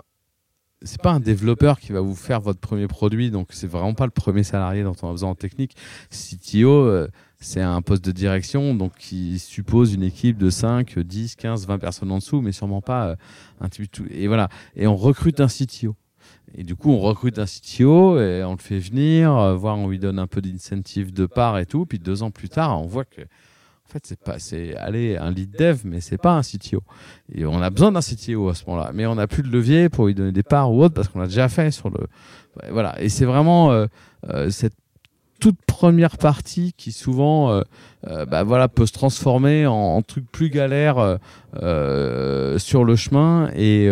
c'est 0.83 1.01
pas 1.01 1.11
un 1.11 1.19
développeur 1.19 1.79
qui 1.79 1.91
va 1.91 2.01
vous 2.01 2.15
faire 2.15 2.41
votre 2.41 2.59
premier 2.59 2.87
produit, 2.87 3.31
donc 3.31 3.47
c'est 3.51 3.67
vraiment 3.67 3.93
pas 3.93 4.05
le 4.05 4.11
premier 4.11 4.43
salarié 4.43 4.83
dont 4.83 4.95
on 5.01 5.09
a 5.09 5.11
besoin 5.11 5.31
en 5.31 5.35
technique. 5.35 5.75
CTO, 6.09 6.69
euh, 6.69 7.07
c'est 7.43 7.61
un 7.61 7.81
poste 7.81 8.03
de 8.05 8.11
direction, 8.11 8.73
donc 8.73 8.93
qui 8.97 9.39
suppose 9.39 9.93
une 9.93 10.03
équipe 10.03 10.37
de 10.37 10.49
5, 10.49 10.99
10, 10.99 11.35
15, 11.35 11.67
20 11.67 11.77
personnes 11.77 12.11
en 12.11 12.17
dessous, 12.17 12.41
mais 12.41 12.51
sûrement 12.51 12.81
pas 12.81 13.07
euh, 13.07 13.15
un 13.61 13.69
type 13.69 13.91
tout. 13.91 14.05
Et 14.09 14.27
voilà. 14.27 14.49
Et 14.75 14.87
on 14.87 14.95
recrute 14.95 15.39
un 15.39 15.47
CTO. 15.47 15.95
Et 16.55 16.63
du 16.63 16.75
coup, 16.75 16.91
on 16.91 16.99
recrute 16.99 17.39
un 17.39 17.45
CTO 17.45 18.19
et 18.19 18.43
on 18.43 18.51
le 18.51 18.57
fait 18.57 18.79
venir, 18.79 19.35
euh, 19.35 19.55
voir, 19.55 19.77
on 19.77 19.89
lui 19.89 19.99
donne 19.99 20.19
un 20.19 20.27
peu 20.27 20.41
d'incentive 20.41 21.11
de 21.11 21.25
part 21.25 21.57
et 21.57 21.65
tout. 21.65 21.85
Puis 21.85 21.99
deux 21.99 22.23
ans 22.23 22.31
plus 22.31 22.49
tard, 22.49 22.81
on 22.81 22.85
voit 22.85 23.05
que 23.05 23.21
fait, 23.93 24.05
c'est 24.05 24.19
pas, 24.19 24.39
c'est 24.39 24.75
aller 24.75 25.17
un 25.17 25.31
lead 25.31 25.51
dev, 25.51 25.81
mais 25.85 26.01
c'est 26.01 26.17
pas 26.17 26.33
un 26.33 26.41
CTO. 26.41 26.81
Et 27.33 27.45
on 27.45 27.61
a 27.61 27.69
besoin 27.69 27.91
d'un 27.91 28.01
CTO 28.01 28.49
à 28.49 28.55
ce 28.55 28.65
moment-là, 28.65 28.91
mais 28.93 29.05
on 29.05 29.15
n'a 29.15 29.27
plus 29.27 29.43
de 29.43 29.49
levier 29.49 29.89
pour 29.89 30.07
lui 30.07 30.15
donner 30.15 30.31
des 30.31 30.43
parts 30.43 30.71
ou 30.71 30.83
autre 30.83 30.93
parce 30.93 31.07
qu'on 31.07 31.19
l'a 31.19 31.27
déjà 31.27 31.49
fait 31.49 31.71
sur 31.71 31.89
le. 31.89 32.07
Voilà. 32.71 32.99
Et 33.01 33.09
c'est 33.09 33.25
vraiment 33.25 33.71
euh, 33.71 33.85
euh, 34.29 34.49
cette 34.49 34.75
toute 35.39 35.61
première 35.65 36.17
partie 36.17 36.73
qui 36.77 36.91
souvent, 36.91 37.51
euh, 37.51 38.25
bah, 38.25 38.43
voilà, 38.43 38.67
peut 38.67 38.85
se 38.85 38.93
transformer 38.93 39.65
en, 39.65 40.01
truc 40.01 40.25
plus 40.31 40.49
galère 40.49 41.19
sur 41.53 42.83
le 42.85 42.95
chemin. 42.95 43.49
Et 43.55 43.89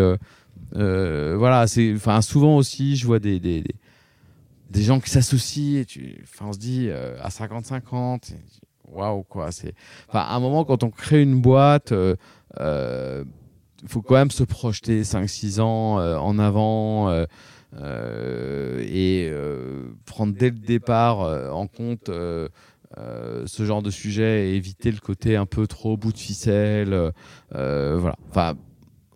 voilà, 0.74 1.68
c'est, 1.68 1.94
enfin, 1.96 2.22
souvent 2.22 2.56
aussi, 2.56 2.96
je 2.96 3.06
vois 3.06 3.20
des, 3.20 3.40
des, 3.40 3.64
des 4.70 4.82
gens 4.82 5.00
qui 5.00 5.10
s'associent 5.10 5.82
et 5.82 5.86
tu, 5.86 6.24
on 6.40 6.54
se 6.54 6.60
dit 6.60 6.90
à 6.90 7.30
50-50 7.30 8.34
waouh 8.92 9.24
quoi. 9.24 9.52
C'est, 9.52 9.74
à 10.12 10.36
un 10.36 10.40
moment 10.40 10.66
quand 10.66 10.84
on 10.84 10.90
crée 10.90 11.22
une 11.22 11.42
boîte, 11.42 11.90
il 11.92 11.96
euh, 11.98 12.16
euh, 12.60 13.24
faut 13.88 14.02
quand 14.02 14.16
même 14.16 14.32
se 14.32 14.44
projeter 14.44 15.02
5-6 15.02 15.62
ans 15.62 16.00
euh, 16.00 16.18
en 16.18 16.38
avant. 16.40 17.12
Et 17.78 19.32
prendre 20.06 20.34
dès 20.34 20.50
le 20.50 20.60
départ 20.60 21.20
en 21.54 21.68
compte 21.68 22.10
ce 22.10 23.66
genre 23.66 23.82
de 23.82 23.90
sujet 23.90 24.50
et 24.50 24.56
éviter 24.56 24.92
le 24.92 25.00
côté 25.00 25.36
un 25.36 25.46
peu 25.46 25.68
trop 25.68 25.98
bout 25.98 26.12
de 26.12 26.18
ficelle. 26.18 27.12
voilà. 27.52 28.16
Enfin, 28.30 28.56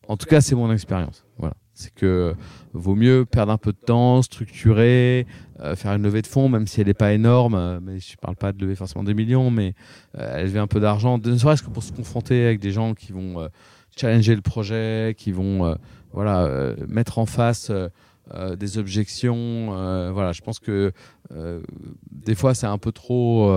en 0.08 0.18
tout 0.18 0.28
cas, 0.28 0.42
c'est 0.42 0.56
mon 0.56 0.72
expérience. 0.72 1.26
Voilà. 1.38 1.56
C'est 1.74 1.94
que 1.94 2.34
vaut 2.74 2.96
mieux 2.96 3.26
perdre 3.26 3.52
un 3.52 3.58
peu 3.58 3.74
de 3.74 3.78
temps, 3.78 4.22
structurer, 4.22 5.28
euh, 5.60 5.76
faire 5.76 5.94
une 5.94 6.04
levée 6.04 6.22
de 6.22 6.28
fonds, 6.28 6.48
même 6.48 6.68
si 6.68 6.80
elle 6.80 6.88
n'est 6.88 6.94
pas 6.94 7.14
énorme. 7.14 7.56
euh, 7.56 7.80
mais 7.82 8.00
je 8.00 8.14
ne 8.14 8.18
parle 8.18 8.36
pas 8.36 8.54
de 8.54 8.62
lever 8.62 8.76
forcément 8.76 9.04
des 9.04 9.14
millions, 9.14 9.52
mais 9.52 9.74
euh, 10.18 10.42
lever 10.44 10.60
un 10.60 10.68
peu 10.68 10.80
d'argent, 10.80 11.18
ne 11.18 11.38
serait-ce 11.38 11.64
que 11.64 11.70
pour 11.70 11.84
se 11.84 11.92
confronter 11.92 12.46
avec 12.46 12.60
des 12.60 12.72
gens 12.72 12.94
qui 12.94 13.12
vont 13.12 13.42
euh, 13.42 13.48
challenger 13.98 14.36
le 14.36 14.42
projet, 14.42 15.16
qui 15.18 15.34
vont 15.34 15.66
euh, 15.66 15.76
voilà, 16.14 16.44
euh, 16.44 16.76
mettre 16.88 17.20
en 17.20 17.26
face 17.26 17.72
euh, 18.34 18.56
des 18.56 18.78
objections. 18.78 19.70
euh, 19.78 20.12
voilà, 20.12 20.32
je 20.32 20.42
pense 20.42 20.60
que 20.60 20.92
euh, 21.32 21.62
des 22.12 22.36
fois, 22.36 22.54
c'est 22.54 22.68
un 22.68 22.78
peu 22.78 22.92
trop. 22.92 23.52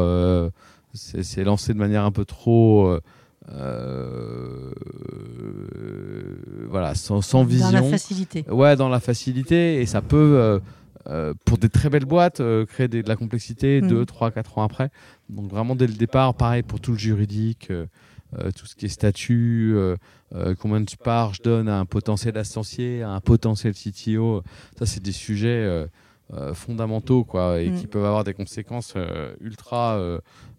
c'est 0.95 1.45
lancé 1.45 1.73
de 1.75 1.79
manière 1.79 2.05
un 2.05 2.12
peu 2.12 2.25
trop. 2.25 2.99
voilà, 6.69 6.95
sans, 6.95 7.21
sans 7.23 7.45
vision. 7.45 7.66
Dans 7.71 7.81
la 7.85 7.91
facilité. 7.91 8.45
Ouais, 8.51 8.77
dans 8.77 8.89
la 8.89 9.01
facilité, 9.01 9.81
et 9.81 9.87
ça 9.87 10.01
peut, 10.03 10.61
pour 11.45 11.59
des 11.59 11.69
très 11.69 11.89
belles 11.91 12.05
boîtes, 12.05 12.43
créer 12.66 12.89
des- 12.89 13.03
de 13.03 13.09
la 13.09 13.16
complexité 13.16 13.81
Mm. 13.83 13.89
2, 13.89 14.07
3, 14.07 14.31
4 14.31 14.59
ans 14.59 14.62
après. 14.64 14.91
Donc 15.31 15.51
vraiment 15.51 15.75
dès 15.77 15.87
le 15.87 15.95
départ, 15.95 16.35
pareil 16.35 16.62
pour 16.62 16.81
tout 16.81 16.93
le 16.93 16.99
juridique, 16.99 17.73
euh, 18.39 18.51
tout 18.51 18.66
ce 18.66 18.74
qui 18.74 18.87
est 18.87 18.89
statut, 18.91 19.72
euh, 19.74 19.97
euh, 20.35 20.55
combien 20.59 20.81
de 20.81 20.91
parts 21.03 21.35
je 21.35 21.43
donne 21.43 21.68
à 21.68 21.79
un 21.79 21.87
potentiel 21.87 22.37
associé, 22.37 23.03
à 23.03 23.11
un 23.11 23.20
potentiel 23.20 23.72
CTO. 23.74 24.43
Ça, 24.79 24.85
c'est 24.87 25.03
des 25.03 25.12
sujets 25.12 25.87
fondamentaux 26.53 27.24
quoi, 27.24 27.61
et 27.61 27.70
Mm. 27.70 27.76
qui 27.81 27.87
peuvent 27.87 28.05
avoir 28.05 28.22
des 28.24 28.35
conséquences 28.35 28.95
ultra 29.41 29.99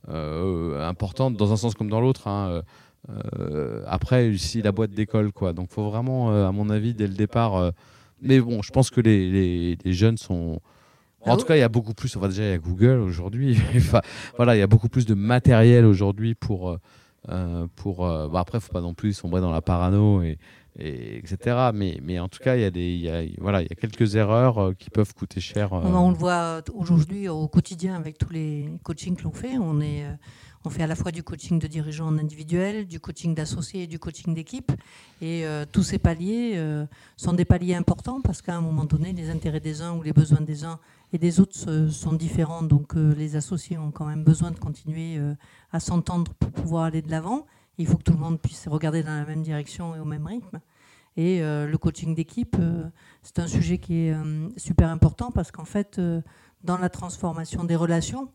importantes 0.07 1.35
dans 1.37 1.51
un 1.53 1.57
sens 1.57 1.75
comme 1.75 1.89
dans 1.89 2.01
l'autre. 2.01 2.27
hein, 2.27 2.61
après, 3.87 4.29
ici, 4.31 4.61
la 4.61 4.71
boîte 4.71 4.91
d'école, 4.91 5.31
quoi. 5.31 5.53
Donc, 5.53 5.69
faut 5.71 5.89
vraiment, 5.89 6.31
à 6.47 6.51
mon 6.51 6.69
avis, 6.69 6.93
dès 6.93 7.07
le 7.07 7.13
départ. 7.13 7.71
mais 8.21 8.39
bon, 8.41 8.61
je 8.61 8.71
pense 8.71 8.89
que 8.89 8.99
les, 9.01 9.29
les- 9.31 9.77
les 9.83 9.93
jeunes 9.93 10.17
sont. 10.17 10.59
En 11.21 11.35
tout 11.37 11.45
cas, 11.45 11.55
il 11.55 11.59
y 11.59 11.63
a 11.63 11.69
beaucoup 11.69 11.93
plus. 11.93 12.15
Enfin, 12.17 12.27
déjà, 12.29 12.43
il 12.43 12.49
y 12.49 12.53
a 12.53 12.57
Google 12.57 12.99
aujourd'hui. 12.99 13.57
Enfin, 13.75 14.01
voilà, 14.37 14.55
il 14.55 14.59
y 14.59 14.61
a 14.61 14.67
beaucoup 14.67 14.89
plus 14.89 15.05
de 15.05 15.13
matériel 15.13 15.85
aujourd'hui 15.85 16.33
pour. 16.35 16.77
Euh, 17.27 17.63
euh, 17.63 17.67
pour 17.75 18.05
euh, 18.05 18.27
bah, 18.27 18.39
après, 18.39 18.59
faut 18.59 18.71
pas 18.71 18.81
non 18.81 18.93
plus 18.93 19.13
sombrer 19.13 19.41
dans 19.41 19.51
la 19.51 19.61
parano 19.61 20.21
et, 20.21 20.37
et 20.77 21.17
etc. 21.17 21.71
Mais, 21.73 22.19
en 22.19 22.29
tout 22.29 22.39
cas, 22.39 22.55
il 22.55 22.61
y 22.61 22.65
a 22.65 22.71
des, 22.71 23.33
voilà, 23.39 23.61
il 23.61 23.67
y 23.69 23.71
a 23.71 23.75
quelques 23.75 24.15
erreurs 24.15 24.57
euh, 24.59 24.73
qui 24.73 24.89
peuvent 24.89 25.13
coûter 25.13 25.41
cher. 25.41 25.73
euh. 25.73 25.81
On, 25.83 26.09
le 26.09 26.15
voit 26.15 26.61
aujourd'hui 26.73 27.27
au 27.27 27.47
quotidien 27.47 27.95
avec 27.95 28.17
tous 28.17 28.31
les 28.31 28.69
coachings 28.83 29.15
que 29.15 29.23
l'on 29.23 29.31
fait. 29.31 29.57
On, 29.57 29.79
euh, 29.81 30.15
fait 30.69 30.83
à 30.83 30.87
la 30.87 30.95
fois 30.95 31.11
du 31.11 31.23
coaching 31.23 31.57
de 31.57 31.67
dirigeants 31.67 32.07
en 32.07 32.17
individuel, 32.17 32.85
du 32.85 32.99
coaching 32.99 33.33
d'associés 33.33 33.83
et 33.83 33.87
du 33.87 33.97
coaching 33.97 34.33
d'équipe. 34.35 34.71
Et 35.21 35.45
euh, 35.45 35.65
tous 35.69 35.83
ces 35.83 35.97
paliers 35.97 36.53
euh, 36.55 36.85
sont 37.17 37.33
des 37.33 37.45
paliers 37.45 37.75
importants 37.75 38.21
parce 38.21 38.41
qu'à 38.41 38.55
un 38.55 38.61
moment 38.61 38.85
donné, 38.85 39.11
les 39.13 39.29
intérêts 39.29 39.59
des 39.61 39.81
uns 39.81 39.93
ou 39.93 40.03
les 40.03 40.13
besoins 40.13 40.41
des 40.41 40.63
uns 40.65 40.79
et 41.13 41.17
des 41.17 41.39
autres 41.39 41.87
sont 41.89 42.13
différents. 42.13 42.61
Donc 42.63 42.95
euh, 42.95 43.13
les 43.15 43.35
associés 43.35 43.77
ont 43.77 43.91
quand 43.91 44.05
même 44.05 44.23
besoin 44.23 44.51
de 44.51 44.59
continuer 44.59 45.17
euh, 45.17 45.33
à 45.71 45.79
s'entendre 45.79 46.33
pour 46.33 46.51
pouvoir 46.51 46.83
aller 46.83 47.01
de 47.01 47.11
l'avant. 47.11 47.45
Il 47.77 47.87
faut 47.87 47.97
que 47.97 48.03
tout 48.03 48.13
le 48.13 48.19
monde 48.19 48.39
puisse 48.39 48.67
regarder 48.67 49.03
dans 49.03 49.15
la 49.15 49.25
même 49.25 49.41
direction 49.41 49.95
et 49.95 49.99
au 49.99 50.05
même 50.05 50.27
rythme. 50.27 50.59
Et 51.17 51.41
euh, 51.41 51.67
le 51.67 51.77
coaching 51.77 52.13
d'équipe, 52.13 52.57
c'est 53.23 53.39
un 53.39 53.47
sujet 53.47 53.77
qui 53.77 54.07
est 54.07 54.15
super 54.57 54.89
important 54.89 55.31
parce 55.31 55.51
qu'en 55.51 55.65
fait, 55.65 55.99
dans 56.63 56.77
la 56.77 56.89
transformation 56.89 57.63
des 57.63 57.75
relations 57.75 58.29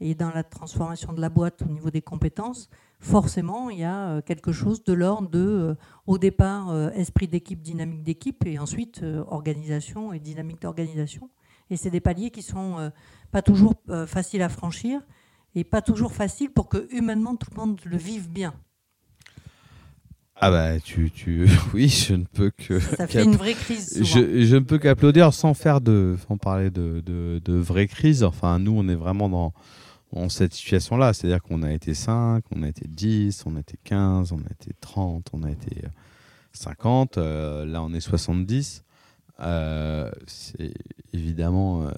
et 0.00 0.14
dans 0.14 0.30
la 0.30 0.44
transformation 0.44 1.12
de 1.12 1.20
la 1.20 1.28
boîte 1.28 1.62
au 1.62 1.68
niveau 1.68 1.90
des 1.90 2.02
compétences, 2.02 2.68
forcément, 3.00 3.70
il 3.70 3.78
y 3.78 3.84
a 3.84 4.20
quelque 4.22 4.52
chose 4.52 4.84
de 4.84 4.92
l'ordre 4.92 5.28
de, 5.30 5.76
au 6.06 6.18
départ, 6.18 6.76
esprit 6.90 7.28
d'équipe, 7.28 7.62
dynamique 7.62 8.02
d'équipe, 8.02 8.44
et 8.46 8.58
ensuite 8.58 9.04
organisation 9.28 10.12
et 10.12 10.18
dynamique 10.20 10.62
d'organisation. 10.62 11.30
Et 11.70 11.76
c'est 11.76 11.90
des 11.90 12.00
paliers 12.00 12.30
qui 12.30 12.42
sont 12.42 12.78
euh, 12.78 12.90
pas 13.30 13.42
toujours 13.42 13.74
euh, 13.90 14.06
faciles 14.06 14.42
à 14.42 14.48
franchir 14.48 15.00
et 15.54 15.64
pas 15.64 15.82
toujours 15.82 16.12
faciles 16.12 16.50
pour 16.50 16.68
que 16.68 16.88
humainement 16.90 17.36
tout 17.36 17.50
le 17.50 17.56
monde 17.56 17.80
le 17.84 17.96
vive 17.96 18.30
bien. 18.30 18.54
Ah 20.40 20.50
bah, 20.50 20.78
tu, 20.78 21.10
tu... 21.10 21.48
oui, 21.74 21.88
je 21.88 22.14
ne 22.14 22.24
peux 22.24 22.50
que. 22.50 22.78
Ça 22.78 23.06
fait 23.06 23.24
une 23.24 23.34
vraie 23.34 23.54
crise. 23.54 23.92
souvent. 23.92 24.04
Je, 24.04 24.44
je 24.44 24.54
ne 24.56 24.60
peux 24.60 24.78
qu'applaudir 24.78 25.34
sans 25.34 25.52
faire 25.52 25.80
de, 25.80 26.16
sans 26.28 26.36
parler 26.36 26.70
de, 26.70 27.02
de, 27.04 27.40
de 27.44 27.54
vraie 27.54 27.88
crise. 27.88 28.22
Enfin, 28.22 28.58
nous, 28.60 28.72
on 28.72 28.88
est 28.88 28.94
vraiment 28.94 29.28
dans, 29.28 30.28
cette 30.28 30.54
situation-là. 30.54 31.12
C'est-à-dire 31.12 31.42
qu'on 31.42 31.62
a 31.62 31.72
été 31.72 31.92
5, 31.92 32.44
on 32.54 32.62
a 32.62 32.68
été 32.68 32.86
10, 32.86 33.44
on 33.46 33.56
a 33.56 33.60
été 33.60 33.78
15, 33.82 34.32
on 34.32 34.38
a 34.38 34.50
été 34.52 34.70
30, 34.80 35.26
on 35.32 35.42
a 35.42 35.50
été 35.50 35.84
euh, 35.84 35.88
50. 36.52 37.18
euh, 37.18 37.64
là, 37.66 37.82
on 37.82 37.92
est 37.92 38.00
70. 38.00 38.84
Euh, 39.40 40.10
c'est 40.26 40.74
évidemment 41.12 41.86
euh, 41.86 41.92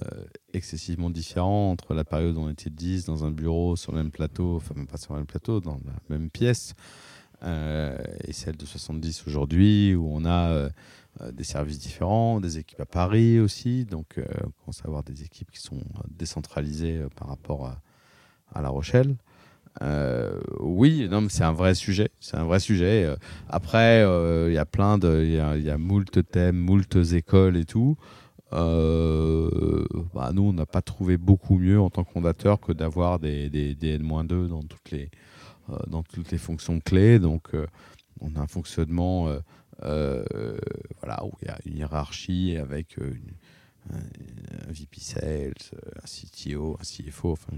excessivement 0.53 1.09
différent 1.09 1.71
entre 1.71 1.93
la 1.95 2.03
période 2.03 2.37
où 2.37 2.41
on 2.41 2.49
était 2.49 2.69
10 2.69 3.05
dans 3.05 3.25
un 3.25 3.31
bureau, 3.31 3.75
sur 3.75 3.91
le 3.93 3.97
même 3.97 4.11
plateau, 4.11 4.57
enfin, 4.57 4.75
même 4.75 4.87
pas 4.87 4.97
sur 4.97 5.13
le 5.13 5.19
même 5.19 5.27
plateau, 5.27 5.59
dans 5.59 5.79
la 5.85 6.17
même 6.17 6.29
pièce. 6.29 6.75
euh, 7.43 7.97
et 8.25 8.33
celle 8.33 8.57
de 8.57 8.65
70 8.65 9.23
aujourd'hui, 9.27 9.95
où 9.95 10.07
on 10.11 10.25
a 10.25 10.69
des 11.33 11.43
services 11.43 11.79
différents, 11.79 12.39
des 12.39 12.57
équipes 12.59 12.81
à 12.81 12.85
Paris 12.85 13.39
aussi. 13.39 13.85
Donc, 13.85 14.17
on 14.17 14.51
commence 14.61 14.81
à 14.83 14.87
avoir 14.87 15.03
des 15.03 15.23
équipes 15.23 15.51
qui 15.51 15.59
sont 15.59 15.81
décentralisées 16.09 17.03
par 17.15 17.27
rapport 17.27 17.75
à 18.53 18.61
La 18.61 18.69
Rochelle. 18.69 19.15
Euh, 19.81 20.39
oui, 20.59 21.07
non, 21.09 21.21
mais 21.21 21.29
c'est 21.29 21.43
un 21.43 21.53
vrai 21.53 21.75
sujet. 21.75 22.09
C'est 22.19 22.37
un 22.37 22.43
vrai 22.43 22.59
sujet. 22.59 23.05
Euh, 23.05 23.15
Après, 23.49 24.03
euh, 24.03 24.49
il 24.49 24.53
y 24.53 24.57
a 24.57 24.65
plein 24.65 24.97
de, 24.97 25.23
il 25.23 25.63
y 25.63 25.69
a, 25.69 25.77
moult 25.77 26.05
thèmes, 26.29 26.57
moult 26.57 26.95
écoles 27.13 27.57
et 27.57 27.65
tout. 27.65 27.97
Bah, 28.51 30.31
nous, 30.33 30.43
on 30.43 30.53
n'a 30.53 30.65
pas 30.65 30.81
trouvé 30.81 31.17
beaucoup 31.17 31.57
mieux 31.57 31.79
en 31.79 31.89
tant 31.89 32.03
que 32.03 32.11
que 32.57 32.73
d'avoir 32.73 33.19
des, 33.19 33.49
des, 33.49 33.75
des 33.75 33.93
N-2 33.95 34.47
dans 34.49 34.61
toutes 34.61 34.91
les, 34.91 35.09
dans 35.87 36.03
toutes 36.03 36.31
les 36.31 36.37
fonctions 36.37 36.79
clés. 36.81 37.17
Donc, 37.19 37.51
on 38.19 38.35
a 38.35 38.41
un 38.41 38.47
fonctionnement 38.47 39.29
voilà, 39.79 41.23
où 41.23 41.31
il 41.41 41.47
y 41.47 41.49
a 41.49 41.57
une 41.65 41.77
hiérarchie 41.77 42.57
avec 42.57 42.97
un, 43.89 43.99
un 44.67 44.71
VP 44.71 44.99
Sales, 44.99 45.53
un 45.95 46.05
CTO, 46.05 46.77
un 46.79 46.83
CFO, 46.83 47.31
enfin, 47.31 47.53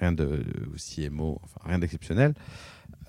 rien 0.00 0.12
de, 0.12 0.24
de 0.24 0.70
CMO, 0.76 1.40
enfin, 1.42 1.60
rien 1.64 1.78
d'exceptionnel. 1.78 2.34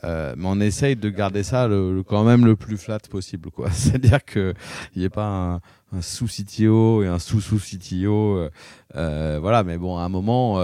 Euh, 0.03 0.35
mais 0.38 0.45
on 0.47 0.59
essaye 0.59 0.95
de 0.95 1.09
garder 1.09 1.43
ça 1.43 1.67
quand 2.07 2.23
même 2.23 2.45
le 2.45 2.55
plus 2.55 2.77
flat 2.77 2.99
possible. 3.09 3.49
C'est-à-dire 3.71 4.23
qu'il 4.23 4.53
n'y 4.95 5.03
ait 5.03 5.09
pas 5.09 5.25
un, 5.27 5.55
un 5.91 6.01
sous-CTO 6.01 7.03
et 7.03 7.07
un 7.07 7.19
sous-sous-CTO. 7.19 8.38
euh, 8.38 8.49
euh, 8.95 9.39
voilà, 9.41 9.63
mais 9.63 9.77
bon, 9.77 9.97
à 9.97 10.03
un 10.03 10.09
moment, 10.09 10.59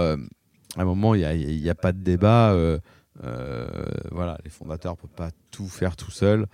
il 1.14 1.60
n'y 1.60 1.68
a, 1.68 1.72
a 1.72 1.74
pas 1.74 1.92
de 1.92 1.98
débat. 1.98 2.54
voilà, 4.12 4.38
les 4.44 4.50
fondateurs 4.50 4.92
ne 4.92 4.98
peuvent 4.98 5.16
pas 5.16 5.30
tout 5.50 5.68
faire 5.68 5.96
tout 5.96 6.10
seuls. 6.12 6.46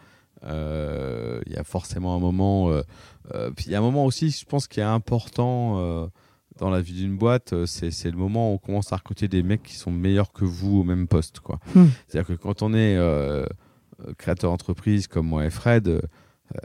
Il 0.43 1.53
y 1.53 1.57
a 1.57 1.65
forcément 1.65 2.17
un 2.17 2.21
moment. 2.21 2.71
puis 3.57 3.67
il 3.67 3.73
y 3.73 3.75
a 3.75 3.79
un 3.79 3.83
moment 3.83 4.07
aussi, 4.07 4.31
je 4.31 4.45
pense, 4.47 4.67
qui 4.67 4.81
est 4.81 4.85
important 4.85 6.11
dans 6.61 6.71
la 6.71 6.81
vie 6.81 6.93
d'une 6.93 7.17
boîte. 7.17 7.53
euh, 7.55 7.67
C'est 7.67 8.11
le 8.11 8.17
moment 8.17 8.51
où 8.53 8.55
on 8.55 8.59
commence 8.59 8.93
à 8.93 8.97
recruter 8.97 9.27
des 9.29 9.43
mecs 9.43 9.63
qui 9.65 9.75
sont 9.75 9.91
meilleurs 9.91 10.33
que 10.33 10.45
vous 10.45 10.79
au 10.81 10.85
même 10.85 11.09
poste. 11.09 11.41
quoi. 11.41 11.59
Hmm. 11.75 11.87
C'est-à-dire 12.07 12.37
que 12.37 12.41
quand 12.41 12.63
on 12.63 12.73
est 12.75 12.97
euh, 12.97 13.45
euh, 14.07 14.13
créateur 14.19 14.51
d'entreprise 14.53 15.07
comme 15.09 15.27
moi 15.27 15.45
et 15.45 15.51
Fred, 15.51 15.89
euh, 15.89 16.01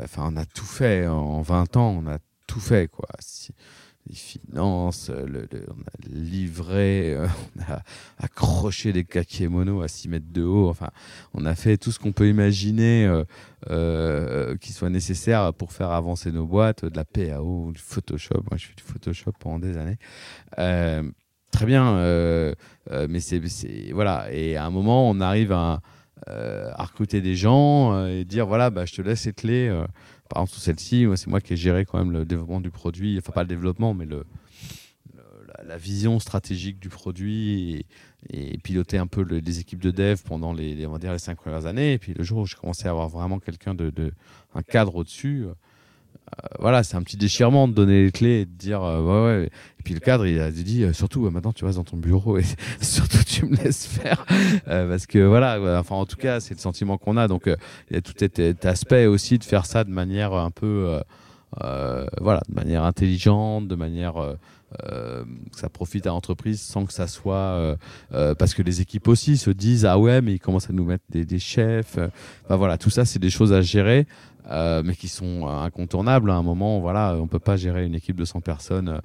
enfin, 0.04 0.30
on 0.32 0.38
a 0.38 0.46
tout 0.46 0.66
fait 0.66 1.08
en 1.08 1.42
20 1.42 1.78
ans, 1.78 2.02
on 2.04 2.08
a 2.08 2.18
tout 2.48 2.60
fait. 2.60 2.88
Quoi. 2.90 3.08
Si- 3.20 3.54
les 4.08 4.16
finances, 4.16 5.10
le- 5.10 5.48
on 5.70 5.82
a 5.82 6.08
livré, 6.16 7.14
euh, 7.16 7.28
on 7.58 7.74
a 7.74 7.82
accroché 8.20 8.94
des 8.94 9.04
kakémonos 9.04 9.82
à 9.84 9.88
6 9.88 10.10
mètres 10.10 10.32
de 10.32 10.44
haut. 10.44 10.70
Enfin, 10.70 10.90
on 11.34 11.46
a 11.46 11.56
fait 11.56 11.78
tout 11.78 11.92
ce 11.92 12.00
qu'on 12.00 12.12
peut 12.12 12.28
imaginer 12.30 13.06
euh, 13.06 13.24
euh, 13.72 14.56
qui 14.58 14.74
soit 14.74 14.90
nécessaire 14.90 15.54
pour 15.54 15.72
faire 15.72 15.90
avancer 15.92 16.32
nos 16.32 16.46
boîtes, 16.46 16.86
de 16.86 16.96
la 16.96 17.06
PAO, 17.06 17.72
du 17.72 17.82
Photoshop. 17.82 18.44
Moi, 18.50 18.58
je 18.58 18.68
fais 18.68 18.76
du 18.76 18.84
Photoshop 18.84 19.32
pendant 19.40 19.60
des 19.60 19.78
années. 19.78 19.98
Euh, 20.60 21.04
très 21.52 21.66
bien, 21.66 21.96
euh, 21.96 22.54
euh, 22.92 23.08
mais 23.10 23.20
c'est 23.20 23.42
voilà. 23.92 24.28
Et 24.32 24.56
à 24.56 24.66
un 24.66 24.70
moment, 24.70 25.10
on 25.10 25.20
arrive 25.20 25.52
à, 25.52 25.82
euh, 26.30 26.72
recruter 26.78 27.22
des 27.22 27.36
gens 27.36 27.94
euh, 27.94 28.08
et 28.22 28.26
dire 28.26 28.46
voilà, 28.48 28.70
bah, 28.70 28.86
je 28.86 28.94
te 28.94 29.02
laisse 29.02 29.26
les 29.26 29.34
clés. 29.34 29.84
Par 30.30 30.42
exemple, 30.42 30.54
sur 30.54 30.62
celle-ci, 30.62 31.06
c'est 31.16 31.28
moi 31.28 31.42
qui 31.42 31.54
ai 31.54 31.58
géré 31.58 31.86
quand 31.86 31.98
même 31.98 32.12
le 32.12 32.26
développement 32.26 32.62
du 32.62 32.72
produit. 32.72 33.18
Enfin, 33.18 33.32
pas 33.32 33.44
le 33.44 33.50
développement, 33.50 33.94
mais 33.94 34.06
le, 34.06 34.26
la, 35.64 35.78
vision 35.78 36.20
stratégique 36.20 36.80
du 36.80 36.90
produit 36.90 37.86
et, 38.30 38.58
piloter 38.58 38.98
un 38.98 39.08
peu 39.08 39.24
le- 39.24 39.38
les 39.38 39.60
équipes 39.60 39.82
de 39.82 39.92
dev 39.92 40.18
pendant 40.26 40.52
les, 40.52 40.76
dire, 40.76 41.12
les 41.12 41.20
cinq 41.20 41.38
premières 41.38 41.66
années. 41.68 41.94
Et 41.94 42.00
puis 42.00 42.14
le 42.14 42.24
jour 42.24 42.40
où 42.40 42.46
je 42.46 42.56
commençais 42.56 42.88
à 42.88 42.92
avoir 42.92 43.10
vraiment 43.10 43.40
quelqu'un 43.40 43.76
de, 43.76 43.90
de- 43.90 44.14
un 44.56 44.64
cadre 44.64 44.96
au-dessus, 44.96 45.44
euh, 45.46 45.54
voilà, 46.60 46.84
c'est 46.84 46.96
un 46.96 47.04
petit 47.04 47.18
déchirement 47.18 47.68
de 47.68 47.74
donner 47.74 48.04
les 48.06 48.12
clés 48.12 48.42
et 48.42 48.46
de 48.46 48.52
dire 48.52 48.84
euh, 48.84 49.02
ouais, 49.02 49.40
ouais. 49.42 49.46
Et 49.80 49.84
puis 49.84 49.94
le 49.94 50.00
cadre, 50.00 50.26
il 50.26 50.40
a 50.40 50.52
dit 50.52 50.84
euh, 50.84 50.94
surtout 50.94 51.26
euh, 51.26 51.30
maintenant 51.30 51.54
tu 51.54 51.66
restes 51.66 51.78
dans 51.78 51.84
ton 51.84 51.98
bureau 51.98 52.38
et 52.38 52.46
surtout 52.82 53.24
tu 53.26 53.46
me 53.46 53.56
laisses 53.58 53.86
faire 53.86 54.26
Euh, 54.68 54.90
parce 54.90 55.06
que 55.06 55.20
voilà, 55.20 55.80
enfin 55.80 55.96
en 55.96 56.06
tout 56.06 56.16
cas 56.16 56.40
c'est 56.40 56.56
le 56.56 56.60
sentiment 56.60 56.98
qu'on 56.98 57.18
a. 57.18 57.28
Donc 57.28 57.48
euh, 57.48 57.56
il 57.90 57.96
y 57.96 57.98
a 57.98 58.02
tout 58.02 58.14
cet, 58.18 58.66
aspect 58.66 59.06
aussi 59.06 59.38
de 59.38 59.44
faire 59.44 59.66
ça 59.66 59.84
de 59.84 59.92
manière 59.92 60.34
un 60.34 60.52
peu 60.52 61.00
euh, 61.62 62.06
voilà, 62.20 62.42
de 62.50 62.56
manière 62.56 62.84
intelligente, 62.84 63.68
de 63.68 63.76
manière 63.76 64.16
que 64.82 65.58
ça 65.58 65.70
profite 65.70 66.06
à 66.06 66.10
l'entreprise 66.10 66.60
sans 66.62 66.86
que 66.86 66.94
ça 66.94 67.08
soit 67.08 67.78
parce 68.10 68.54
que 68.54 68.62
les 68.62 68.82
équipes 68.82 69.08
aussi 69.08 69.38
se 69.38 69.52
disent 69.52 69.86
ah 69.86 69.98
ouais 70.00 70.22
mais 70.22 70.34
ils 70.34 70.40
commencent 70.40 70.70
à 70.70 70.74
nous 70.74 70.86
mettre 70.86 71.04
des, 71.10 71.26
des 71.26 71.40
chefs. 71.40 71.98
voilà, 72.50 72.78
tout 72.78 72.90
ça 72.90 73.06
c'est 73.06 73.20
des 73.20 73.30
choses 73.30 73.54
à 73.54 73.62
gérer. 73.62 74.08
Euh, 74.52 74.84
mais 74.86 74.96
qui 74.96 75.08
sont 75.08 75.48
incontournables. 75.48 76.30
À 76.30 76.36
un 76.36 76.44
moment, 76.44 76.80
voilà, 76.80 77.16
on 77.20 77.28
peut 77.28 77.40
pas 77.40 77.58
gérer 77.58 77.86
une 77.86 77.96
équipe 77.96 78.16
de 78.16 78.26
100 78.26 78.42
personnes 78.42 79.02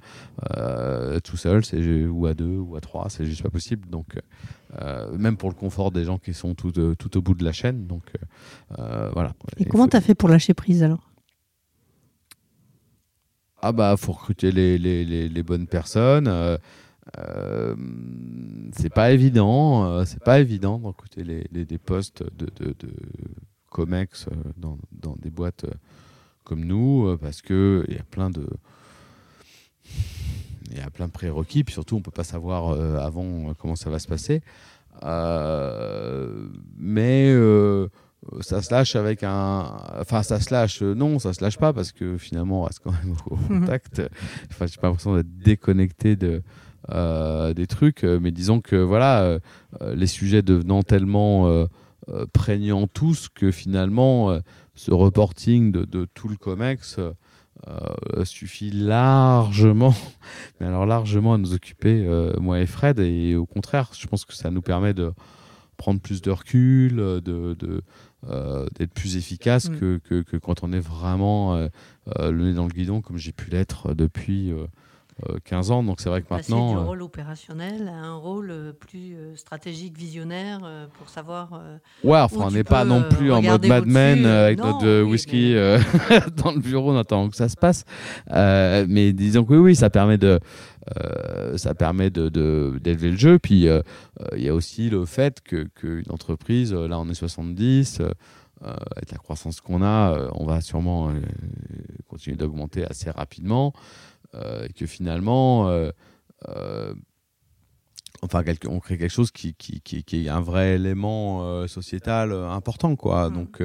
euh, 0.55 1.19
tout 1.19 1.37
seul, 1.37 1.63
ou 2.09 2.27
à 2.27 2.33
deux, 2.33 2.57
ou 2.57 2.75
à 2.75 2.81
trois, 2.81 3.09
c'est 3.09 3.25
juste 3.25 3.41
pas 3.41 3.49
possible. 3.49 3.89
Donc, 3.89 4.19
euh, 4.79 5.11
même 5.17 5.37
pour 5.37 5.49
le 5.49 5.55
confort 5.55 5.91
des 5.91 6.03
gens 6.03 6.19
qui 6.19 6.33
sont 6.33 6.53
tout, 6.53 6.71
tout 6.71 7.17
au 7.17 7.21
bout 7.21 7.33
de 7.33 7.43
la 7.43 7.51
chaîne. 7.51 7.87
Donc, 7.87 8.03
voilà. 8.77 9.33
Et 9.57 9.65
comment 9.65 9.87
tu 9.87 9.97
as 9.97 10.01
fait 10.01 10.15
pour 10.15 10.29
lâcher 10.29 10.53
prise 10.53 10.83
alors? 10.83 11.09
Ah 13.63 13.71
bah, 13.71 13.95
faut 13.97 14.13
recruter 14.13 14.51
les, 14.51 14.77
les, 14.79 15.05
les, 15.05 15.43
bonnes 15.43 15.67
personnes. 15.67 16.27
Euh, 16.27 17.75
c'est 18.73 18.91
pas 18.91 19.11
évident, 19.11 20.03
c'est 20.05 20.23
pas 20.23 20.39
évident 20.39 20.79
de 20.79 20.87
recruter 20.87 21.23
les, 21.23 21.47
les, 21.51 21.77
postes 21.77 22.23
de, 22.35 22.47
de, 22.55 22.75
de 22.79 22.89
COMEX 23.71 24.27
euh, 24.27 24.35
dans, 24.57 24.77
dans, 24.91 25.15
des 25.15 25.31
boîtes 25.31 25.63
euh, 25.63 25.71
comme 26.43 26.63
nous, 26.63 27.07
euh, 27.07 27.17
parce 27.17 27.41
qu'il 27.41 27.85
y 27.89 27.97
a 27.97 28.03
plein 28.03 28.29
de. 28.29 28.45
Il 30.69 30.77
y 30.77 30.81
a 30.81 30.89
plein 30.89 31.07
de 31.07 31.11
prérequis, 31.11 31.63
puis 31.63 31.73
surtout 31.73 31.95
on 31.95 31.99
ne 31.99 32.03
peut 32.03 32.11
pas 32.11 32.23
savoir 32.23 32.79
avant 33.01 33.53
comment 33.55 33.75
ça 33.75 33.89
va 33.89 33.99
se 33.99 34.07
passer. 34.07 34.41
mais 36.77 37.35
ça 38.39 38.61
se 38.61 38.73
lâche 38.73 38.95
avec 38.95 39.23
un. 39.23 39.65
Enfin, 39.99 40.23
ça 40.23 40.39
se 40.39 40.53
lâche. 40.53 40.81
non, 40.81 41.19
ça 41.19 41.33
se 41.33 41.43
lâche 41.43 41.57
pas 41.57 41.73
parce 41.73 41.91
que 41.91 42.17
finalement, 42.17 42.61
on 42.61 42.63
reste 42.63 42.79
quand 42.81 42.93
même 42.93 43.15
au 43.25 43.35
contact. 43.47 44.01
enfin, 44.49 44.65
j'ai 44.65 44.79
pas 44.79 44.87
l'impression 44.87 45.13
d'être 45.17 45.37
déconnecté 45.39 46.15
de, 46.15 46.41
des 47.53 47.67
trucs. 47.67 48.03
Mais 48.03 48.31
disons 48.31 48.61
que 48.61 48.77
voilà, 48.77 49.39
les 49.93 50.07
sujets 50.07 50.41
devenant 50.41 50.83
tellement 50.83 51.67
euh, 52.13 52.25
prégnant 52.31 52.87
tous 52.87 53.29
que 53.29 53.51
finalement 53.51 54.31
euh, 54.31 54.39
ce 54.75 54.91
reporting 54.91 55.71
de, 55.71 56.05
tout 56.13 56.27
le 56.27 56.35
COMEX 56.35 56.99
euh, 56.99 58.25
suffit 58.25 58.71
largement, 58.71 59.93
mais 60.59 60.67
alors 60.67 60.85
largement 60.85 61.35
à 61.35 61.37
nous 61.37 61.53
occuper, 61.53 62.07
moi 62.39 62.59
et 62.59 62.65
Fred, 62.65 62.99
et 62.99 63.35
au 63.35 63.45
contraire, 63.45 63.91
je 63.97 64.07
pense 64.07 64.25
que 64.25 64.33
ça 64.33 64.49
nous 64.49 64.61
permet 64.61 64.93
de 64.93 65.13
prendre 65.77 66.01
plus 66.01 66.21
de 66.21 66.31
recul, 66.31 66.95
de, 66.95 67.55
d'être 68.77 68.93
plus 68.93 69.15
efficace 69.15 69.69
mm. 69.69 69.79
que, 69.79 69.97
que, 69.97 70.21
que, 70.21 70.37
quand 70.37 70.63
on 70.63 70.73
est 70.73 70.79
vraiment 70.79 71.55
le 71.55 72.43
nez 72.43 72.53
dans 72.53 72.65
le 72.65 72.73
guidon, 72.73 73.01
comme 73.01 73.17
j'ai 73.17 73.31
pu 73.31 73.51
l'être 73.51 73.93
depuis 73.93 74.51
15 75.45 75.69
euh, 75.69 75.73
ans. 75.73 75.83
Donc 75.83 76.01
c'est 76.01 76.09
vrai 76.09 76.21
que 76.21 76.27
maintenant. 76.29 76.73
Du 76.73 76.77
euh, 76.77 76.81
rôle 76.81 77.01
opérationnel 77.01 77.87
à 77.87 77.97
un 77.97 78.15
rôle 78.15 78.51
euh, 78.51 78.73
plus 78.73 79.15
stratégique, 79.35 79.97
visionnaire, 79.97 80.61
pour 80.97 81.09
savoir. 81.09 81.61
ouais, 82.03 82.19
enfin, 82.19 82.37
on 82.39 82.51
n'est 82.51 82.63
pas 82.63 82.85
non 82.85 83.03
plus 83.09 83.31
en 83.31 83.41
mode 83.41 83.65
Mad 83.65 83.85
Men 83.85 84.25
avec 84.25 84.59
notre 84.59 85.03
whisky 85.03 85.53
dans 86.37 86.51
le 86.51 86.59
bureau 86.59 86.91
en 86.91 86.97
attendant 86.97 87.29
que 87.29 87.35
ça 87.35 87.49
se 87.49 87.57
passe. 87.57 87.85
mais 88.29 89.13
disons 89.13 89.43
que 89.43 89.53
oui, 89.53 89.59
oui, 89.59 89.75
ça 89.75 89.89
permet 89.89 90.17
de. 90.17 90.39
ça 91.55 91.73
permet 91.73 92.09
de, 92.09 92.29
d'élever 92.79 93.11
le 93.11 93.17
jeu. 93.17 93.39
Puis 93.39 93.67
il 94.35 94.43
y 94.43 94.49
a 94.49 94.53
aussi 94.53 94.89
le 94.89 95.05
fait 95.05 95.41
que, 95.41 95.67
qu'une 95.75 96.09
entreprise, 96.09 96.73
là 96.73 96.99
on 96.99 97.09
est 97.09 97.13
70, 97.13 98.01
avec 98.61 99.11
la 99.11 99.17
croissance 99.17 99.61
qu'on 99.61 99.81
a, 99.81 100.29
on 100.33 100.45
va 100.45 100.61
sûrement 100.61 101.11
continuer 102.07 102.37
d'augmenter 102.37 102.85
assez 102.85 103.09
rapidement. 103.09 103.73
Euh, 104.35 104.65
et 104.67 104.73
que 104.73 104.85
finalement, 104.85 105.67
euh, 105.67 105.91
euh, 106.47 106.93
enfin, 108.21 108.43
on 108.67 108.79
crée 108.79 108.97
quelque 108.97 109.11
chose 109.11 109.31
qui, 109.31 109.53
qui, 109.55 109.81
qui, 109.81 110.25
est 110.25 110.29
un 110.29 110.41
vrai 110.41 110.75
élément 110.75 111.67
sociétal 111.67 112.31
important, 112.31 112.95
quoi. 112.95 113.29
Mmh. 113.29 113.33
Donc, 113.33 113.63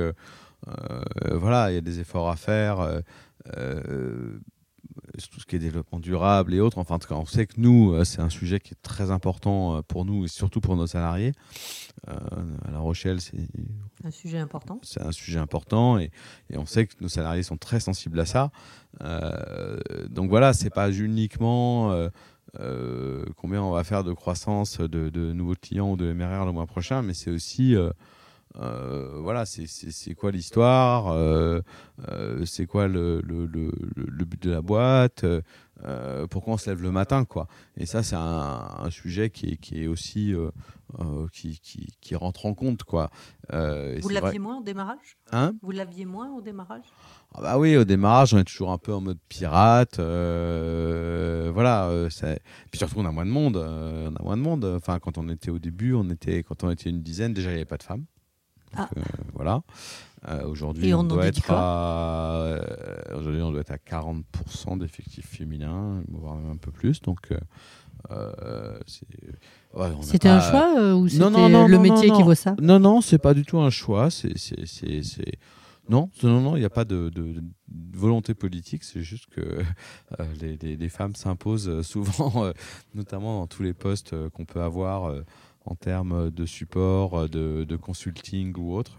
voilà, 1.31 1.71
il 1.71 1.75
y 1.75 1.79
a 1.79 1.83
des 1.83 2.01
efforts 2.01 2.29
à 2.29 2.37
faire 2.37 3.03
tout 5.31 5.41
ce 5.41 5.47
qui 5.47 5.57
est 5.57 5.59
développement 5.59 5.99
durable 5.99 6.55
et 6.55 6.61
autres. 6.61 6.79
Enfin, 6.79 6.97
en 6.97 6.99
tout 6.99 7.09
cas, 7.09 7.14
on 7.14 7.27
sait 7.27 7.47
que 7.47 7.55
nous, 7.59 8.05
c'est 8.05 8.21
un 8.21 8.31
sujet 8.31 8.61
qui 8.61 8.75
est 8.75 8.83
très 8.83 9.11
important 9.11 9.83
pour 9.89 10.05
nous 10.05 10.25
et 10.25 10.29
surtout 10.29 10.61
pour 10.61 10.77
nos 10.77 10.87
salariés. 10.87 11.33
à 12.07 12.71
La 12.71 12.79
Rochelle, 12.79 13.21
c'est 13.21 13.39
un 14.05 14.11
sujet 14.11 14.39
important. 14.39 14.79
C'est 14.83 15.03
un 15.03 15.12
sujet 15.12 15.39
important 15.39 15.99
et, 15.99 16.11
et, 16.51 16.59
on 16.59 16.67
sait 16.67 16.87
que 16.87 16.95
nos 17.01 17.09
salariés 17.09 17.43
sont 17.43 17.57
très 17.57 17.81
sensibles 17.81 18.21
à 18.21 18.27
ça. 18.27 18.51
Euh, 19.03 19.79
donc 20.09 20.31
voilà, 20.31 20.53
c'est 20.53 20.71
pas 20.71 20.91
uniquement 20.91 21.93
euh, 21.93 22.09
euh, 22.61 23.25
combien 23.37 23.62
on 23.62 23.71
va 23.71 23.85
faire 23.85 24.05
de 24.05 24.12
croissance 24.12 24.81
de, 24.81 25.33
nouveaux 25.33 25.55
clients 25.55 25.93
ou 25.93 25.97
de 25.97 26.12
MRR 26.12 26.47
le 26.47 26.53
mois 26.53 26.67
prochain, 26.67 27.03
mais 27.03 27.14
c'est 27.14 27.31
aussi 27.31 27.75
voilà, 28.57 29.45
c'est 29.47 30.15
quoi 30.15 30.31
l'histoire, 30.31 31.15
c'est 32.45 32.67
quoi 32.67 32.89
le, 32.89 33.21
le, 33.23 33.47
le, 33.47 34.25
but 34.25 34.43
de 34.43 34.51
la 34.51 34.63
boîte, 34.63 35.25
pourquoi 36.31 36.55
on 36.55 36.57
se 36.57 36.71
lève 36.71 36.83
le 36.83 36.91
matin, 36.91 37.25
quoi. 37.25 37.49
Et 37.77 37.87
ça, 37.87 38.03
c'est 38.03 38.17
un, 38.17 38.89
sujet 38.91 39.31
qui 39.31 39.51
est, 39.53 39.57
qui 39.57 39.83
est 39.83 39.87
aussi 39.87 40.35
qui, 41.33 41.59
qui, 41.61 41.89
qui, 42.01 42.15
rentre 42.15 42.47
en 42.47 42.55
compte, 42.55 42.85
quoi. 42.85 43.11
Vous 43.53 44.09
l'aviez 44.09 44.39
moins 44.39 44.59
au 44.59 44.63
démarrage? 44.63 45.17
Hein? 45.33 45.55
Vous 45.63 45.71
l'aviez 45.73 46.05
moins 46.05 46.31
au 46.33 46.41
démarrage? 46.41 46.85
Ah 47.35 47.43
bah 47.43 47.59
oui, 47.59 47.77
au 47.77 47.85
démarrage, 47.85 48.33
on 48.33 48.39
est 48.39 48.45
toujours 48.45 48.73
un 48.73 48.79
peu 48.79 48.95
en 48.95 49.01
mode 49.03 49.19
pirate. 49.29 49.99
Euh, 49.99 51.51
voilà. 51.53 51.89
Euh, 51.89 52.09
Puis 52.71 52.79
surtout, 52.79 52.97
on 52.99 53.05
a 53.05 53.13
moins 53.13 53.27
de 53.27 53.31
monde. 53.31 53.59
Euh, 53.59 54.11
on 54.11 54.17
a 54.17 54.23
moins 54.23 54.37
de 54.37 54.43
monde. 54.43 54.65
Enfin, 54.65 54.99
quand 54.99 55.19
on 55.19 55.29
était 55.29 55.51
au 55.51 55.59
début, 55.59 55.93
on 55.93 56.09
était, 56.09 56.43
quand 56.43 56.65
on 56.65 56.71
était 56.71 56.89
une 56.89 57.03
dizaine, 57.03 57.35
déjà, 57.35 57.51
il 57.51 57.55
n'y 57.55 57.59
avait 57.59 57.67
pas 57.67 57.77
de 57.77 57.83
femmes. 57.83 58.05
Ah. 58.77 58.89
voilà. 59.35 59.62
aujourd'hui, 60.45 60.93
on, 60.95 61.05
doit 61.05 61.27
être 61.27 61.51
à, 61.51 62.59
aujourd'hui, 63.14 63.43
on 63.43 63.51
doit 63.51 63.61
être 63.61 63.72
à 63.72 63.77
40% 63.77 64.79
d'effectifs 64.79 65.29
féminins, 65.29 66.03
voire 66.11 66.37
même 66.37 66.53
un 66.53 66.57
peu 66.57 66.70
plus. 66.70 67.01
Donc, 67.03 67.33
c'était 70.03 70.29
un 70.29 70.41
choix 70.41 70.95
ou 70.95 71.09
c'était 71.09 71.24
le 71.24 71.79
métier 71.79 72.11
qui 72.11 72.22
vaut 72.22 72.35
ça 72.35 72.55
Non, 72.61 72.79
non, 72.79 73.01
c'est 73.01 73.18
pas 73.18 73.35
du 73.35 73.45
tout 73.45 73.59
un 73.59 73.70
choix. 73.70 74.11
C'est 74.11 74.35
non, 75.89 76.11
non, 76.22 76.41
non, 76.41 76.57
il 76.57 76.61
n'y 76.61 76.66
a 76.66 76.70
pas 76.70 76.85
de, 76.85 77.11
volonté 77.93 78.35
politique, 78.35 78.83
c'est 78.83 79.03
juste 79.03 79.27
que 79.27 79.41
euh, 80.20 80.24
les, 80.61 80.89
femmes 80.89 81.14
s'imposent 81.14 81.68
euh, 81.68 81.83
souvent, 81.83 82.45
euh, 82.45 82.53
notamment 82.95 83.41
dans 83.41 83.47
tous 83.47 83.62
les 83.62 83.72
postes 83.72 84.14
qu'on 84.31 84.45
peut 84.45 84.62
avoir 84.62 85.14
en 85.67 85.75
termes 85.75 86.31
de 86.31 86.47
support, 86.47 87.29
de, 87.29 87.77
consulting 87.77 88.55
ou 88.57 88.75
autre, 88.75 88.99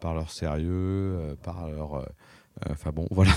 par 0.00 0.14
leur 0.14 0.30
sérieux, 0.30 1.36
par 1.42 1.68
leur... 1.70 2.06
Enfin 2.68 2.90
bon, 2.92 3.06
voilà, 3.10 3.30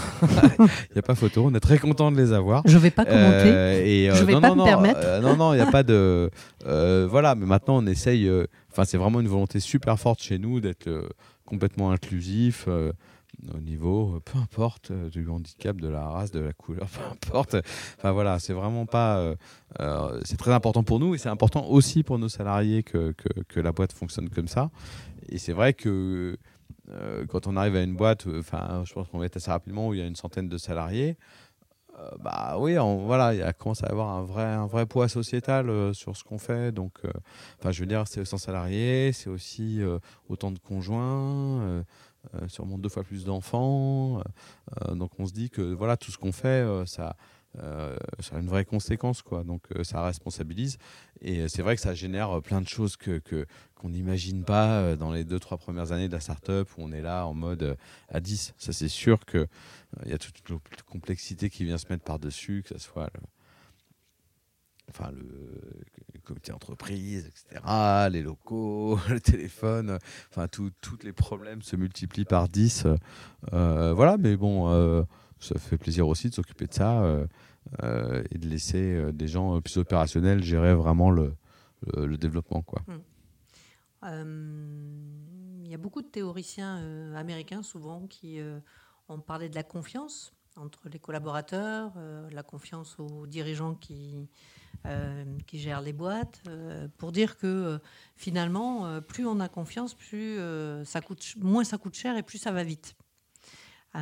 il 0.59 0.93
n'y 0.95 0.99
a 0.99 1.01
pas 1.01 1.15
photo. 1.15 1.45
On 1.45 1.53
est 1.53 1.61
très 1.61 1.77
content 1.77 2.11
de 2.11 2.17
les 2.17 2.34
avoir. 2.34 2.63
Je 2.65 2.75
ne 2.75 2.81
vais 2.81 2.91
pas 2.91 3.05
commenter. 3.05 3.47
et, 3.88 4.11
je 4.11 4.21
ne 4.21 4.25
vais 4.25 4.41
pas 4.41 4.53
me 4.53 4.63
permettre. 4.65 5.21
non, 5.21 5.38
non, 5.38 5.53
il 5.53 5.57
n'y 5.57 5.61
a 5.61 5.71
pas 5.71 5.84
de. 5.84 6.29
voilà, 6.65 7.36
mais 7.36 7.45
maintenant 7.45 7.77
on 7.77 7.86
essaye. 7.86 8.29
Enfin, 8.71 8.84
c'est 8.84 8.97
vraiment 8.97 9.21
une 9.21 9.27
volonté 9.27 9.59
super 9.61 9.97
forte 9.97 10.21
chez 10.21 10.39
nous 10.39 10.59
d'être 10.59 10.89
complètement 11.45 11.91
inclusif 11.91 12.65
euh, 12.67 12.93
au 13.53 13.59
niveau, 13.59 14.15
euh, 14.15 14.19
peu 14.19 14.38
importe, 14.38 14.91
euh, 14.91 15.09
du 15.09 15.27
handicap, 15.27 15.79
de 15.79 15.88
la 15.88 16.07
race, 16.07 16.31
de 16.31 16.39
la 16.39 16.53
couleur, 16.53 16.88
peu 16.89 17.01
importe. 17.03 17.55
Enfin 17.97 18.11
voilà, 18.11 18.39
c'est 18.39 18.53
vraiment 18.53 18.86
pas. 18.86 19.36
c'est 20.23 20.38
très 20.38 20.51
important 20.51 20.84
pour 20.84 20.99
nous 20.99 21.15
et 21.15 21.17
c'est 21.17 21.29
important 21.29 21.65
aussi 21.67 22.03
pour 22.03 22.19
nos 22.19 22.29
salariés 22.29 22.84
que, 22.84 23.13
que, 23.47 23.59
la 23.59 23.71
boîte 23.71 23.93
fonctionne 23.93 24.29
comme 24.29 24.47
ça. 24.47 24.69
Et 25.29 25.38
c'est 25.38 25.53
vrai 25.53 25.73
que 25.73 26.38
quand 27.29 27.47
on 27.47 27.55
arrive 27.55 27.75
à 27.75 27.81
une 27.81 27.95
boîte, 27.95 28.27
enfin, 28.27 28.84
je 28.86 28.93
pense 28.93 29.07
qu'on 29.07 29.19
va 29.19 29.25
être 29.25 29.38
assez 29.38 29.49
rapidement 29.51 29.88
où 29.88 29.93
il 29.93 29.99
y 29.99 30.03
a 30.03 30.05
une 30.05 30.15
centaine 30.15 30.49
de 30.49 30.57
salariés. 30.57 31.17
bah 32.19 32.57
oui, 32.59 32.77
on, 32.77 33.05
voilà, 33.05 33.34
il 33.34 33.53
commence 33.57 33.84
à 33.84 33.88
avoir 33.88 34.09
un 34.09 34.23
vrai, 34.23 34.43
un 34.43 34.67
vrai 34.67 34.86
poids 34.86 35.07
sociétal 35.07 35.93
sur 35.95 36.15
ce 36.15 36.23
qu'on 36.23 36.38
fait. 36.38 36.71
Donc, 36.71 36.99
enfin, 37.59 37.71
je 37.71 37.79
veux 37.79 37.88
dire, 37.88 38.07
c'est 38.07 38.23
100 38.23 38.38
salariés, 38.38 39.11
c'est 39.11 39.29
aussi 39.29 39.81
autant 40.29 40.51
de 40.51 40.59
conjoints, 40.59 41.84
sûrement 42.47 42.78
deux 42.78 42.89
fois 42.89 43.03
plus 43.03 43.26
d'enfants. 43.26 44.21
donc, 44.91 45.11
on 45.19 45.26
se 45.26 45.34
dit 45.34 45.49
que 45.49 45.61
voilà, 45.61 45.97
tout 45.97 46.11
ce 46.11 46.17
qu'on 46.17 46.32
fait, 46.32 46.65
ça, 46.86 47.15
a 47.59 48.39
une 48.39 48.47
vraie 48.47 48.65
conséquence, 48.65 49.21
quoi. 49.21 49.43
Donc, 49.43 49.63
ça 49.84 50.03
responsabilise. 50.03 50.78
Et 51.21 51.47
c'est 51.47 51.61
vrai 51.61 51.76
que 51.76 51.82
ça 51.82 51.93
génère 51.93 52.41
plein 52.41 52.61
de 52.61 52.67
choses 52.67 52.97
que, 52.97 53.21
qu'on 53.76 53.89
n'imagine 53.89 54.43
pas 54.43 54.95
dans 54.95 55.11
les 55.11 55.24
deux, 55.24 55.39
trois 55.39 55.57
premières 55.57 55.91
années 55.91 56.07
de 56.07 56.13
la 56.13 56.19
startup 56.19 56.69
où 56.78 56.82
on 56.82 56.91
est 56.91 57.01
là 57.01 57.26
en 57.26 57.34
mode 57.34 57.78
à 58.09 58.19
10. 58.19 58.53
Ça, 58.57 58.74
c'est 58.74 58.88
sûr 58.88 59.26
que 59.26 59.47
il 60.05 60.11
y 60.11 60.13
a 60.13 60.17
toute 60.17 60.49
une 60.49 60.59
complexité 60.89 61.49
qui 61.49 61.65
vient 61.65 61.78
se 61.78 61.88
mettre 61.89 62.03
par-dessus, 62.03 62.63
que 62.67 62.78
ce 62.78 62.80
soit 62.80 63.11
enfin 64.89 65.11
le, 65.11 66.19
comité 66.23 66.53
d'entreprise, 66.53 67.25
etc., 67.25 67.61
les 68.09 68.21
locaux, 68.21 68.97
le 69.09 69.19
téléphone, 69.19 69.99
enfin, 70.29 70.47
tous 70.47 70.71
les 71.03 71.11
problèmes 71.11 71.61
se 71.61 71.75
multiplient 71.75 72.23
par 72.23 72.47
10. 72.47 72.88
voilà, 73.51 74.17
mais 74.17 74.38
bon, 74.38 75.05
ça 75.39 75.59
fait 75.59 75.77
plaisir 75.77 76.07
aussi 76.07 76.29
de 76.29 76.34
s'occuper 76.34 76.67
de 76.67 76.73
ça 76.73 77.03
et 78.31 78.38
de 78.38 78.47
laisser 78.47 79.11
des 79.11 79.27
gens 79.27 79.59
plus 79.59 79.75
opérationnels 79.77 80.41
gérer 80.41 80.73
vraiment 80.73 81.11
le, 81.11 81.34
le, 81.97 82.15
développement. 82.15 82.61
Quoi. 82.61 82.81
Il 84.03 85.67
y 85.67 85.73
a 85.73 85.77
beaucoup 85.77 86.01
de 86.01 86.07
théoriciens 86.07 87.13
américains 87.15 87.63
souvent 87.63 88.07
qui 88.07 88.39
ont 89.09 89.19
parlé 89.19 89.49
de 89.49 89.55
la 89.55 89.63
confiance 89.63 90.34
entre 90.55 90.89
les 90.89 90.99
collaborateurs, 90.99 91.93
euh, 91.97 92.29
la 92.31 92.43
confiance 92.43 92.97
aux 92.99 93.25
dirigeants 93.27 93.75
qui, 93.75 94.29
euh, 94.86 95.23
qui 95.47 95.59
gèrent 95.59 95.81
les 95.81 95.93
boîtes, 95.93 96.41
euh, 96.47 96.88
pour 96.97 97.11
dire 97.11 97.38
que 97.38 97.79
finalement, 98.15 99.01
plus 99.01 99.25
on 99.25 99.39
a 99.39 99.49
confiance, 99.49 99.93
plus 99.93 100.38
ça 100.86 101.01
coûte, 101.01 101.36
moins 101.38 101.63
ça 101.63 101.77
coûte 101.77 101.95
cher 101.95 102.17
et 102.17 102.23
plus 102.23 102.38
ça 102.38 102.51
va 102.51 102.63
vite. 102.63 102.95
je 103.93 103.99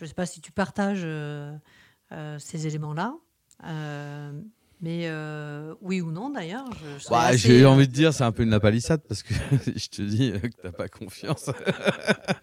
ne 0.00 0.06
sais 0.06 0.14
pas 0.14 0.26
si 0.26 0.40
tu 0.40 0.52
partages 0.52 1.06
ces 2.38 2.66
éléments-là. 2.66 3.14
Mais 4.82 5.02
euh, 5.04 5.74
oui 5.82 6.00
ou 6.00 6.10
non 6.10 6.30
d'ailleurs 6.30 6.64
bah, 7.10 7.36
J'ai 7.36 7.66
envie 7.66 7.86
de 7.86 7.92
dire 7.92 8.14
c'est 8.14 8.24
un 8.24 8.32
peu 8.32 8.44
une 8.44 8.50
lapalissade 8.50 9.02
parce 9.06 9.22
que 9.22 9.34
je 9.76 9.88
te 9.88 10.00
dis 10.00 10.32
que 10.32 10.46
tu 10.46 10.56
n'as 10.64 10.72
pas 10.72 10.88
confiance. 10.88 11.50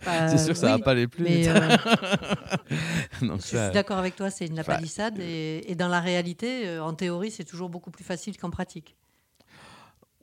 Bah, 0.06 0.28
c'est 0.30 0.38
sûr 0.38 0.54
que 0.54 0.60
ça 0.60 0.68
ne 0.68 0.78
va 0.78 0.84
pas 0.84 0.92
aller 0.92 1.08
plus. 1.08 1.26
Euh, 1.28 1.78
je 3.22 3.42
suis 3.42 3.58
d'accord 3.74 3.98
avec 3.98 4.16
toi, 4.16 4.30
c'est 4.30 4.46
une 4.46 4.56
lapalissade. 4.56 5.20
et, 5.20 5.74
dans 5.76 5.88
la 5.88 6.00
réalité, 6.00 6.68
euh, 6.68 6.84
en 6.84 6.94
théorie, 6.94 7.32
c'est 7.32 7.44
toujours 7.44 7.70
beaucoup 7.70 7.90
plus 7.90 8.04
facile 8.04 8.38
qu'en 8.38 8.52
pratique. 8.52 8.96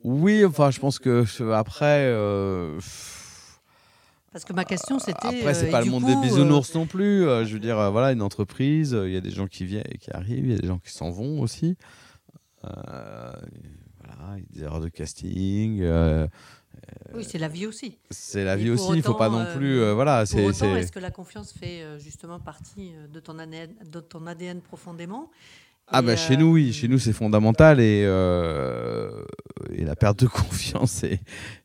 Oui, 0.03 0.45
enfin 0.45 0.71
je 0.71 0.79
pense 0.79 0.99
que 0.99 1.25
après... 1.51 2.13
Parce 4.31 4.43
que 4.43 4.51
ma 4.51 4.65
question, 4.65 4.99
c'était. 4.99 5.27
Après, 5.39 5.53
c'est 5.53 5.71
pas 5.71 5.79
le 5.79 5.89
monde 5.89 6.05
des 6.05 6.15
bisounours 6.17 6.75
non 6.75 6.85
plus. 6.85 7.21
je 7.21 7.53
veux 7.53 7.59
dire, 7.59 7.91
voilà, 7.91 8.11
une 8.11 8.21
entreprise, 8.21 8.97
il 9.05 9.11
y 9.11 9.17
a 9.17 9.21
des 9.21 9.31
gens 9.31 9.47
qui 9.47 9.65
viennent 9.65 9.87
et 9.89 9.97
qui 9.97 10.11
arrivent, 10.11 10.45
il 10.45 10.51
y 10.51 10.55
a 10.55 10.59
des 10.59 10.67
gens 10.67 10.79
qui 10.79 10.91
s'en 10.91 11.09
vont 11.09 11.41
aussi. 11.41 11.77
Euh, 12.65 13.31
voilà, 14.03 14.39
des 14.51 14.63
erreurs 14.63 14.81
de 14.81 14.89
casting. 14.89 15.79
Euh, 15.81 16.27
oui, 17.13 17.23
c'est 17.23 17.37
la 17.37 17.47
vie 17.47 17.65
aussi. 17.65 17.97
C'est 18.09 18.43
la 18.43 18.55
vie 18.55 18.69
aussi, 18.69 18.89
il 18.89 18.97
ne 18.97 19.01
faut 19.01 19.13
pas 19.13 19.29
non 19.29 19.39
euh, 19.39 19.55
plus. 19.55 19.91
voilà, 19.93 20.25
c'est. 20.25 20.43
Est-ce 20.43 20.91
que 20.91 20.99
la 20.99 21.11
confiance 21.11 21.53
fait 21.53 21.83
justement 21.99 22.39
partie 22.39 22.93
de 23.11 23.19
ton 23.19 23.39
ADN, 23.39 23.71
de 23.89 23.99
ton 23.99 24.27
ADN 24.27 24.61
profondément? 24.61 25.31
Ah 25.87 26.01
bah 26.01 26.15
chez 26.15 26.35
nous 26.35 26.51
oui, 26.51 26.73
chez 26.73 26.87
nous 26.87 26.97
c'est 26.97 27.13
fondamental 27.13 27.79
et, 27.79 28.01
et 29.71 29.85
la 29.85 29.95
perte 29.95 30.19
de 30.19 30.27
confiance 30.27 31.03
est, 31.03 31.21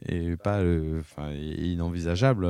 est 0.06 0.36
pas 0.36 0.62
enfin 1.00 1.32
inenvisageable. 1.32 2.46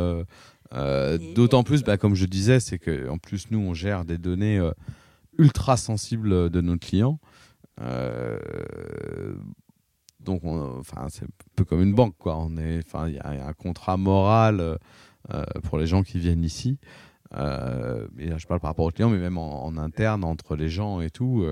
D'autant 1.35 1.63
plus, 1.63 1.83
bah, 1.83 1.97
comme 1.97 2.15
je 2.15 2.27
disais, 2.27 2.61
c'est 2.61 2.79
que 2.79 3.09
en 3.09 3.19
plus 3.19 3.51
nous 3.51 3.61
on 3.61 3.73
gère 3.73 4.05
des 4.05 4.19
données 4.19 4.61
ultra 5.39 5.77
sensibles 5.77 6.51
de 6.51 6.61
nos 6.61 6.77
clients. 6.77 7.21
Euh, 7.81 9.35
donc, 10.21 10.45
enfin, 10.45 11.07
c'est 11.09 11.25
un 11.25 11.29
peu 11.57 11.65
comme 11.65 11.83
une 11.83 11.95
banque, 11.95 12.17
quoi. 12.19 12.37
On 12.39 12.57
est, 12.57 12.81
enfin, 12.85 13.09
il 13.09 13.15
y, 13.15 13.19
a 13.19 13.47
un 13.47 13.53
contrat 13.53 13.97
moral 13.97 14.79
euh, 15.33 15.45
pour 15.65 15.79
les 15.79 15.87
gens 15.87 16.03
qui 16.03 16.19
viennent 16.19 16.45
ici. 16.45 16.79
Euh, 17.35 18.07
et 18.19 18.27
là, 18.27 18.39
je 18.39 18.47
parle 18.47 18.61
par 18.61 18.71
rapport 18.71 18.87
aux 18.87 18.91
clients, 18.91 19.11
mais 19.11 19.19
même 19.19 19.39
en, 19.39 19.77
interne, 19.77 20.25
entre 20.25 20.57
les 20.57 20.69
gens 20.69 21.01
et 21.01 21.11
tout. 21.11 21.47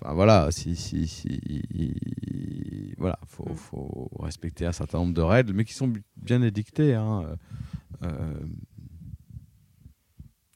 Enfin 0.00 0.14
voilà, 0.14 0.50
si, 0.52 0.76
si, 0.76 1.08
si 1.08 2.94
voilà, 2.98 3.18
faut, 3.26 3.48
mm. 3.48 3.56
faut, 3.56 4.10
respecter 4.20 4.64
un 4.64 4.72
certain 4.72 4.98
nombre 4.98 5.14
de 5.14 5.20
règles, 5.20 5.52
mais 5.52 5.64
qui 5.64 5.74
sont 5.74 5.92
bien 6.16 6.40
édictées. 6.40 6.94
Hein. 6.94 7.36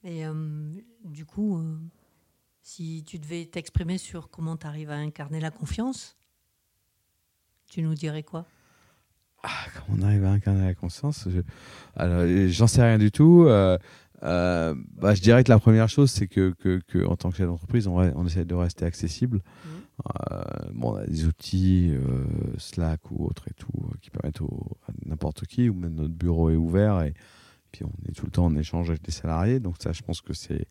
Et 0.05 0.25
du 1.05 1.25
coup, 1.27 1.61
si 2.63 3.03
tu 3.05 3.19
devais 3.19 3.45
t'exprimer 3.47 3.99
sur 3.99 4.31
comment 4.31 4.57
tu 4.57 4.67
arrives 4.67 4.91
à 4.91 4.97
incarner 4.97 5.41
la 5.41 5.51
confiance, 5.51 6.17
tu 7.69 7.83
nous 7.83 7.95
dirais 7.95 8.23
quoi? 8.23 8.47
Ah, 9.43 9.49
Comment 9.75 9.99
on 9.99 10.07
arrive 10.07 10.25
à 10.25 10.31
incarner 10.31 10.65
la 10.65 10.75
confiance? 10.75 11.27
J'en 11.97 12.67
sais 12.69 12.83
rien 12.83 12.99
du 12.99 13.11
tout. 13.11 13.45
Euh, 13.49 13.77
euh, 14.23 14.75
bah, 14.95 15.15
je 15.15 15.21
dirais 15.21 15.43
que 15.43 15.51
la 15.51 15.59
première 15.59 15.89
chose, 15.89 16.13
c'est 16.13 16.29
que, 16.29 16.55
que, 16.61 17.05
en 17.05 17.17
tant 17.17 17.31
que 17.31 17.37
chef 17.37 17.49
d'entreprise, 17.49 17.89
on, 17.89 17.97
on, 17.99 18.27
essaie 18.27 18.45
de 18.45 18.55
rester 18.55 18.85
accessible. 18.85 19.39
Mmh. 19.39 19.69
Euh, 20.31 20.43
bon, 20.73 20.93
on 20.93 20.97
a 20.97 21.07
des 21.07 21.27
outils, 21.27 21.93
Slack 22.59 23.11
ou 23.11 23.25
autres 23.25 23.49
et 23.49 23.55
tout, 23.55 23.73
qui 24.01 24.11
permettent 24.11 24.41
à 24.41 24.93
n'importe 25.07 25.47
qui, 25.47 25.69
ou 25.69 25.75
même 25.75 25.95
notre 25.95 26.15
bureau 26.15 26.51
est 26.51 26.57
ouvert 26.57 27.03
et 27.03 27.15
puis 27.73 27.85
on 27.85 28.09
est 28.09 28.13
tout 28.13 28.27
le 28.27 28.31
temps 28.31 28.45
en 28.45 28.55
échange 28.55 28.91
avec 28.91 29.05
les 29.07 29.13
salariés. 29.13 29.59
Donc 29.59 29.77
ça, 29.81 29.93
je 29.93 30.03
pense 30.03 30.21
que 30.21 30.35
c'est 30.35 30.69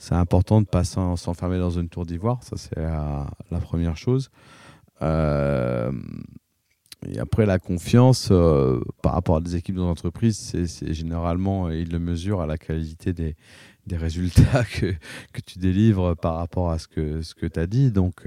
c'est 0.00 0.14
important 0.14 0.56
de 0.56 0.62
ne 0.62 0.70
pas 0.70 0.82
s'enfermer 0.82 1.58
dans 1.58 1.70
une 1.70 1.90
tour 1.90 2.06
d'ivoire, 2.06 2.42
ça 2.42 2.56
c'est 2.56 2.74
la, 2.80 3.60
première 3.60 3.98
chose. 3.98 4.30
Euh, 5.02 5.92
et 7.06 7.18
après, 7.18 7.44
la 7.44 7.58
confiance 7.58 8.28
euh, 8.30 8.80
par 9.02 9.12
rapport 9.12 9.36
à 9.36 9.40
des 9.42 9.56
équipes 9.56 9.76
d'entreprise, 9.76 10.38
c'est 10.38 10.94
généralement, 10.94 11.68
ils 11.68 11.92
le 11.92 11.98
mesurent 11.98 12.40
à 12.40 12.46
la 12.46 12.56
qualité 12.56 13.12
des, 13.12 13.36
des 13.86 13.98
résultats 13.98 14.64
que, 14.80 14.94
que, 15.34 15.40
tu 15.44 15.58
délivres 15.58 16.16
par 16.16 16.36
rapport 16.36 16.70
à 16.70 16.78
ce 16.78 16.88
que, 16.88 17.20
ce 17.20 17.34
que 17.34 17.44
tu 17.44 17.60
as 17.60 17.66
dit. 17.66 17.90
Donc, 17.90 18.26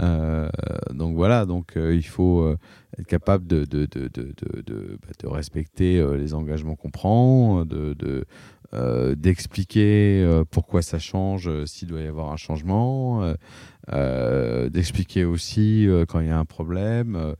euh, 0.00 0.48
donc 0.92 1.14
voilà, 1.14 1.46
donc, 1.46 1.74
il 1.76 2.06
faut 2.06 2.52
être 2.98 3.06
capable 3.06 3.46
de, 3.46 3.64
de, 3.64 3.86
de, 3.86 4.08
de, 4.08 4.98
bah, 5.22 5.30
respecter 5.30 6.04
les 6.16 6.34
engagements 6.34 6.74
qu'on 6.74 6.90
prend, 6.90 7.64
de, 7.64 8.24
euh, 8.74 9.14
d'expliquer 9.14 10.24
euh, 10.24 10.44
pourquoi 10.50 10.82
ça 10.82 10.98
change, 10.98 11.48
euh, 11.48 11.66
s'il 11.66 11.86
doit 11.86 12.00
y 12.00 12.06
avoir 12.06 12.32
un 12.32 12.36
changement, 12.36 13.34
d'expliquer 13.88 15.24
aussi 15.24 15.88
quand 16.08 16.18
il 16.18 16.26
y 16.26 16.30
a 16.30 16.38
un 16.38 16.44
problème. 16.44 17.34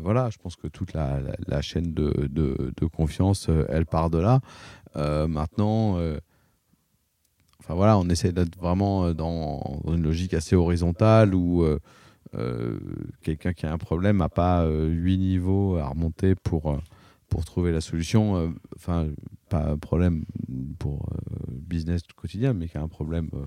voilà, 0.00 0.30
je 0.30 0.38
pense 0.38 0.56
que 0.56 0.68
toute 0.68 0.94
la, 0.94 1.60
chaîne 1.60 1.92
de, 1.92 2.86
confiance, 2.96 3.50
elle 3.68 3.84
part 3.84 4.08
de 4.08 4.18
là. 4.18 4.40
maintenant, 5.26 5.98
enfin 7.60 7.74
voilà, 7.74 7.98
on 7.98 8.08
essaie 8.08 8.32
d'être 8.32 8.56
vraiment 8.56 9.12
dans, 9.12 9.82
une 9.88 10.02
logique 10.02 10.32
assez 10.32 10.56
horizontale 10.56 11.34
où 11.34 11.66
quelqu'un 13.22 13.52
qui 13.52 13.66
a 13.66 13.72
un 13.72 13.78
problème 13.78 14.16
n'a 14.16 14.30
pas 14.30 14.66
huit 14.66 15.18
niveaux 15.18 15.76
à 15.76 15.88
remonter 15.88 16.34
pour 16.34 16.78
pour 17.28 17.44
trouver 17.44 17.72
la 17.72 17.80
solution. 17.80 18.36
Euh, 18.36 18.48
enfin, 18.76 19.08
pas 19.48 19.64
un 19.70 19.78
problème 19.78 20.24
pour 20.78 21.08
euh, 21.12 21.46
business 21.48 22.02
quotidien, 22.14 22.52
mais 22.52 22.68
qui 22.68 22.76
a 22.78 22.82
un 22.82 22.88
problème, 22.88 23.28
euh, 23.34 23.46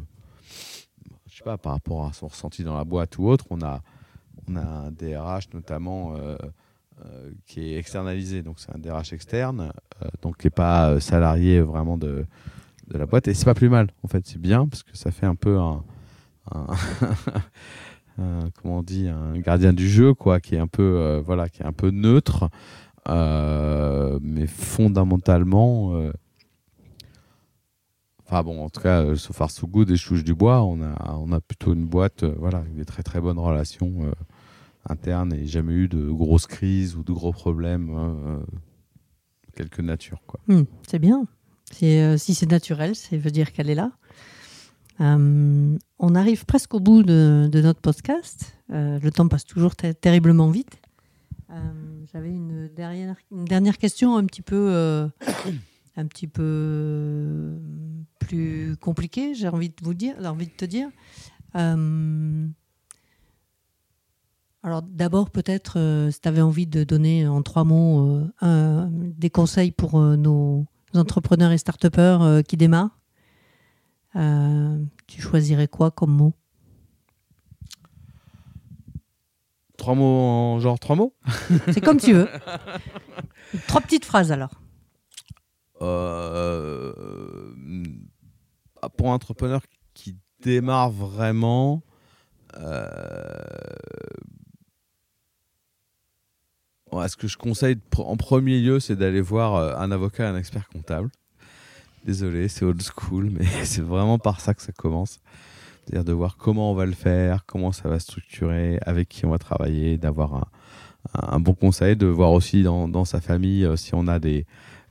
je 1.27 1.37
sais 1.37 1.43
pas, 1.43 1.57
par 1.57 1.73
rapport 1.73 2.05
à 2.05 2.13
son 2.13 2.27
ressenti 2.27 2.63
dans 2.63 2.77
la 2.77 2.83
boîte 2.83 3.17
ou 3.17 3.27
autre. 3.27 3.45
On 3.49 3.61
a, 3.61 3.81
on 4.47 4.55
a 4.55 4.61
un 4.61 4.91
DRH 4.91 5.49
notamment 5.53 6.15
qui 7.45 7.61
est 7.61 7.77
externalisé, 7.77 8.41
donc 8.41 8.59
c'est 8.59 8.75
un 8.75 8.77
DRH 8.77 9.13
externe, 9.13 9.71
donc 10.21 10.37
qui 10.37 10.47
n'est 10.47 10.51
pas 10.51 10.99
salarié 10.99 11.61
vraiment 11.61 11.97
de, 11.97 12.25
de 12.89 12.97
la 12.97 13.05
boîte. 13.05 13.29
Et 13.29 13.33
c'est 13.33 13.45
pas 13.45 13.53
plus 13.53 13.69
mal, 13.69 13.87
en 14.03 14.09
fait, 14.09 14.27
c'est 14.27 14.39
bien 14.39 14.67
parce 14.67 14.83
que 14.83 14.97
ça 14.97 15.11
fait 15.11 15.25
un 15.25 15.35
peu 15.35 15.57
un, 15.57 15.83
comment 18.61 18.79
on 18.79 18.83
dit, 18.83 19.07
un 19.07 19.39
gardien 19.39 19.71
du 19.71 19.87
jeu, 19.87 20.13
quoi, 20.13 20.41
qui 20.41 20.55
est 20.55 20.59
un 20.59 20.67
peu, 20.67 21.21
voilà, 21.25 21.47
qui 21.47 21.61
est 21.61 21.65
un 21.65 21.73
peu 21.73 21.89
neutre. 21.89 22.49
Euh, 23.07 24.19
mais 24.21 24.47
fondamentalement, 24.47 25.95
euh, 25.95 26.11
enfin 28.25 28.43
bon, 28.43 28.63
en 28.63 28.69
tout 28.69 28.81
cas, 28.81 29.01
euh, 29.03 29.15
so 29.15 29.33
far 29.33 29.49
so 29.51 29.67
good 29.67 29.89
et 29.89 29.97
chouche 29.97 30.23
du 30.23 30.33
bois, 30.33 30.63
on 30.63 30.81
a, 30.81 31.15
on 31.15 31.31
a 31.31 31.39
plutôt 31.39 31.73
une 31.73 31.85
boîte, 31.85 32.23
voilà, 32.23 32.59
avec 32.59 32.75
des 32.75 32.85
très 32.85 33.03
très 33.03 33.21
bonnes 33.21 33.39
relations 33.39 34.11
internes 34.87 35.33
et 35.33 35.45
jamais 35.45 35.73
eu 35.73 35.87
de 35.87 36.09
grosses 36.09 36.47
crises 36.47 36.95
ou 36.95 37.03
de 37.03 37.13
gros 37.13 37.31
problèmes, 37.31 38.43
quelque 39.55 39.81
nature, 39.81 40.21
quoi. 40.27 40.39
Hmm, 40.47 40.63
c'est 40.87 40.99
bien. 40.99 41.25
si 41.71 42.35
c'est 42.35 42.51
naturel, 42.51 42.95
ça 42.95 43.17
veut 43.17 43.31
dire 43.31 43.53
qu'elle 43.53 43.69
est 43.69 43.75
là. 43.75 43.91
on 44.99 46.15
arrive 46.15 46.45
presque 46.45 46.73
au 46.73 46.79
bout 46.79 47.03
de, 47.03 47.49
notre 47.53 47.81
podcast. 47.81 48.57
le 48.69 49.09
temps 49.09 49.27
passe 49.27 49.45
toujours 49.45 49.75
terriblement 49.75 50.49
vite. 50.49 50.78
J'avais 52.11 52.31
une 52.31 52.67
dernière, 52.69 53.15
une 53.31 53.45
dernière 53.45 53.77
question 53.77 54.15
un 54.15 54.25
petit 54.25 54.41
peu, 54.41 54.69
euh, 54.71 55.07
un 55.95 56.07
petit 56.07 56.27
peu 56.27 56.43
euh, 56.43 57.59
plus 58.17 58.75
compliquée, 58.77 59.35
j'ai 59.35 59.47
envie 59.47 59.69
de 59.69 59.75
vous 59.83 59.93
dire, 59.93 60.15
envie 60.25 60.47
de 60.47 60.51
te 60.51 60.65
dire. 60.65 60.89
Euh, 61.55 62.47
alors 64.63 64.81
d'abord 64.81 65.29
peut-être, 65.29 66.09
si 66.11 66.19
tu 66.19 66.27
avais 66.27 66.41
envie 66.41 66.65
de 66.65 66.83
donner 66.83 67.27
en 67.27 67.43
trois 67.43 67.63
mots 67.63 68.27
des 68.41 69.29
conseils 69.29 69.71
pour 69.71 69.99
nos 69.99 70.65
entrepreneurs 70.95 71.51
et 71.51 71.57
start 71.57 71.89
qui 72.47 72.57
démarrent, 72.57 72.97
tu 75.07 75.21
choisirais 75.21 75.67
quoi 75.67 75.91
comme 75.91 76.11
mot? 76.11 76.33
Trois 79.79 79.95
mots 79.95 80.05
en 80.05 80.59
genre 80.59 80.79
trois 80.79 80.95
mots 80.95 81.15
C'est 81.73 81.81
comme 81.81 81.97
tu 81.97 82.13
veux. 82.13 82.29
Trois 83.67 83.81
petites 83.81 84.05
phrases 84.05 84.31
alors. 84.31 84.51
Euh, 85.81 86.93
pour 88.97 89.09
un 89.09 89.13
entrepreneur 89.13 89.61
qui 89.93 90.17
démarre 90.41 90.91
vraiment, 90.91 91.81
euh, 92.57 93.33
ce 97.07 97.15
que 97.15 97.27
je 97.27 97.37
conseille 97.37 97.77
en 97.97 98.17
premier 98.17 98.59
lieu, 98.59 98.79
c'est 98.79 98.95
d'aller 98.95 99.21
voir 99.21 99.55
euh, 99.55 99.75
un 99.77 99.91
avocat, 99.91 100.29
un 100.29 100.37
expert 100.37 100.67
comptable. 100.69 101.09
Désolé, 102.05 102.47
c'est 102.47 102.65
old 102.65 102.81
school, 102.81 103.29
mais 103.31 103.45
c'est 103.63 103.81
vraiment 103.81 104.19
par 104.19 104.41
ça 104.41 104.53
que 104.53 104.61
ça 104.61 104.71
commence. 104.71 105.19
C'est-à-dire 105.89 106.05
de 106.05 106.13
voir 106.13 106.37
comment 106.37 106.71
on 106.71 106.75
va 106.75 106.85
le 106.85 106.91
faire, 106.91 107.45
comment 107.47 107.71
ça 107.71 107.89
va 107.89 107.97
structurer, 107.97 108.77
avec 108.85 109.09
qui 109.09 109.25
on 109.25 109.31
va 109.31 109.39
travailler, 109.39 109.97
d'avoir 109.97 110.51
un, 111.15 111.39
bon 111.39 111.55
conseil, 111.55 111.95
de 111.95 112.05
voir 112.05 112.31
aussi 112.31 112.61
dans, 112.61 113.05
sa 113.05 113.21
famille 113.21 113.65
euh, 113.65 113.75
si 113.75 113.95
on 113.95 114.07
a 114.07 114.19
des, 114.19 114.45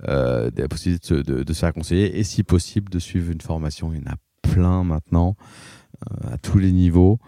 euh, 0.08 0.50
possibilités 0.68 1.22
de 1.22 1.52
se 1.52 1.58
faire 1.58 1.72
conseiller 1.72 2.18
et 2.18 2.24
si 2.24 2.42
possible 2.42 2.90
de 2.90 2.98
suivre 2.98 3.30
une 3.30 3.40
formation. 3.40 3.92
Il 3.92 4.00
y 4.00 4.08
en 4.08 4.12
a 4.12 4.16
plein 4.42 4.82
maintenant 4.82 5.36
euh, 6.10 6.34
à 6.34 6.38
tous 6.38 6.58
les 6.58 6.72
niveaux 6.72 7.20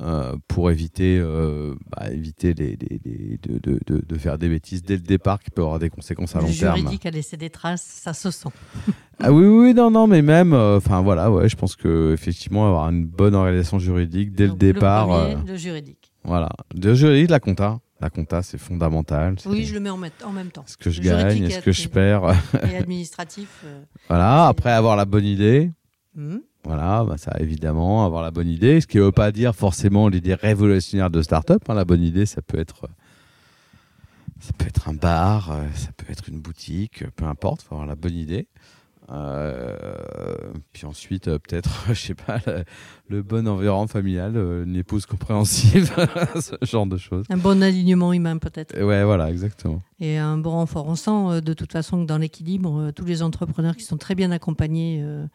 euh, 0.00 0.36
pour 0.48 0.70
éviter, 0.70 1.18
euh, 1.18 1.74
bah, 1.90 2.10
éviter 2.10 2.52
les, 2.54 2.76
les- 2.76 3.00
les- 3.04 3.38
de, 3.42 3.58
de- 3.58 3.80
de- 3.86 4.04
de 4.06 4.18
faire 4.18 4.36
des 4.38 4.48
bêtises 4.48 4.82
dès 4.82 4.96
le 4.96 5.00
départ 5.02 5.38
qui 5.42 5.50
peut 5.50 5.62
avoir 5.62 5.78
des 5.78 5.88
conséquences 5.90 6.36
à 6.36 6.40
Le 6.40 6.46
long 6.46 6.52
terme. 6.52 6.76
juridique 6.76 7.06
a 7.06 7.10
laissé 7.10 7.36
des 7.36 7.48
traces, 7.50 7.82
ça 7.82 8.12
se 8.12 8.30
sent. 8.30 8.48
Ah 9.18 9.32
oui, 9.32 9.46
oui, 9.46 9.72
non, 9.72 9.90
non, 9.90 10.06
mais 10.06 10.20
même, 10.20 10.52
euh, 10.52 10.76
enfin 10.76 11.00
voilà, 11.00 11.30
ouais, 11.30 11.48
je 11.48 11.56
pense 11.56 11.74
que 11.74 12.12
effectivement 12.12 12.66
avoir 12.68 12.90
une 12.90 13.06
bonne 13.06 13.34
organisation 13.34 13.78
juridique 13.78 14.34
dès 14.34 14.46
Donc, 14.48 14.60
le 14.60 14.72
départ, 14.74 15.06
premier, 15.08 15.36
le 15.46 15.56
juridique. 15.56 16.12
voilà, 16.22 16.50
le 16.74 16.94
juridique, 16.94 17.30
la 17.30 17.40
compta, 17.40 17.80
la 17.98 18.10
compta, 18.10 18.42
c'est 18.42 18.58
fondamental. 18.58 19.36
Oui, 19.46 19.64
je 19.64 19.72
le 19.72 19.80
mets 19.80 19.88
en, 19.88 19.96
même 19.96 20.50
temps. 20.52 20.64
ce 20.66 20.76
que 20.76 20.90
je 20.90 21.00
le 21.00 21.08
gagne, 21.08 21.44
est-ce 21.44 21.60
que 21.60 21.72
je 21.72 21.88
perds, 21.88 22.34
Et 22.70 22.76
administratif. 22.76 23.64
voilà. 24.10 24.48
Après 24.48 24.70
avoir 24.72 24.96
la 24.96 25.06
bonne 25.06 25.24
idée, 25.24 25.70
hmm. 26.14 26.36
Voilà, 26.66 27.04
bah 27.04 27.16
ça 27.16 27.32
évidemment, 27.38 28.04
avoir 28.04 28.22
la 28.22 28.32
bonne 28.32 28.48
idée, 28.48 28.80
ce 28.80 28.88
qui 28.88 28.96
ne 28.98 29.04
veut 29.04 29.12
pas 29.12 29.30
dire 29.30 29.54
forcément 29.54 30.08
l'idée 30.08 30.34
révolutionnaire 30.34 31.10
de 31.10 31.22
start-up. 31.22 31.62
hein. 31.68 31.74
La 31.74 31.84
bonne 31.84 32.02
idée, 32.02 32.26
ça 32.26 32.42
peut 32.42 32.58
être, 32.58 32.88
ça 34.40 34.52
peut 34.58 34.66
être 34.66 34.88
un 34.88 34.94
bar, 34.94 35.52
euh, 35.52 35.62
ça 35.74 35.90
peut 35.96 36.06
être 36.10 36.28
une 36.28 36.40
boutique, 36.40 37.04
peu 37.14 37.24
importe, 37.24 37.62
faut 37.62 37.74
avoir 37.76 37.86
la 37.86 37.94
bonne 37.94 38.16
idée. 38.16 38.48
Euh, 39.12 39.76
puis 40.72 40.84
ensuite, 40.86 41.28
euh, 41.28 41.38
peut-être, 41.38 41.84
je 41.88 41.94
sais 41.94 42.14
pas, 42.14 42.40
le, 42.46 42.64
le 43.08 43.22
bon 43.22 43.46
environnement 43.46 43.86
familial, 43.86 44.32
euh, 44.36 44.64
une 44.64 44.74
épouse 44.74 45.06
compréhensive, 45.06 45.92
ce 46.40 46.56
genre 46.66 46.86
de 46.86 46.96
choses. 46.96 47.24
Un 47.30 47.36
bon 47.36 47.62
alignement 47.62 48.12
humain 48.12 48.38
peut-être. 48.38 48.76
Ouais, 48.82 49.04
voilà, 49.04 49.30
exactement. 49.30 49.82
Et 50.00 50.18
un 50.18 50.38
bon 50.38 50.50
renfort. 50.50 50.86
On 50.88 50.96
sent 50.96 51.10
euh, 51.10 51.40
de 51.40 51.54
toute 51.54 51.70
façon 51.72 52.02
que 52.02 52.08
dans 52.08 52.18
l'équilibre, 52.18 52.80
euh, 52.80 52.90
tous 52.92 53.04
les 53.04 53.22
entrepreneurs 53.22 53.76
qui 53.76 53.84
sont 53.84 53.96
très 53.96 54.16
bien 54.16 54.32
accompagnés 54.32 55.00
euh, 55.04 55.26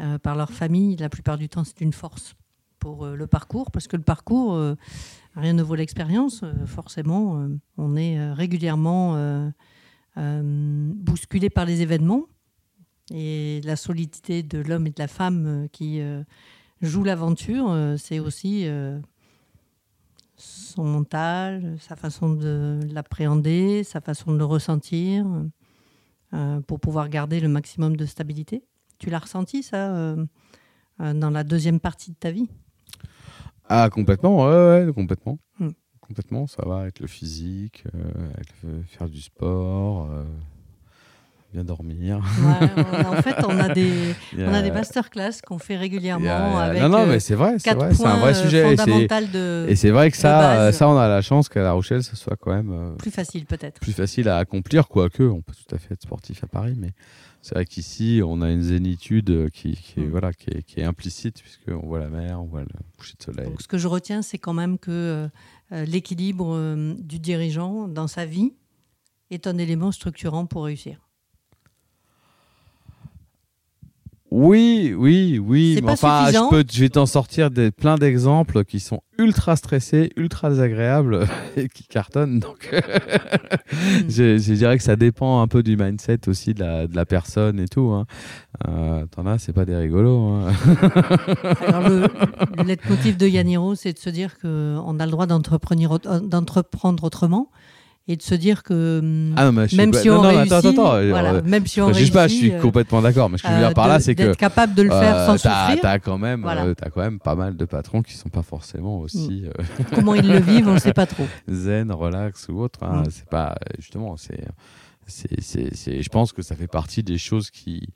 euh, 0.00 0.18
par 0.18 0.36
leur 0.36 0.52
famille, 0.52 0.96
la 0.96 1.08
plupart 1.08 1.38
du 1.38 1.48
temps, 1.48 1.64
c'est 1.64 1.80
une 1.80 1.92
force 1.92 2.34
pour 2.78 3.04
euh, 3.04 3.16
le 3.16 3.26
parcours, 3.26 3.72
parce 3.72 3.88
que 3.88 3.96
le 3.96 4.04
parcours, 4.04 4.54
euh, 4.54 4.76
rien 5.34 5.54
ne 5.54 5.62
vaut 5.62 5.74
l'expérience. 5.74 6.44
forcément, 6.66 7.48
on 7.76 7.96
est 7.96 8.32
régulièrement 8.32 9.52
bousculé 10.16 11.50
par 11.50 11.64
les 11.64 11.82
événements 11.82 12.24
et 13.12 13.60
la 13.64 13.76
solidité 13.76 14.42
de 14.42 14.58
l'homme 14.58 14.86
et 14.86 14.90
de 14.90 14.98
la 14.98 15.06
femme 15.06 15.68
qui 15.70 16.00
joue 16.82 17.04
l'aventure, 17.04 17.94
c'est 17.96 18.18
aussi 18.18 18.66
son 20.36 20.84
mental, 20.84 21.76
sa 21.78 21.94
façon 21.94 22.30
de 22.30 22.80
l'appréhender, 22.90 23.84
sa 23.84 24.00
façon 24.00 24.32
de 24.32 24.38
le 24.38 24.44
ressentir, 24.44 25.24
pour 26.66 26.80
pouvoir 26.80 27.08
garder 27.08 27.38
le 27.38 27.48
maximum 27.48 27.96
de 27.96 28.06
stabilité. 28.06 28.64
Tu 28.98 29.10
l'as 29.10 29.18
ressenti 29.18 29.62
ça 29.62 29.94
euh, 29.94 30.24
euh, 31.00 31.14
dans 31.14 31.30
la 31.30 31.44
deuxième 31.44 31.80
partie 31.80 32.10
de 32.10 32.16
ta 32.16 32.30
vie? 32.30 32.48
Ah, 33.68 33.88
complètement, 33.90 34.46
ouais, 34.46 34.84
ouais, 34.86 34.92
complètement. 34.92 35.38
Hmm. 35.60 35.70
Complètement, 36.00 36.46
ça 36.46 36.62
va 36.66 36.78
avec 36.80 37.00
le 37.00 37.06
physique, 37.06 37.84
euh, 37.94 37.98
avec 38.34 38.48
le- 38.64 38.82
faire 38.88 39.08
du 39.08 39.20
sport, 39.20 40.08
euh, 40.10 40.24
bien 41.52 41.64
dormir. 41.64 42.18
Ouais, 42.18 42.68
on- 42.76 43.12
En 43.12 43.22
fait, 43.22 43.36
on 43.46 43.58
a 43.60 43.68
des, 43.68 44.14
on 44.38 44.54
a 44.54 44.62
des 44.62 44.70
masterclass 44.70 45.42
qu'on 45.46 45.58
fait 45.58 45.76
régulièrement 45.76 46.58
avec 46.58 46.80
non, 46.82 46.88
non, 46.88 47.06
mais 47.06 47.20
c'est 47.20 47.34
vrai, 47.34 47.58
c'est 47.58 47.64
quatre 47.64 47.78
vrai, 47.78 47.94
c'est 47.94 48.06
un 48.06 48.16
vrai 48.16 48.32
sujet. 48.34 48.74
et 49.68 49.76
c'est- 49.76 49.90
vrai 49.90 50.10
que 50.10 50.16
ça, 50.16 50.72
ça, 50.72 50.88
on 50.88 50.96
a 50.96 51.06
la 51.08 51.20
chance 51.20 51.48
qu'à 51.50 51.62
La 51.62 51.72
Rochelle, 51.72 52.02
ce 52.02 52.16
soit 52.16 52.36
quand 52.40 52.52
même 52.54 52.72
euh, 52.72 52.94
plus 52.96 53.10
facile 53.10 53.44
peut-être. 53.44 53.80
plus 53.80 53.92
facile 53.92 54.28
à 54.30 54.38
accomplir, 54.38 54.88
quoique 54.88 55.22
on 55.22 55.42
peut 55.42 55.52
tout 55.54 55.74
à 55.74 55.78
fait 55.78 55.92
être 55.94 56.02
sportif 56.02 56.42
à 56.42 56.46
Paris, 56.46 56.74
mais 56.78 56.92
c'est 57.42 57.54
vrai 57.54 57.64
qu'ici, 57.64 58.20
on 58.24 58.42
a 58.42 58.50
une 58.50 58.62
zénitude 58.62 59.30
euh, 59.30 59.48
qui, 59.48 59.76
qui 59.76 60.00
est, 60.00 60.04
Mm. 60.04 60.10
voilà, 60.10 60.32
qui 60.32 60.50
est, 60.50 60.62
qui 60.62 60.80
est 60.80 60.84
implicite, 60.84 61.40
puisqu'on 61.40 61.86
voit 61.86 62.00
la 62.00 62.08
mer, 62.08 62.40
on 62.40 62.46
voit 62.46 62.62
le 62.62 62.68
coucher 62.98 63.14
de 63.18 63.22
soleil. 63.22 63.46
Donc, 63.48 63.62
ce 63.62 63.68
que 63.68 63.78
je 63.78 63.88
retiens, 63.88 64.22
c'est 64.22 64.38
quand 64.38 64.52
même 64.54 64.78
que 64.78 64.90
euh, 64.90 65.28
euh, 65.72 65.84
l'équilibre 65.84 66.54
euh, 66.54 66.94
du 66.98 67.18
dirigeant 67.18 67.88
dans 67.88 68.06
sa 68.08 68.26
vie 68.26 68.52
est 69.30 69.46
un 69.46 69.58
élément 69.58 69.92
structurant 69.92 70.46
pour 70.46 70.64
réussir. 70.64 71.07
Oui, 74.30 74.94
oui, 74.96 75.40
oui. 75.42 75.72
Mais 75.76 75.82
pas 75.82 75.92
enfin, 75.92 76.26
je, 76.30 76.50
peux, 76.50 76.64
je 76.70 76.80
vais 76.80 76.90
t'en 76.90 77.06
sortir 77.06 77.50
des, 77.50 77.70
plein 77.70 77.96
d'exemples 77.96 78.64
qui 78.64 78.78
sont 78.78 79.00
ultra 79.18 79.56
stressés, 79.56 80.10
ultra 80.16 80.50
désagréables 80.50 81.26
et 81.56 81.68
qui 81.68 81.84
cartonnent. 81.84 82.38
Donc, 82.40 82.68
je, 84.08 84.38
je 84.38 84.52
dirais 84.52 84.76
que 84.76 84.84
ça 84.84 84.96
dépend 84.96 85.40
un 85.40 85.48
peu 85.48 85.62
du 85.62 85.76
mindset 85.76 86.28
aussi 86.28 86.52
de 86.52 86.60
la, 86.60 86.86
de 86.86 86.94
la 86.94 87.06
personne 87.06 87.58
et 87.58 87.68
tout. 87.68 87.90
Hein. 87.90 88.04
Euh, 88.68 89.06
T'en 89.06 89.26
as, 89.26 89.38
c'est 89.38 89.52
pas 89.54 89.64
des 89.64 89.76
rigolos. 89.76 90.20
hein. 90.28 90.52
Alors, 91.66 91.88
le, 91.88 92.06
le 92.58 92.62
leitmotiv 92.64 93.16
de 93.16 93.26
Yaniro, 93.26 93.74
c'est 93.74 93.94
de 93.94 93.98
se 93.98 94.10
dire 94.10 94.38
qu'on 94.38 94.98
a 95.00 95.04
le 95.06 95.10
droit 95.10 95.26
autre- 95.26 96.20
d'entreprendre 96.20 97.04
autrement 97.04 97.50
et 98.10 98.16
de 98.16 98.22
se 98.22 98.34
dire 98.34 98.62
que 98.62 99.00
hum, 99.00 99.34
Ah 99.36 99.44
non, 99.44 99.52
mais 99.52 99.68
suis 99.68 99.76
même 99.76 99.90
pas- 99.90 100.00
si 100.00 100.08
non, 100.08 100.18
on 100.20 100.22
non, 100.22 100.28
réussit, 100.30 100.52
attends, 100.52 100.68
attends, 100.70 100.90
attends, 100.92 101.08
voilà, 101.10 101.32
euh, 101.34 101.42
même 101.44 101.66
si 101.66 101.80
on 101.82 101.88
je 101.88 101.94
réussit, 101.94 102.14
pas, 102.14 102.26
je 102.26 102.34
suis 102.34 102.52
euh, 102.52 102.60
complètement 102.60 103.02
d'accord. 103.02 103.28
Mais 103.28 103.36
ce 103.38 103.42
que 103.42 103.48
je 103.48 103.52
veux 103.52 103.58
euh, 103.60 103.66
dire 103.66 103.74
par 103.74 103.84
de- 103.84 103.90
là, 103.90 104.00
c'est 104.00 104.14
que 104.14 104.22
d'être 104.22 104.36
capable 104.38 104.74
de 104.74 104.82
le 104.82 104.90
faire 104.90 105.16
euh, 105.16 105.26
sans 105.26 105.36
souffrir. 105.36 105.78
T'as 105.82 105.98
quand 105.98 106.16
même, 106.18 106.40
Voilà. 106.40 106.64
euh, 106.64 106.74
quand 106.94 107.00
même 107.02 107.18
pas 107.20 107.34
mal 107.34 107.56
de 107.56 107.64
patrons 107.66 108.00
qui 108.02 108.14
sont 108.14 108.30
pas 108.30 108.42
forcément 108.42 108.98
aussi 109.00 109.44
euh, 109.46 109.62
Comment 109.94 110.14
ils 110.14 110.26
le 110.26 110.38
vivent, 110.40 110.68
on 110.68 110.74
ne 110.74 110.78
sait 110.78 110.94
pas 110.94 111.06
trop. 111.06 111.26
zen, 111.48 111.92
relax 111.92 112.48
ou 112.48 112.58
autre. 112.60 112.82
hein. 112.82 113.02
Mm. 113.02 113.10
C'est 113.10 113.26
pas 113.28 113.56
justement, 113.78 114.16
c'est, 114.16 114.42
c'est, 115.06 116.02
je 116.02 116.08
pense 116.08 116.32
que 116.32 116.40
ça 116.42 116.56
fait 116.56 116.66
partie 116.66 117.02
des 117.02 117.18
choses 117.18 117.50
qui, 117.50 117.88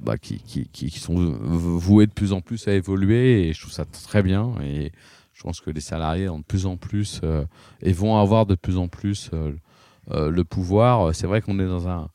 bah, 0.00 0.18
qui, 0.18 0.38
qui, 0.38 0.68
qui, 0.72 0.90
qui 0.90 0.98
sont 0.98 1.14
vouées 1.14 2.06
de 2.06 2.12
plus 2.12 2.32
en 2.32 2.40
plus 2.40 2.66
à 2.68 2.72
évoluer 2.72 3.48
et 3.48 3.52
je 3.52 3.60
trouve 3.60 3.72
ça 3.72 3.84
très 3.84 4.22
bien 4.22 4.52
et 4.62 4.92
je 5.32 5.42
pense 5.42 5.60
que 5.60 5.70
les 5.70 5.80
salariés 5.80 6.28
ont 6.28 6.38
de 6.38 6.44
plus 6.44 6.66
en 6.66 6.76
plus 6.76 7.20
euh, 7.24 7.44
et 7.80 7.92
vont 7.92 8.16
avoir 8.18 8.46
de 8.46 8.54
plus 8.54 8.76
en 8.76 8.88
plus 8.88 9.30
euh, 9.32 9.52
euh, 10.10 10.30
le 10.30 10.44
pouvoir. 10.44 11.14
C'est 11.14 11.26
vrai 11.26 11.40
qu'on 11.40 11.58
est 11.58 11.66
dans 11.66 11.88
un, 11.88 12.08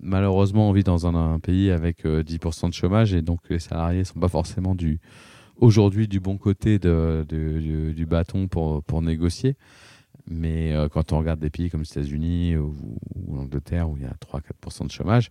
malheureusement, 0.00 0.68
on 0.68 0.72
vit 0.72 0.84
dans 0.84 1.06
un, 1.06 1.38
pays 1.38 1.70
avec 1.70 2.04
euh, 2.04 2.22
10% 2.22 2.68
de 2.68 2.74
chômage 2.74 3.14
et 3.14 3.22
donc 3.22 3.40
les 3.48 3.58
salariés 3.58 4.04
sont 4.04 4.20
pas 4.20 4.28
forcément 4.28 4.74
du 4.74 5.00
aujourd'hui 5.58 6.06
du 6.06 6.20
bon 6.20 6.36
côté 6.36 6.78
du, 6.78 8.06
bâton 8.06 8.46
pour, 8.48 8.82
pour 8.82 9.00
négocier. 9.00 9.56
Mais 10.28 10.74
quand 10.92 11.12
on 11.12 11.18
regarde 11.18 11.38
des 11.38 11.50
pays 11.50 11.70
comme 11.70 11.82
les 11.82 11.88
États-Unis 11.88 12.56
ou, 12.56 12.74
ou 13.14 13.36
l'Angleterre 13.36 13.88
où 13.88 13.96
il 13.96 14.02
y 14.02 14.06
a 14.06 14.14
3-4% 14.20 14.86
de 14.86 14.90
chômage, 14.90 15.30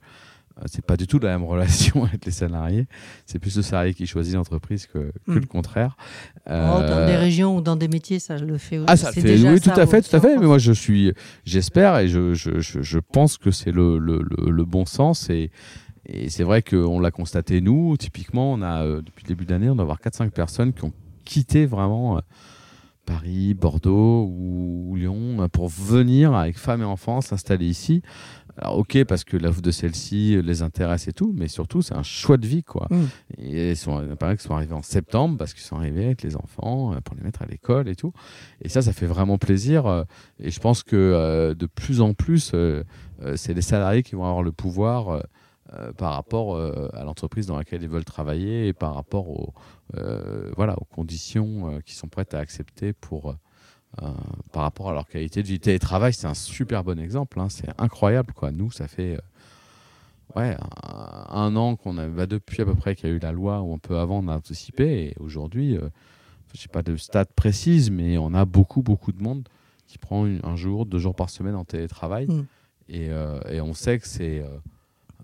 c'est 0.67 0.85
pas 0.85 0.97
du 0.97 1.05
tout 1.07 1.19
la 1.19 1.29
même 1.37 1.43
relation 1.47 2.03
avec 2.05 2.25
les 2.25 2.31
salariés. 2.31 2.87
C'est 3.25 3.39
plus 3.39 3.55
le 3.57 3.61
salarié 3.61 3.93
qui 3.93 4.07
choisit 4.07 4.35
l'entreprise 4.35 4.87
que, 4.87 5.11
que 5.27 5.31
le 5.39 5.45
contraire. 5.45 5.97
Oh, 6.45 6.49
dans 6.49 6.81
Euh, 6.81 7.07
des 7.07 7.15
régions 7.17 7.57
ou 7.57 7.61
dans 7.61 7.75
des 7.75 7.87
métiers, 7.87 8.19
ça 8.19 8.37
le 8.37 8.57
fait 8.57 8.77
aussi. 8.77 8.85
ah, 8.89 8.95
ça 8.97 9.09
le 9.09 9.13
fait. 9.13 9.21
déjà 9.23 9.51
Oui, 9.51 9.59
tout 9.59 9.69
à 9.71 9.85
fait, 9.85 10.01
tout 10.01 10.15
à 10.15 10.19
fait. 10.19 10.37
Mais 10.37 10.45
moi, 10.45 10.57
je 10.57 10.71
suis, 10.71 11.13
j'espère 11.45 11.97
et 11.99 12.07
je, 12.07 12.33
je, 12.33 12.59
je, 12.59 12.81
je 12.81 12.99
pense 12.99 13.37
que 13.37 13.51
c'est 13.51 13.71
le, 13.71 13.97
le, 13.97 14.21
le, 14.21 14.49
le 14.49 14.65
bon 14.65 14.85
sens. 14.85 15.29
Et, 15.29 15.51
et 16.07 16.29
c'est 16.29 16.43
vrai 16.43 16.61
qu'on 16.61 16.99
l'a 16.99 17.11
constaté, 17.11 17.61
nous, 17.61 17.97
typiquement, 17.97 18.53
on 18.53 18.61
a, 18.61 18.83
euh, 18.83 19.01
depuis 19.01 19.23
le 19.23 19.27
début 19.29 19.45
de 19.45 19.51
l'année, 19.51 19.69
on 19.69 19.75
doit 19.75 19.83
avoir 19.83 19.99
4-5 19.99 20.29
personnes 20.29 20.71
qui 20.71 20.83
ont 20.83 20.93
quitté 21.25 21.65
vraiment 21.65 22.17
euh, 22.17 22.21
Paris, 23.05 23.53
Bordeaux 23.53 24.27
ou, 24.31 24.95
Lyon 24.95 25.37
euh, 25.41 25.47
pour 25.47 25.67
venir 25.69 26.33
avec 26.35 26.57
femmes 26.57 26.81
et 26.81 26.85
enfants 26.85 27.21
s'installer 27.21 27.65
ici. 27.67 28.01
Alors, 28.57 28.77
ok, 28.77 29.03
parce 29.03 29.23
que 29.23 29.35
l'offre 29.35 29.61
de 29.61 29.71
celle-ci 29.71 30.41
les 30.41 30.61
intéresse 30.61 31.07
et 31.07 31.13
tout, 31.13 31.33
mais 31.35 31.47
surtout, 31.49 31.81
c'est 31.81 31.93
un 31.93 32.03
choix 32.03 32.37
de 32.37 32.47
vie, 32.47 32.63
quoi. 32.63 32.87
Mm. 32.89 33.03
Et 33.39 33.71
ils 33.71 33.77
sont, 33.77 34.01
il 34.01 34.15
paraît 34.15 34.37
qu'ils 34.37 34.47
sont 34.47 34.55
arrivés 34.55 34.73
en 34.73 34.81
septembre 34.81 35.37
parce 35.37 35.53
qu'ils 35.53 35.63
sont 35.63 35.75
arrivés 35.75 36.05
avec 36.05 36.21
les 36.23 36.37
enfants 36.37 36.93
euh, 36.93 37.01
pour 37.01 37.15
les 37.15 37.21
mettre 37.23 37.41
à 37.41 37.45
l'école 37.45 37.89
et 37.89 37.95
tout. 37.95 38.13
Et 38.61 38.69
ça, 38.69 38.81
ça 38.81 38.93
fait 38.93 39.07
vraiment 39.07 39.37
plaisir. 39.37 39.85
euh, 39.87 40.03
Et 40.39 40.51
je 40.51 40.59
pense 40.59 40.83
que 40.83 40.95
euh, 40.95 41.53
de 41.53 41.65
plus 41.65 41.99
en 41.99 42.13
plus, 42.13 42.51
euh, 42.53 42.83
c'est 43.35 43.53
les 43.53 43.61
salariés 43.61 44.03
qui 44.03 44.15
vont 44.15 44.25
avoir 44.25 44.43
le 44.43 44.51
pouvoir 44.53 45.09
euh, 45.09 45.21
euh, 45.73 45.91
par 45.93 46.13
rapport 46.13 46.55
euh, 46.55 46.89
à 46.93 47.03
l'entreprise 47.03 47.47
dans 47.47 47.57
laquelle 47.57 47.81
ils 47.83 47.89
veulent 47.89 48.05
travailler 48.05 48.67
et 48.67 48.73
par 48.73 48.93
rapport 48.95 49.29
aux, 49.29 49.53
euh, 49.95 50.51
voilà, 50.55 50.75
aux 50.79 50.85
conditions 50.85 51.81
qu'ils 51.85 51.95
sont 51.95 52.07
prêts 52.07 52.27
à 52.33 52.37
accepter 52.37 52.93
pour, 52.93 53.35
euh, 54.01 54.07
par 54.51 54.63
rapport 54.63 54.89
à 54.89 54.93
leur 54.93 55.07
qualité 55.07 55.41
de 55.41 55.47
vie. 55.47 55.59
Télétravail, 55.59 56.13
c'est 56.13 56.27
un 56.27 56.33
super 56.33 56.83
bon 56.83 56.99
exemple. 56.99 57.39
hein. 57.39 57.49
C'est 57.49 57.69
incroyable. 57.79 58.33
Quoi. 58.33 58.51
Nous, 58.51 58.71
ça 58.71 58.87
fait 58.87 59.15
euh, 59.15 59.19
ouais, 60.35 60.55
un, 60.83 61.25
un 61.35 61.55
an 61.55 61.75
qu'on 61.75 61.97
a, 61.97 62.07
bah, 62.07 62.25
depuis 62.25 62.61
à 62.61 62.65
peu 62.65 62.75
près 62.75 62.95
qu'il 62.95 63.09
y 63.09 63.11
a 63.11 63.15
eu 63.15 63.19
la 63.19 63.31
loi 63.31 63.61
où 63.61 63.73
un 63.73 63.77
peu 63.77 63.97
avant 63.97 64.19
on 64.23 64.27
a 64.27 64.35
anticipé. 64.35 65.07
Et 65.07 65.15
aujourd'hui, 65.19 65.77
euh, 65.77 65.89
je 66.53 66.61
sais 66.61 66.67
pas 66.67 66.83
de 66.83 66.95
stade 66.97 67.29
précise, 67.35 67.89
mais 67.91 68.17
on 68.17 68.33
a 68.33 68.45
beaucoup, 68.45 68.81
beaucoup 68.81 69.11
de 69.11 69.21
monde 69.21 69.47
qui 69.87 69.97
prend 69.97 70.25
une- 70.25 70.41
un 70.43 70.55
jour, 70.55 70.85
deux 70.85 70.99
jours 70.99 71.15
par 71.15 71.29
semaine 71.29 71.55
en 71.55 71.63
télétravail. 71.65 72.27
Mm. 72.27 72.45
Et, 72.89 73.09
et 73.49 73.61
on 73.61 73.73
sait 73.73 73.97
que 73.97 74.07
c'est 74.07 74.45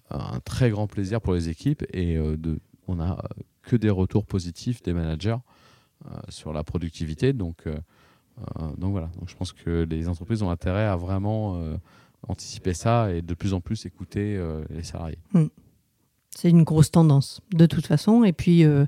un 0.09 0.39
très 0.39 0.71
grand 0.71 0.87
plaisir 0.87 1.21
pour 1.21 1.33
les 1.35 1.47
équipes 1.47 1.83
et 1.93 2.15
de, 2.15 2.59
on 2.87 2.99
a 2.99 3.23
que 3.61 3.75
des 3.75 3.91
retours 3.91 4.25
positifs 4.25 4.81
des 4.81 4.93
managers 4.93 5.37
sur 6.29 6.53
la 6.53 6.63
productivité. 6.63 7.33
Donc, 7.33 7.65
donc 8.77 8.91
voilà. 8.91 9.09
Donc 9.19 9.29
je 9.29 9.35
pense 9.35 9.53
que 9.53 9.87
les 9.89 10.07
entreprises 10.07 10.41
ont 10.43 10.49
intérêt 10.49 10.85
à 10.85 10.95
vraiment 10.95 11.55
euh, 11.55 11.77
anticiper 12.27 12.73
ça 12.73 13.13
et 13.13 13.21
de 13.21 13.33
plus 13.33 13.53
en 13.53 13.61
plus 13.61 13.85
écouter 13.85 14.37
euh, 14.37 14.63
les 14.69 14.83
salariés. 14.83 15.19
C'est 16.35 16.49
une 16.49 16.63
grosse 16.63 16.91
tendance, 16.91 17.41
de 17.53 17.65
toute 17.65 17.85
façon. 17.85 18.23
Et 18.23 18.31
puis, 18.33 18.63
euh, 18.63 18.85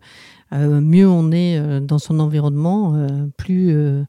euh, 0.54 0.80
mieux 0.80 1.08
on 1.08 1.32
est 1.32 1.58
euh, 1.58 1.80
dans 1.82 2.00
son 2.00 2.20
environnement, 2.20 2.96
euh, 2.96 3.28
plus 3.38 3.72
euh, 3.72 4.04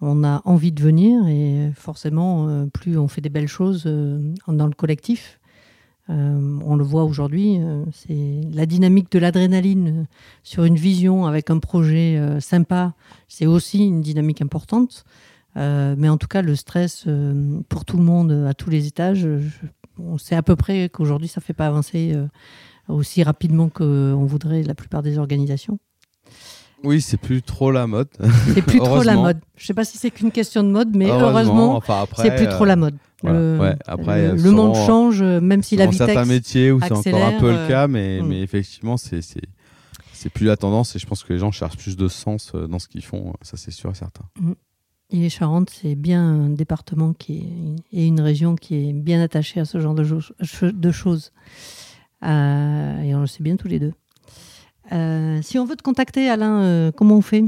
on 0.00 0.24
a 0.24 0.40
envie 0.44 0.72
de 0.72 0.82
venir 0.82 1.26
et 1.28 1.70
forcément, 1.74 2.48
euh, 2.48 2.66
plus 2.66 2.98
on 2.98 3.08
fait 3.08 3.20
des 3.20 3.28
belles 3.28 3.46
choses 3.46 3.84
euh, 3.86 4.34
dans 4.48 4.66
le 4.66 4.72
collectif. 4.72 5.38
Euh, 6.10 6.58
on 6.64 6.76
le 6.76 6.84
voit 6.84 7.04
aujourd'hui, 7.04 7.58
euh, 7.60 7.84
c'est 7.92 8.40
la 8.52 8.66
dynamique 8.66 9.10
de 9.12 9.20
l'adrénaline 9.20 9.88
euh, 9.88 10.04
sur 10.42 10.64
une 10.64 10.74
vision 10.74 11.26
avec 11.26 11.48
un 11.50 11.58
projet 11.58 12.20
sympa. 12.40 12.94
C'est 13.28 13.46
aussi 13.46 13.86
une 13.86 14.00
dynamique 14.00 14.42
importante. 14.42 15.04
Mais 15.54 16.08
en 16.08 16.16
tout 16.16 16.28
cas, 16.28 16.40
le 16.40 16.56
stress 16.56 17.06
pour 17.68 17.84
tout 17.84 17.98
le 17.98 18.02
monde 18.02 18.32
à 18.48 18.54
tous 18.54 18.70
les 18.70 18.86
étages, 18.86 19.28
on 19.98 20.16
sait 20.16 20.34
à 20.34 20.42
peu 20.42 20.56
près 20.56 20.88
qu'aujourd'hui, 20.88 21.28
ça 21.28 21.42
ne 21.42 21.44
fait 21.44 21.52
pas 21.52 21.66
avancer 21.66 22.16
aussi 22.88 23.22
rapidement 23.22 23.68
qu'on 23.68 24.24
voudrait 24.24 24.62
la 24.62 24.74
plupart 24.74 25.02
des 25.02 25.18
organisations. 25.18 25.78
Oui, 26.84 27.00
c'est 27.00 27.16
plus 27.16 27.42
trop 27.42 27.70
la 27.70 27.86
mode. 27.86 28.08
C'est 28.54 28.62
plus 28.62 28.78
trop 28.78 29.02
la 29.02 29.14
mode. 29.14 29.38
Je 29.56 29.62
ne 29.62 29.66
sais 29.66 29.74
pas 29.74 29.84
si 29.84 29.98
c'est 29.98 30.10
qu'une 30.10 30.32
question 30.32 30.62
de 30.62 30.68
mode, 30.68 30.94
mais 30.96 31.10
heureusement, 31.10 31.76
enfin, 31.76 32.06
c'est 32.16 32.34
plus 32.34 32.48
trop 32.48 32.64
euh, 32.64 32.68
la 32.68 32.76
mode. 32.76 32.96
voilà. 33.22 33.38
Le, 33.38 33.58
Ouais, 33.58 33.76
après, 33.86 34.22
le- 34.22 34.34
elles 34.34 34.42
le 34.42 34.50
monde 34.50 34.74
change, 34.74 35.22
euh, 35.22 35.40
même 35.40 35.62
si 35.62 35.76
la 35.76 35.86
dans 35.86 35.92
certains 35.92 36.22
vitesse. 36.22 36.28
métiers 36.28 36.72
où 36.72 36.80
c'est 36.80 36.92
encore 36.92 37.24
un 37.24 37.38
peu 37.38 37.50
le 37.50 37.68
cas, 37.68 37.86
mais, 37.86 38.20
hmm. 38.20 38.26
mais 38.26 38.40
effectivement, 38.42 38.96
c'est 38.96 39.20
plus 40.34 40.46
la 40.46 40.56
tendance 40.56 40.94
et 40.96 40.98
je 40.98 41.06
pense 41.06 41.24
que 41.24 41.32
les 41.32 41.38
gens 41.38 41.50
cherchent 41.50 41.76
plus 41.76 41.96
de 41.96 42.08
sens 42.08 42.52
euh, 42.54 42.66
dans 42.66 42.78
ce 42.78 42.88
qu'ils 42.88 43.04
font. 43.04 43.34
Ça, 43.42 43.56
c'est 43.56 43.72
sûr 43.72 43.90
et 43.90 43.94
certain. 43.94 44.24
Et 45.10 45.16
les 45.16 45.28
Charentes, 45.28 45.70
c'est 45.70 45.94
bien 45.94 46.22
un 46.22 46.48
département 46.48 47.12
qui 47.12 47.38
est, 47.92 47.98
et 47.98 48.06
une 48.06 48.20
région 48.20 48.56
qui 48.56 48.88
est 48.88 48.92
bien 48.94 49.22
attachée 49.22 49.60
à 49.60 49.66
ce 49.66 49.78
genre 49.78 49.94
de, 49.94 50.04
choses. 50.92 51.32
Euh, 52.24 53.02
et 53.02 53.14
on 53.14 53.20
le 53.20 53.26
sait 53.26 53.42
bien 53.42 53.56
tous 53.56 53.68
les 53.68 53.78
deux. 53.78 53.92
Euh, 54.92 55.38
si 55.42 55.58
on 55.58 55.64
veut 55.64 55.76
te 55.76 55.82
contacter, 55.82 56.28
Alain, 56.28 56.60
euh, 56.62 56.90
comment 56.94 57.16
on 57.16 57.22
fait? 57.22 57.44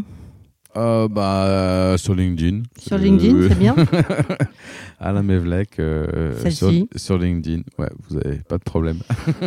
Euh, 0.77 1.07
bah, 1.09 1.45
euh, 1.45 1.97
sur 1.97 2.15
LinkedIn. 2.15 2.63
Sur 2.79 2.99
LinkedIn, 2.99 3.37
Euh, 3.37 3.49
c'est 3.49 3.59
bien 3.59 3.77
Alain 5.01 5.23
Mevlec 5.23 5.81
sur, 6.51 6.71
sur 6.97 7.19
LinkedIn. 7.19 7.63
Ouais, 7.79 7.91
vous 8.09 8.17
avez 8.17 8.39
pas 8.39 8.59
de 8.59 8.65
problème. 8.65 8.99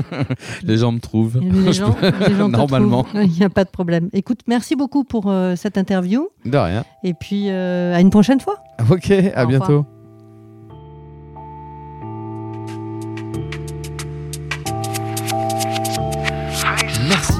les 0.64 0.78
gens 0.78 0.91
me 0.91 1.00
trouvent. 1.00 1.39
Les 1.41 1.74
gens, 1.74 1.95
les 2.02 2.36
gens 2.36 2.48
Normalement. 2.48 3.06
Il 3.14 3.32
n'y 3.32 3.43
a 3.43 3.50
pas 3.50 3.66
de 3.66 3.70
problème. 3.70 4.10
Écoute, 4.14 4.41
merci 4.48 4.76
beaucoup 4.76 5.04
pour 5.04 5.34
cette 5.56 5.78
interview. 5.78 6.30
De 6.45 6.58
rien. 6.58 6.86
Et 7.04 7.14
puis, 7.14 7.50
à 7.50 8.00
une 8.00 8.10
prochaine 8.12 8.39
fois. 8.39 8.64
Ok, 8.89 9.12
à 9.12 9.43
Au 9.43 9.48
bientôt. 9.48 9.86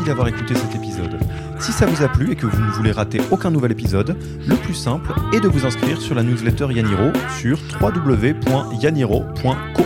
D'avoir 0.08 0.28
écouté 0.28 0.55
cet 0.55 0.76
épisode. 0.76 1.20
Si 1.60 1.72
ça 1.72 1.86
vous 1.86 2.03
a 2.03 2.08
plu 2.08 2.32
et 2.32 2.36
que 2.36 2.45
vous 2.45 2.62
ne 2.62 2.72
voulez 2.72 2.91
rater 2.91 3.22
aucun 3.30 3.51
nouvel 3.51 3.72
épisode, 3.72 4.16
le 4.47 4.55
plus 4.55 4.74
simple 4.74 5.14
est 5.34 5.39
de 5.39 5.47
vous 5.47 5.66
inscrire 5.66 6.01
sur 6.01 6.16
la 6.16 6.24
newsletter 6.24 6.68
Yaniro 6.72 7.12
sur 7.39 7.60
www.yaniro.co. 7.82 9.84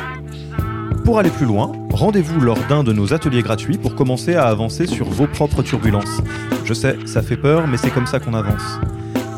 Pour 1.03 1.17
aller 1.17 1.31
plus 1.31 1.45
loin, 1.45 1.71
rendez-vous 1.91 2.39
lors 2.39 2.59
d'un 2.69 2.83
de 2.83 2.93
nos 2.93 3.13
ateliers 3.13 3.41
gratuits 3.41 3.77
pour 3.77 3.95
commencer 3.95 4.35
à 4.35 4.47
avancer 4.47 4.85
sur 4.85 5.09
vos 5.09 5.27
propres 5.27 5.63
turbulences. 5.63 6.21
Je 6.65 6.73
sais, 6.73 6.97
ça 7.05 7.21
fait 7.21 7.37
peur, 7.37 7.67
mais 7.67 7.77
c'est 7.77 7.89
comme 7.89 8.07
ça 8.07 8.19
qu'on 8.19 8.35
avance. 8.35 8.79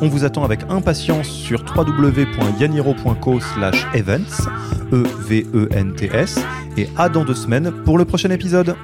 On 0.01 0.09
vous 0.09 0.25
attend 0.25 0.43
avec 0.43 0.61
impatience 0.69 1.29
sur 1.29 1.63
www.yaniro.co 1.75 3.39
slash 3.39 3.87
events, 3.93 4.49
E-V-E-N-T-S, 4.91 6.39
et 6.77 6.89
à 6.97 7.07
dans 7.07 7.23
deux 7.23 7.35
semaines 7.35 7.71
pour 7.85 7.97
le 7.97 8.03
prochain 8.03 8.31
épisode. 8.31 8.75